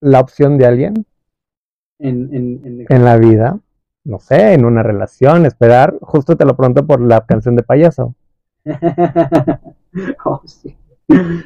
la 0.00 0.20
opción 0.20 0.58
de 0.58 0.66
alguien 0.66 1.06
en, 1.98 2.86
la 2.88 3.16
vida, 3.16 3.60
no 4.04 4.18
sé, 4.18 4.54
en 4.54 4.64
una 4.64 4.82
relación, 4.82 5.46
esperar, 5.46 5.96
justo 6.00 6.36
te 6.36 6.44
lo 6.44 6.56
pregunto 6.56 6.84
por 6.84 7.00
la 7.00 7.24
canción 7.24 7.54
de 7.54 7.62
payaso. 7.62 8.16
oh, 10.24 10.40
sí. 10.44 10.76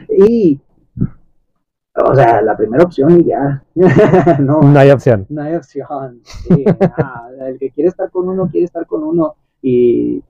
Y, 0.09 0.61
o 2.05 2.15
sea, 2.15 2.43
la 2.43 2.57
primera 2.57 2.85
opción 2.85 3.21
y 3.21 3.25
ya. 3.25 3.63
no, 4.41 4.61
no 4.61 4.79
hay 4.79 4.91
opción. 4.91 5.27
No 5.29 5.43
hay 5.43 5.55
opción. 5.55 6.21
el 7.41 7.59
que 7.59 7.71
quiere 7.71 7.89
estar 7.89 8.11
con 8.11 8.29
uno, 8.29 8.49
quiere 8.51 8.67
estar 8.67 8.87
con 8.87 9.03
uno. 9.03 9.37
Y 9.63 10.23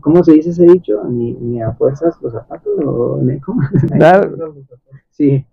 ¿cómo 0.00 0.22
se 0.22 0.32
dice 0.32 0.50
ese 0.50 0.64
dicho? 0.64 1.02
Ni, 1.04 1.32
ni 1.32 1.62
a 1.62 1.72
fuerzas 1.72 2.20
los 2.20 2.32
zapatos 2.32 2.72
o 2.84 3.20
¿cómo? 3.44 3.62
sí, 5.10 5.44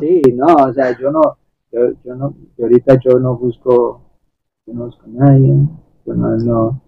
sí, 0.00 0.22
no, 0.34 0.46
o 0.54 0.72
sea, 0.72 0.98
yo 0.98 1.10
no, 1.10 1.36
yo, 1.72 1.92
yo 2.04 2.14
no, 2.14 2.34
ahorita 2.60 2.98
yo 3.00 3.18
no 3.18 3.36
busco, 3.36 4.02
yo 4.66 4.74
no 4.74 4.86
busco 4.86 5.04
a 5.04 5.08
nadie, 5.08 5.54
yo 6.06 6.14
no 6.14 6.26
ando, 6.28 6.80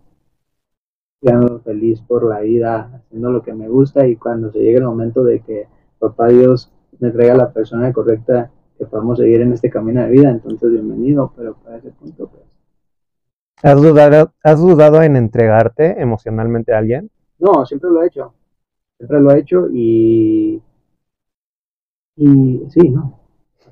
yo 1.23 1.59
feliz 1.61 2.01
por 2.03 2.25
la 2.29 2.41
vida, 2.41 2.91
haciendo 2.95 3.31
lo 3.31 3.43
que 3.43 3.55
me 3.55 3.69
gusta 3.69 4.07
y 4.07 4.17
cuando 4.17 4.51
se 4.51 4.59
llegue 4.59 4.79
el 4.79 4.85
momento 4.85 5.25
de 5.25 5.41
que 5.41 5.69
papá 5.99 6.29
Dios 6.29 6.71
me 6.99 7.11
traiga 7.11 7.35
la 7.35 7.53
persona 7.53 7.93
correcta 7.93 8.51
que 8.79 8.87
podamos 8.87 9.19
seguir 9.19 9.41
en 9.41 9.53
este 9.53 9.71
camino 9.71 10.03
de 10.03 10.11
vida, 10.11 10.31
entonces 10.31 10.71
bienvenido, 10.71 11.33
pero 11.37 11.55
para 11.55 11.77
ese 11.77 11.91
punto 11.91 12.29
pues 12.29 12.53
¿Has 13.63 13.81
dudado, 13.81 14.33
¿Has 14.43 14.61
dudado 14.61 15.03
en 15.03 15.15
entregarte 15.15 16.01
emocionalmente 16.01 16.75
a 16.75 16.79
alguien? 16.79 17.11
No, 17.39 17.65
siempre 17.65 17.91
lo 17.91 18.03
he 18.03 18.09
hecho. 18.09 18.35
Siempre 18.97 19.21
lo 19.21 19.31
he 19.31 19.39
hecho 19.39 19.69
y. 19.73 20.61
Y 22.17 22.63
sí, 22.71 22.89
no. 22.89 23.21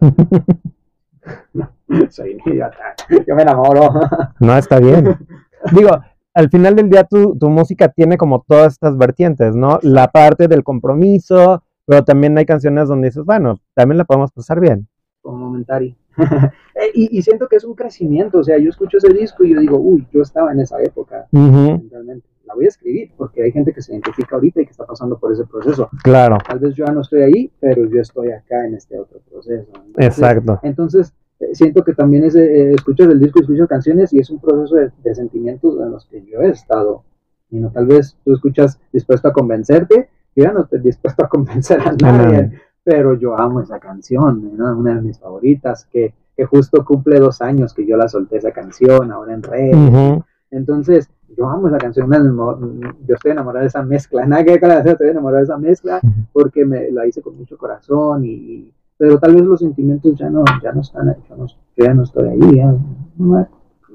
soy 2.10 2.38
idiota. 2.46 2.94
Yo 3.26 3.34
me 3.34 3.42
enamoro. 3.42 3.90
no, 4.38 4.56
está 4.56 4.78
bien. 4.78 5.18
Digo, 5.76 5.90
al 6.34 6.48
final 6.50 6.76
del 6.76 6.88
día 6.88 7.02
tu, 7.02 7.36
tu 7.36 7.50
música 7.50 7.88
tiene 7.88 8.16
como 8.16 8.44
todas 8.46 8.74
estas 8.74 8.96
vertientes, 8.96 9.56
¿no? 9.56 9.80
La 9.82 10.08
parte 10.08 10.46
del 10.46 10.62
compromiso, 10.62 11.64
pero 11.90 12.04
también 12.04 12.38
hay 12.38 12.46
canciones 12.46 12.86
donde 12.86 13.08
dices, 13.08 13.24
bueno, 13.24 13.58
también 13.74 13.98
la 13.98 14.04
podemos 14.04 14.30
pasar 14.30 14.60
bien. 14.60 14.86
Como 15.20 15.38
momentary. 15.38 15.96
Eh, 16.76 16.92
y, 16.94 17.20
siento 17.20 17.46
que 17.46 17.56
es 17.56 17.64
un 17.64 17.74
crecimiento, 17.74 18.38
o 18.38 18.44
sea, 18.44 18.56
yo 18.56 18.70
escucho 18.70 18.96
ese 18.96 19.12
disco 19.12 19.44
y 19.44 19.52
yo 19.52 19.60
digo, 19.60 19.76
uy, 19.76 20.06
yo 20.10 20.22
estaba 20.22 20.50
en 20.50 20.60
esa 20.60 20.80
época, 20.82 21.26
realmente. 21.30 22.26
La 22.44 22.54
voy 22.54 22.64
a 22.64 22.68
escribir 22.68 23.10
porque 23.18 23.42
hay 23.42 23.52
gente 23.52 23.74
que 23.74 23.82
se 23.82 23.92
identifica 23.92 24.36
ahorita 24.36 24.62
y 24.62 24.64
que 24.64 24.70
está 24.70 24.86
pasando 24.86 25.18
por 25.18 25.30
ese 25.30 25.44
proceso. 25.44 25.90
Claro. 26.02 26.38
Tal 26.48 26.58
vez 26.58 26.74
yo 26.74 26.86
ya 26.86 26.92
no 26.92 27.02
estoy 27.02 27.22
ahí, 27.22 27.52
pero 27.60 27.84
yo 27.84 28.00
estoy 28.00 28.30
acá 28.30 28.64
en 28.64 28.76
este 28.76 28.98
otro 28.98 29.20
proceso. 29.28 29.70
Exacto. 29.98 30.58
Entonces, 30.62 31.12
eh, 31.40 31.54
siento 31.54 31.84
que 31.84 31.92
también 31.92 32.24
es, 32.24 32.34
eh, 32.34 32.72
escuchas 32.72 33.08
el 33.08 33.20
disco, 33.20 33.40
escuchas 33.40 33.68
canciones 33.68 34.12
y 34.14 34.20
es 34.20 34.30
un 34.30 34.40
proceso 34.40 34.76
de, 34.76 35.14
sentimientos 35.14 35.78
en 35.78 35.90
los 35.90 36.06
que 36.06 36.24
yo 36.24 36.40
he 36.40 36.48
estado. 36.48 37.04
Y 37.50 37.58
no, 37.58 37.70
tal 37.72 37.86
vez 37.86 38.16
tú 38.24 38.32
escuchas 38.32 38.80
dispuesto 38.90 39.28
a 39.28 39.32
convencerte, 39.34 40.08
yo 40.36 40.44
ya 40.44 40.52
no 40.52 40.62
estoy 40.62 40.80
dispuesto 40.80 41.24
a 41.24 41.28
convencer 41.28 41.80
a 41.80 41.92
nadie 42.00 42.50
pero 42.82 43.14
yo 43.14 43.38
amo 43.38 43.60
esa 43.60 43.78
canción, 43.78 44.50
una 44.58 44.94
de 44.94 45.00
mis 45.00 45.18
favoritas, 45.18 45.86
que, 45.86 46.14
que, 46.36 46.44
justo 46.44 46.84
cumple 46.84 47.20
dos 47.20 47.42
años 47.42 47.74
que 47.74 47.86
yo 47.86 47.96
la 47.96 48.08
solté 48.08 48.38
esa 48.38 48.52
canción, 48.52 49.12
ahora 49.12 49.34
en 49.34 49.42
red. 49.42 50.20
Entonces, 50.50 51.08
yo 51.36 51.48
amo 51.48 51.68
esa 51.68 51.78
canción, 51.78 52.10
yo 52.10 53.14
estoy 53.14 53.32
enamorado 53.32 53.62
de 53.62 53.68
esa 53.68 53.82
mezcla, 53.82 54.26
nada 54.26 54.44
que 54.44 54.54
estoy 54.54 55.08
enamorado 55.08 55.38
de 55.38 55.44
esa 55.44 55.58
mezcla 55.58 56.00
porque 56.32 56.64
me 56.64 56.90
la 56.90 57.06
hice 57.06 57.22
con 57.22 57.36
mucho 57.36 57.56
corazón 57.56 58.24
y, 58.24 58.72
pero 58.96 59.18
tal 59.18 59.34
vez 59.34 59.44
los 59.44 59.60
sentimientos 59.60 60.16
ya 60.18 60.28
no, 60.28 60.44
ya 60.62 60.72
no 60.72 60.80
están 60.80 61.10
ahí, 61.10 61.22
yo, 61.28 61.36
no, 61.36 61.46
ya 61.76 61.94
no 61.94 62.02
estoy 62.02 62.28
ahí, 62.28 62.56
ya, 62.56 62.74
no, 63.18 63.48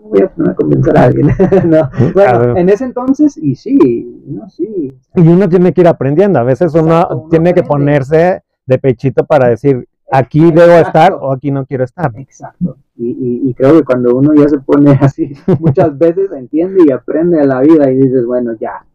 voy 0.10 0.22
a 0.22 0.30
poner 0.30 0.52
a 0.52 0.56
convencer 0.56 0.98
a 0.98 1.04
alguien. 1.04 1.28
no. 1.70 1.90
Bueno, 2.14 2.58
en 2.58 2.70
ese 2.70 2.86
entonces, 2.86 3.38
y 3.38 3.56
sí, 3.56 4.22
no, 4.26 4.50
sí. 4.50 4.98
Y 5.16 5.28
uno 5.28 5.50
tiene 5.50 5.74
que 5.74 5.82
ir 5.82 5.88
aprendiendo, 5.88 6.40
a 6.40 6.44
veces 6.44 6.74
uno, 6.74 7.28
tiene 7.30 7.54
que 7.54 7.64
ponerse 7.64 8.44
de 8.66 8.78
pechito 8.78 9.26
para 9.26 9.50
decir, 9.50 9.88
aquí 10.12 10.52
debo 10.52 10.74
estar 10.74 11.14
o 11.14 11.32
aquí 11.32 11.52
no 11.52 11.66
quiero 11.66 11.84
estar. 11.84 12.12
Exacto. 12.16 12.78
Y, 12.98 13.50
y, 13.50 13.54
creo 13.54 13.78
que 13.78 13.84
cuando 13.84 14.16
uno 14.16 14.34
ya 14.34 14.48
se 14.48 14.60
pone 14.60 14.92
así, 15.02 15.34
muchas 15.60 15.98
veces 15.98 16.32
entiende 16.32 16.86
y 16.88 16.92
aprende 16.92 17.42
a 17.42 17.46
la 17.46 17.60
vida 17.62 17.92
y 17.92 17.98
dices, 17.98 18.26
bueno, 18.26 18.54
ya. 18.60 18.86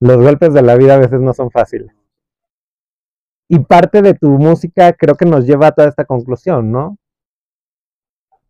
Los 0.00 0.16
golpes 0.16 0.52
de 0.52 0.62
la 0.62 0.76
vida 0.76 0.94
a 0.94 0.98
veces 0.98 1.20
no 1.20 1.32
son 1.34 1.50
fáciles. 1.50 1.92
Y 3.48 3.58
parte 3.58 4.00
de 4.00 4.14
tu 4.14 4.30
música 4.30 4.94
creo 4.94 5.14
que 5.14 5.26
nos 5.26 5.46
lleva 5.46 5.68
a 5.68 5.72
toda 5.72 5.88
esta 5.88 6.06
conclusión, 6.06 6.72
¿no? 6.72 6.96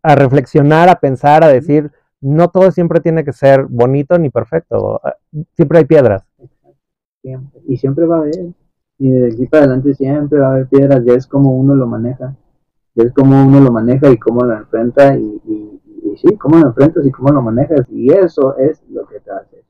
A 0.03 0.15
reflexionar, 0.15 0.89
a 0.89 1.01
pensar, 1.01 1.45
a 1.45 1.49
decir, 1.49 1.91
no 2.21 2.49
todo 2.49 2.71
siempre 2.71 3.01
tiene 3.01 3.25
que 3.25 3.33
ser 3.33 3.65
bonito 3.65 4.19
ni 4.19 4.31
perfecto. 4.31 5.01
Siempre 5.55 5.79
hay 5.79 5.85
piedras. 5.85 6.25
Siempre. 7.23 7.61
Y 7.69 7.77
siempre 7.77 8.07
va 8.07 8.17
a 8.17 8.19
haber 8.21 8.53
y 9.03 9.11
de 9.11 9.33
aquí 9.33 9.47
para 9.47 9.65
adelante 9.65 9.95
siempre 9.95 10.39
va 10.39 10.47
a 10.47 10.51
haber 10.53 10.69
piedras, 10.69 11.05
ya 11.05 11.15
es 11.15 11.27
como 11.27 11.57
uno 11.57 11.75
lo 11.75 11.89
maneja, 11.89 12.37
ya 12.95 13.03
es 13.03 13.13
como 13.13 13.45
uno 13.45 13.59
lo 13.59 13.73
maneja 13.73 14.09
y 14.09 14.17
cómo 14.17 14.45
lo 14.45 14.57
enfrenta 14.57 15.17
y, 15.17 15.41
y, 15.45 16.17
sí, 16.19 16.37
cómo 16.37 16.59
lo 16.59 16.69
enfrentas 16.69 17.05
y 17.05 17.11
cómo 17.11 17.33
lo 17.33 17.43
manejas 17.43 17.85
y 17.91 18.13
eso 18.13 18.57
es 18.59 18.81
lo 18.91 19.05
que 19.09 19.19
te 19.19 19.31
hace. 19.33 19.65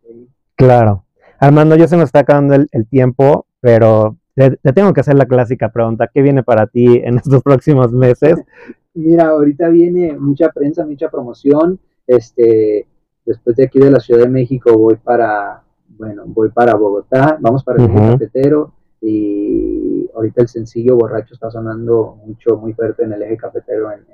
Claro. 0.55 1.07
Armando, 1.39 1.77
ya 1.77 1.89
se 1.89 1.97
nos 1.97 2.07
está 2.07 2.21
acabando 2.21 2.55
el, 2.55 2.87
tiempo, 2.89 3.47
pero 3.61 4.19
te, 4.35 4.51
tengo 4.75 4.93
que 4.93 5.01
hacer 5.01 5.15
la 5.15 5.25
clásica 5.25 5.71
pregunta, 5.71 6.11
¿qué 6.13 6.21
viene 6.21 6.43
para 6.43 6.67
ti 6.67 7.01
en 7.03 7.17
estos 7.17 7.43
próximos 7.43 7.91
meses? 7.91 8.39
Mira, 8.95 9.29
ahorita 9.29 9.69
viene 9.69 10.17
mucha 10.19 10.51
prensa, 10.51 10.85
mucha 10.85 11.09
promoción, 11.09 11.81
este, 12.07 12.87
después 13.25 13.57
de 13.57 13.65
aquí 13.65 13.79
de 13.79 13.91
la 13.91 14.01
Ciudad 14.01 14.21
de 14.21 14.29
México 14.29 14.77
voy 14.77 14.97
para, 14.97 15.63
bueno, 15.89 16.25
voy 16.27 16.51
para 16.51 16.75
Bogotá, 16.75 17.39
vamos 17.41 17.65
para 17.65 17.83
el 17.83 17.91
uh 17.91 17.95
cafetero, 17.95 18.73
y 19.01 20.11
ahorita 20.15 20.43
el 20.43 20.49
sencillo 20.49 20.97
Borracho 20.97 21.33
está 21.35 21.51
sonando 21.51 22.19
mucho, 22.25 22.59
muy 22.59 22.75
fuerte 22.75 23.05
en 23.05 23.15
el 23.15 23.23
eje 23.23 23.37
cafetero 23.39 23.91
en, 23.93 24.05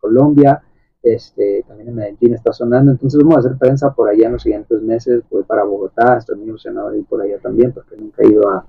Colombia. 0.00 0.62
este, 1.02 1.64
también 1.66 1.88
en 1.88 1.94
Medellín 1.94 2.34
está 2.34 2.52
sonando, 2.52 2.90
entonces 2.90 3.18
vamos 3.22 3.36
a 3.36 3.38
hacer 3.40 3.56
prensa 3.56 3.94
por 3.94 4.08
allá 4.08 4.26
en 4.26 4.32
los 4.32 4.42
siguientes 4.42 4.82
meses, 4.82 5.22
voy 5.30 5.44
para 5.44 5.64
Bogotá, 5.64 6.18
estoy 6.18 6.36
muy 6.36 6.48
emocionado 6.48 6.90
de 6.90 6.98
ir 6.98 7.06
por 7.06 7.22
allá 7.22 7.38
también, 7.38 7.72
porque 7.72 7.96
nunca 7.96 8.22
he 8.22 8.28
ido 8.28 8.48
a, 8.50 8.66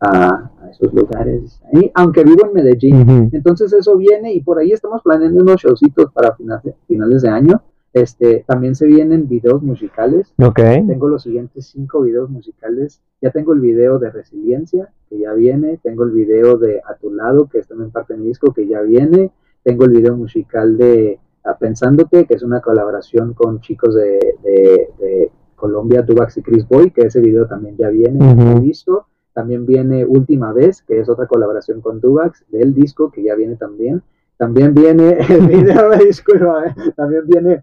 a, 0.00 0.50
esos 0.70 0.92
lugares, 0.94 1.60
aunque 1.94 2.22
vivo 2.22 2.46
en 2.46 2.52
Medellín, 2.52 3.30
entonces 3.32 3.72
eso 3.72 3.96
viene 3.96 4.32
y 4.32 4.40
por 4.40 4.58
ahí 4.58 4.70
estamos 4.72 5.02
planeando 5.02 5.42
unos 5.42 5.60
showcitos 5.60 6.12
para 6.12 6.34
finales, 6.36 6.74
finales 6.86 7.22
de 7.22 7.28
año, 7.28 7.62
este, 7.92 8.44
también 8.46 8.76
se 8.76 8.86
vienen 8.86 9.28
videos 9.28 9.62
musicales. 9.62 10.32
Okay. 10.38 10.86
Tengo 10.86 11.08
los 11.08 11.24
siguientes 11.24 11.66
cinco 11.66 12.02
videos 12.02 12.30
musicales. 12.30 13.02
Ya 13.20 13.30
tengo 13.30 13.52
el 13.52 13.60
video 13.60 13.98
de 13.98 14.10
Resiliencia, 14.10 14.92
que 15.08 15.18
ya 15.18 15.32
viene. 15.32 15.78
Tengo 15.82 16.04
el 16.04 16.12
video 16.12 16.56
de 16.56 16.80
A 16.86 16.94
tu 16.94 17.12
lado, 17.12 17.48
que 17.48 17.58
es 17.58 17.66
también 17.66 17.90
parte 17.90 18.14
de 18.14 18.20
mi 18.20 18.26
disco, 18.28 18.54
que 18.54 18.66
ya 18.66 18.80
viene. 18.82 19.32
Tengo 19.64 19.84
el 19.84 19.90
video 19.90 20.16
musical 20.16 20.76
de 20.78 21.18
Pensándote, 21.58 22.26
que 22.26 22.34
es 22.34 22.42
una 22.42 22.60
colaboración 22.60 23.34
con 23.34 23.60
chicos 23.60 23.94
de, 23.94 24.36
de, 24.42 25.32
Colombia, 25.56 26.00
Dubax 26.00 26.38
y 26.38 26.42
Chris 26.42 26.66
Boy, 26.66 26.90
que 26.90 27.02
ese 27.02 27.20
video 27.20 27.46
también 27.46 27.76
ya 27.76 27.90
viene, 27.90 28.60
listo. 28.62 29.08
También 29.32 29.66
viene 29.66 30.04
Última 30.04 30.52
Vez, 30.52 30.82
que 30.82 31.00
es 31.00 31.08
otra 31.08 31.26
colaboración 31.26 31.80
con 31.80 32.00
Dubax, 32.00 32.44
del 32.48 32.74
disco, 32.74 33.10
que 33.10 33.22
ya 33.22 33.34
viene 33.34 33.56
también. 33.56 34.02
También 34.36 34.74
viene 34.74 35.18
el 35.28 35.46
video, 35.46 35.90
disculpa, 36.04 36.66
eh, 36.66 36.92
también 36.96 37.26
viene 37.26 37.62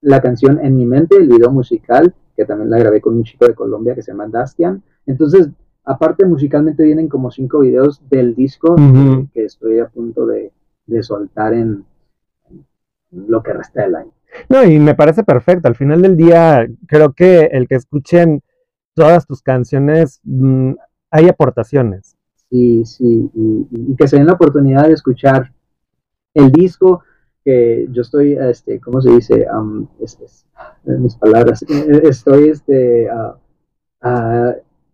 la 0.00 0.20
canción 0.20 0.60
En 0.62 0.76
mi 0.76 0.86
mente, 0.86 1.16
el 1.16 1.28
video 1.28 1.50
musical, 1.50 2.14
que 2.36 2.44
también 2.44 2.70
la 2.70 2.78
grabé 2.78 3.00
con 3.00 3.14
un 3.14 3.24
chico 3.24 3.46
de 3.46 3.54
Colombia 3.54 3.94
que 3.94 4.02
se 4.02 4.12
llama 4.12 4.28
Dastian. 4.28 4.82
Entonces, 5.06 5.48
aparte 5.84 6.26
musicalmente 6.26 6.84
vienen 6.84 7.08
como 7.08 7.30
cinco 7.30 7.60
videos 7.60 8.02
del 8.10 8.34
disco 8.34 8.76
que 9.32 9.44
estoy 9.44 9.78
a 9.78 9.88
punto 9.88 10.26
de, 10.26 10.52
soltar 11.02 11.54
en, 11.54 11.84
lo 13.10 13.42
que 13.42 13.52
resta 13.52 13.82
del 13.82 13.94
año. 13.94 14.12
No, 14.48 14.64
y 14.64 14.78
me 14.78 14.94
parece 14.94 15.24
perfecto. 15.24 15.68
Al 15.68 15.76
final 15.76 16.02
del 16.02 16.16
día, 16.16 16.68
creo 16.86 17.12
que 17.14 17.46
el 17.52 17.66
que 17.66 17.76
escuchen 17.76 18.42
todas 18.94 19.26
tus 19.26 19.42
canciones, 19.42 20.20
mm, 20.24 20.72
hay 21.16 21.28
aportaciones. 21.28 22.16
Sí, 22.50 22.84
sí, 22.84 23.30
y, 23.34 23.96
que 23.96 24.06
se 24.06 24.16
den 24.16 24.26
la 24.26 24.34
oportunidad 24.34 24.86
de 24.86 24.94
escuchar 24.94 25.52
el 26.34 26.52
disco, 26.52 27.02
que 27.44 27.88
yo 27.90 28.02
estoy, 28.02 28.34
este, 28.34 28.80
¿cómo 28.80 29.00
se 29.00 29.10
dice? 29.10 29.46
Um, 29.50 29.88
mis 31.00 31.16
palabras, 31.16 31.62
estoy, 31.62 32.50
este, 32.50 33.08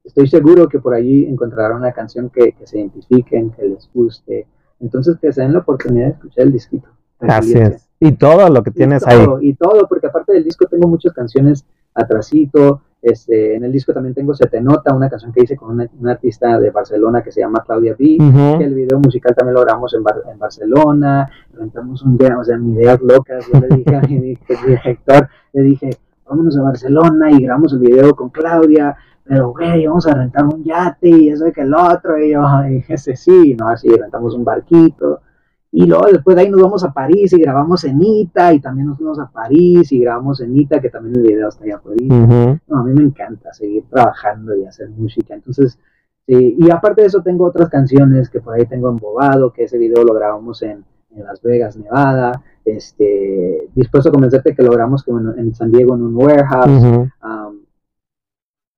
estoy 0.05 0.29
seguro 0.29 0.69
que 0.69 0.79
por 0.79 0.95
allí 0.95 1.27
encontrarán 1.27 1.79
una 1.79 1.93
canción 1.93 2.31
que, 2.31 2.55
se 2.65 2.79
identifiquen, 2.79 3.51
que 3.51 3.67
les 3.67 3.91
guste. 3.93 4.47
Entonces, 4.81 5.17
que 5.21 5.33
se 5.33 5.43
den 5.43 5.53
la 5.53 5.61
oportunidad 5.61 6.07
de 6.07 6.13
escuchar 6.13 6.47
el 6.47 6.53
disquito. 6.53 6.89
Gracias. 7.21 7.89
Y 8.01 8.13
todo 8.13 8.49
lo 8.49 8.63
que 8.63 8.71
tienes 8.71 9.07
ahí. 9.07 9.25
Y 9.43 9.55
todo, 9.55 9.87
porque 9.89 10.09
aparte 10.09 10.33
del 10.33 10.45
disco 10.45 10.67
tengo 10.67 10.89
muchas 10.89 11.13
canciones 11.13 11.65
atrasito, 11.95 12.83
este, 13.03 13.57
en 13.57 13.65
el 13.65 13.73
disco 13.73 13.93
también 13.93 14.15
tengo 14.15 14.33
Se 14.33 14.47
te 14.47 14.61
nota, 14.61 14.95
una 14.95 15.11
canción 15.11 15.33
que 15.33 15.43
hice 15.43 15.57
con 15.57 15.73
una, 15.73 16.13
artista 16.13 16.61
de 16.61 16.71
Barcelona 16.71 17.21
que 17.21 17.33
se 17.33 17.41
llama 17.41 17.63
Claudia 17.67 17.97
B. 17.99 18.17
que 18.59 18.65
el 18.65 18.75
video 18.75 19.01
musical 19.01 19.35
también 19.35 19.55
lo 19.55 19.63
grabamos 19.63 19.93
en, 19.95 20.05
en 20.31 20.39
Barcelona, 20.39 21.29
rentamos 21.53 22.03
un 22.03 22.17
día, 22.17 22.39
o 22.39 22.45
sea, 22.45 22.57
ideas 22.57 23.01
locas, 23.03 23.45
yo 23.53 23.61
le 23.61 23.77
dije 23.77 23.97
a 23.97 24.01
mi 24.03 24.19
director, 24.67 25.29
le 25.53 25.63
dije, 25.63 25.91
vámonos 26.29 26.57
a 26.57 26.63
Barcelona 26.63 27.33
y 27.33 27.43
grabamos 27.43 27.73
el 27.73 27.81
video 27.81 28.15
con 28.15 28.31
Claudia, 28.31 28.97
pero 29.25 29.51
güey, 29.51 29.85
vamos 29.87 30.07
a 30.07 30.15
rentar 30.15 30.45
un 30.45 30.63
yate 30.63 31.09
y 31.09 31.29
eso 31.31 31.49
y 31.49 31.53
que 31.53 31.63
el 31.63 31.75
otro, 31.75 32.17
y 32.19 32.33
yo 32.33 32.43
dije, 32.69 32.97
sí, 32.97 33.57
no, 33.59 33.69
así, 33.69 33.89
rentamos 33.89 34.35
un 34.35 34.45
barquito, 34.45 35.21
y 35.75 35.87
luego 35.87 36.05
después 36.13 36.37
de 36.37 36.43
ahí 36.43 36.51
nos 36.51 36.61
vamos 36.61 36.85
a 36.85 36.93
París 36.93 37.33
y 37.33 37.41
grabamos 37.41 37.83
en 37.85 37.99
Ita 38.03 38.53
y 38.53 38.61
también 38.61 38.89
nos 38.89 38.99
fuimos 38.99 39.19
a 39.19 39.31
París 39.31 39.91
y 39.91 40.01
grabamos 40.01 40.43
en 40.43 40.55
Ita, 40.55 40.83
que 40.83 40.91
también 40.91 41.17
el 41.17 41.23
video 41.23 41.49
está 41.49 41.65
allá 41.65 41.79
por 41.79 41.93
ahí. 41.93 42.07
no, 42.09 42.79
a 42.79 42.85
mí 42.85 42.93
me 42.93 43.05
encanta 43.05 43.55
seguir 43.55 43.85
trabajando 43.89 44.55
y 44.55 44.67
hacer 44.67 44.91
música. 44.91 45.33
Entonces, 45.33 45.79
sí, 46.27 46.57
y 46.59 46.71
aparte 46.71 47.01
de 47.01 47.07
eso 47.07 47.23
tengo 47.23 47.47
otras 47.47 47.71
canciones 47.71 48.29
que 48.29 48.43
por 48.43 48.53
ahí 48.53 48.67
tengo 48.67 48.91
embobado, 48.91 49.51
que 49.51 49.65
ese 49.65 49.79
video 49.79 50.05
lo 50.05 50.13
grabamos 50.13 50.61
en, 50.61 50.85
en 51.17 51.25
Las 51.25 51.41
Vegas, 51.41 51.79
Nevada. 51.79 52.43
Este, 52.67 53.71
dispuesto 53.75 54.11
a 54.11 54.13
convencerte 54.13 54.55
que 54.55 54.63
lo 54.63 54.73
grabamos 54.73 55.09
en, 55.09 55.39
en 55.39 55.55
San 55.55 55.73
Diego 55.73 55.95
en 55.95 56.03
un 56.03 56.15
warehouse. 56.15 57.09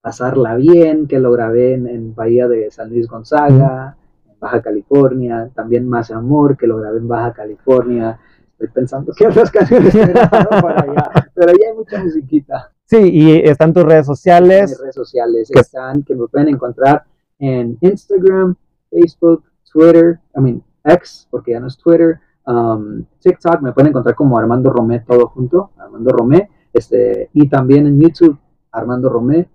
pasarla 0.01 0.55
bien, 0.55 1.09
que 1.09 1.19
lo 1.19 1.33
grabé 1.33 1.75
en, 1.75 1.89
en 1.89 2.15
Bahía 2.15 2.47
de 2.47 2.71
San 2.71 2.91
Luis 2.91 3.09
Gonzaga. 3.09 3.97
Baja 4.41 4.63
California, 4.63 5.51
también 5.55 5.89
Más 5.89 6.11
Amor, 6.11 6.57
que 6.57 6.67
lo 6.67 6.79
grabé 6.79 6.99
en 6.99 7.09
Baja 7.09 7.33
California. 7.33 8.19
Estoy 8.53 8.69
pensando 8.69 9.13
que 9.17 9.27
otras 9.27 9.51
canciones 9.53 9.95
para 9.95 10.81
allá, 10.81 11.31
pero 11.35 11.51
ahí 11.51 11.59
hay 11.69 11.77
mucha 11.77 12.03
musiquita. 12.03 12.73
Sí, 12.85 12.99
y 12.99 13.49
están 13.49 13.73
tus 13.73 13.85
redes 13.85 14.07
sociales. 14.07 14.71
Mis 14.71 14.81
redes 14.81 14.95
sociales 14.95 15.51
están, 15.51 16.03
que 16.03 16.15
me 16.15 16.27
pueden 16.29 16.49
encontrar 16.49 17.05
en 17.39 17.79
Instagram, 17.81 18.55
Facebook, 18.91 19.45
Twitter, 19.73 20.21
I 20.37 20.41
mean, 20.41 20.63
X, 20.85 21.27
porque 21.31 21.53
ya 21.53 21.61
no 21.61 21.67
es 21.67 21.77
Twitter, 21.77 22.21
um, 22.47 23.05
TikTok, 23.21 23.61
me 23.61 23.73
pueden 23.73 23.89
encontrar 23.89 24.15
como 24.15 24.39
Armando 24.39 24.71
Romé 24.71 25.01
todo 25.01 25.29
junto, 25.29 25.71
Armando 25.79 26.11
Romé, 26.11 26.49
este, 26.73 27.31
y 27.33 27.49
también 27.49 27.87
en 27.87 28.01
YouTube, 28.01 28.39
Armando 28.71 29.09
Romé, 29.09 29.49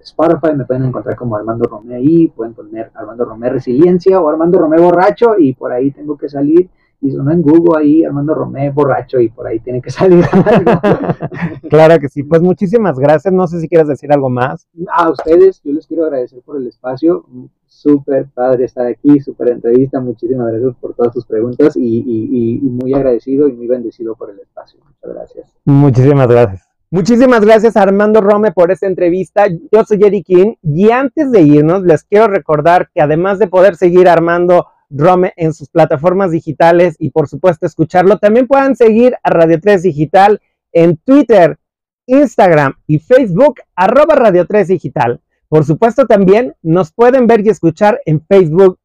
Spotify 0.00 0.54
me 0.54 0.64
pueden 0.64 0.84
encontrar 0.84 1.16
como 1.16 1.36
Armando 1.36 1.66
Romé 1.68 1.96
ahí, 1.96 2.28
pueden 2.28 2.54
poner 2.54 2.90
Armando 2.94 3.24
Romé 3.24 3.48
Resiliencia 3.48 4.20
o 4.20 4.28
Armando 4.28 4.58
Romé 4.58 4.78
Borracho 4.78 5.38
y 5.38 5.54
por 5.54 5.72
ahí 5.72 5.90
tengo 5.90 6.16
que 6.16 6.28
salir. 6.28 6.68
Y 7.00 7.12
sonó 7.12 7.30
en 7.30 7.42
Google 7.42 7.78
ahí 7.80 8.04
Armando 8.04 8.34
Romé 8.34 8.70
Borracho 8.70 9.20
y 9.20 9.28
por 9.28 9.46
ahí 9.46 9.60
tiene 9.60 9.80
que 9.80 9.90
salir 9.90 10.24
algo. 10.32 10.80
claro 11.70 11.98
que 12.00 12.08
sí, 12.08 12.24
pues 12.24 12.42
muchísimas 12.42 12.98
gracias. 12.98 13.32
No 13.32 13.46
sé 13.46 13.60
si 13.60 13.68
quieres 13.68 13.86
decir 13.86 14.12
algo 14.12 14.28
más. 14.28 14.66
A 14.92 15.08
ustedes, 15.08 15.62
yo 15.62 15.72
les 15.72 15.86
quiero 15.86 16.04
agradecer 16.04 16.42
por 16.42 16.56
el 16.56 16.66
espacio. 16.66 17.24
Súper 17.66 18.26
padre 18.26 18.64
estar 18.64 18.86
aquí, 18.86 19.20
súper 19.20 19.50
entrevista. 19.50 20.00
Muchísimas 20.00 20.48
gracias 20.48 20.74
por 20.80 20.94
todas 20.94 21.12
tus 21.12 21.24
preguntas 21.24 21.76
y 21.76 22.58
muy 22.62 22.92
agradecido 22.92 23.48
y 23.48 23.52
muy 23.52 23.68
bendecido 23.68 24.16
por 24.16 24.30
el 24.30 24.40
espacio. 24.40 24.80
Muchas 24.84 25.14
gracias. 25.14 25.56
Muchísimas 25.64 26.26
gracias. 26.26 26.67
Muchísimas 26.90 27.44
gracias 27.44 27.76
Armando 27.76 28.22
Rome 28.22 28.50
por 28.50 28.70
esta 28.70 28.86
entrevista. 28.86 29.46
Yo 29.46 29.84
soy 29.84 29.98
Jerry 29.98 30.22
King 30.22 30.54
y 30.62 30.90
antes 30.90 31.30
de 31.30 31.42
irnos 31.42 31.82
les 31.82 32.02
quiero 32.02 32.28
recordar 32.28 32.88
que 32.94 33.02
además 33.02 33.38
de 33.38 33.46
poder 33.46 33.76
seguir 33.76 34.08
a 34.08 34.14
Armando 34.14 34.68
Rome 34.88 35.34
en 35.36 35.52
sus 35.52 35.68
plataformas 35.68 36.30
digitales 36.30 36.96
y 36.98 37.10
por 37.10 37.28
supuesto 37.28 37.66
escucharlo, 37.66 38.16
también 38.16 38.46
puedan 38.46 38.74
seguir 38.74 39.16
a 39.22 39.28
Radio 39.28 39.60
3 39.60 39.82
Digital 39.82 40.40
en 40.72 40.96
Twitter, 40.96 41.58
Instagram 42.06 42.72
y 42.86 43.00
Facebook 43.00 43.56
arroba 43.76 44.14
Radio 44.14 44.46
3 44.46 44.68
Digital. 44.68 45.20
Por 45.50 45.66
supuesto 45.66 46.06
también 46.06 46.54
nos 46.62 46.90
pueden 46.90 47.26
ver 47.26 47.44
y 47.44 47.50
escuchar 47.50 48.00
en 48.06 48.22
Facebook, 48.22 48.78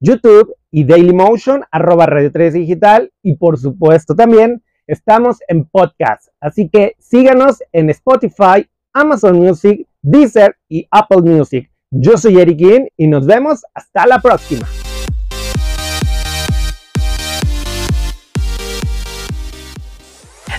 YouTube 0.00 0.56
y 0.72 0.82
Dailymotion 0.82 1.62
arroba 1.70 2.06
Radio 2.06 2.32
3 2.32 2.52
Digital 2.52 3.12
y 3.22 3.36
por 3.36 3.58
supuesto 3.58 4.16
también 4.16 4.63
Estamos 4.86 5.38
en 5.48 5.64
podcast, 5.64 6.28
así 6.40 6.68
que 6.68 6.94
síganos 6.98 7.62
en 7.72 7.88
Spotify, 7.88 8.68
Amazon 8.92 9.38
Music, 9.38 9.88
Deezer 10.02 10.56
y 10.68 10.86
Apple 10.90 11.22
Music. 11.22 11.70
Yo 11.90 12.18
soy 12.18 12.38
Eric 12.38 12.90
y 12.98 13.06
nos 13.06 13.26
vemos 13.26 13.62
hasta 13.72 14.06
la 14.06 14.20
próxima. 14.20 14.66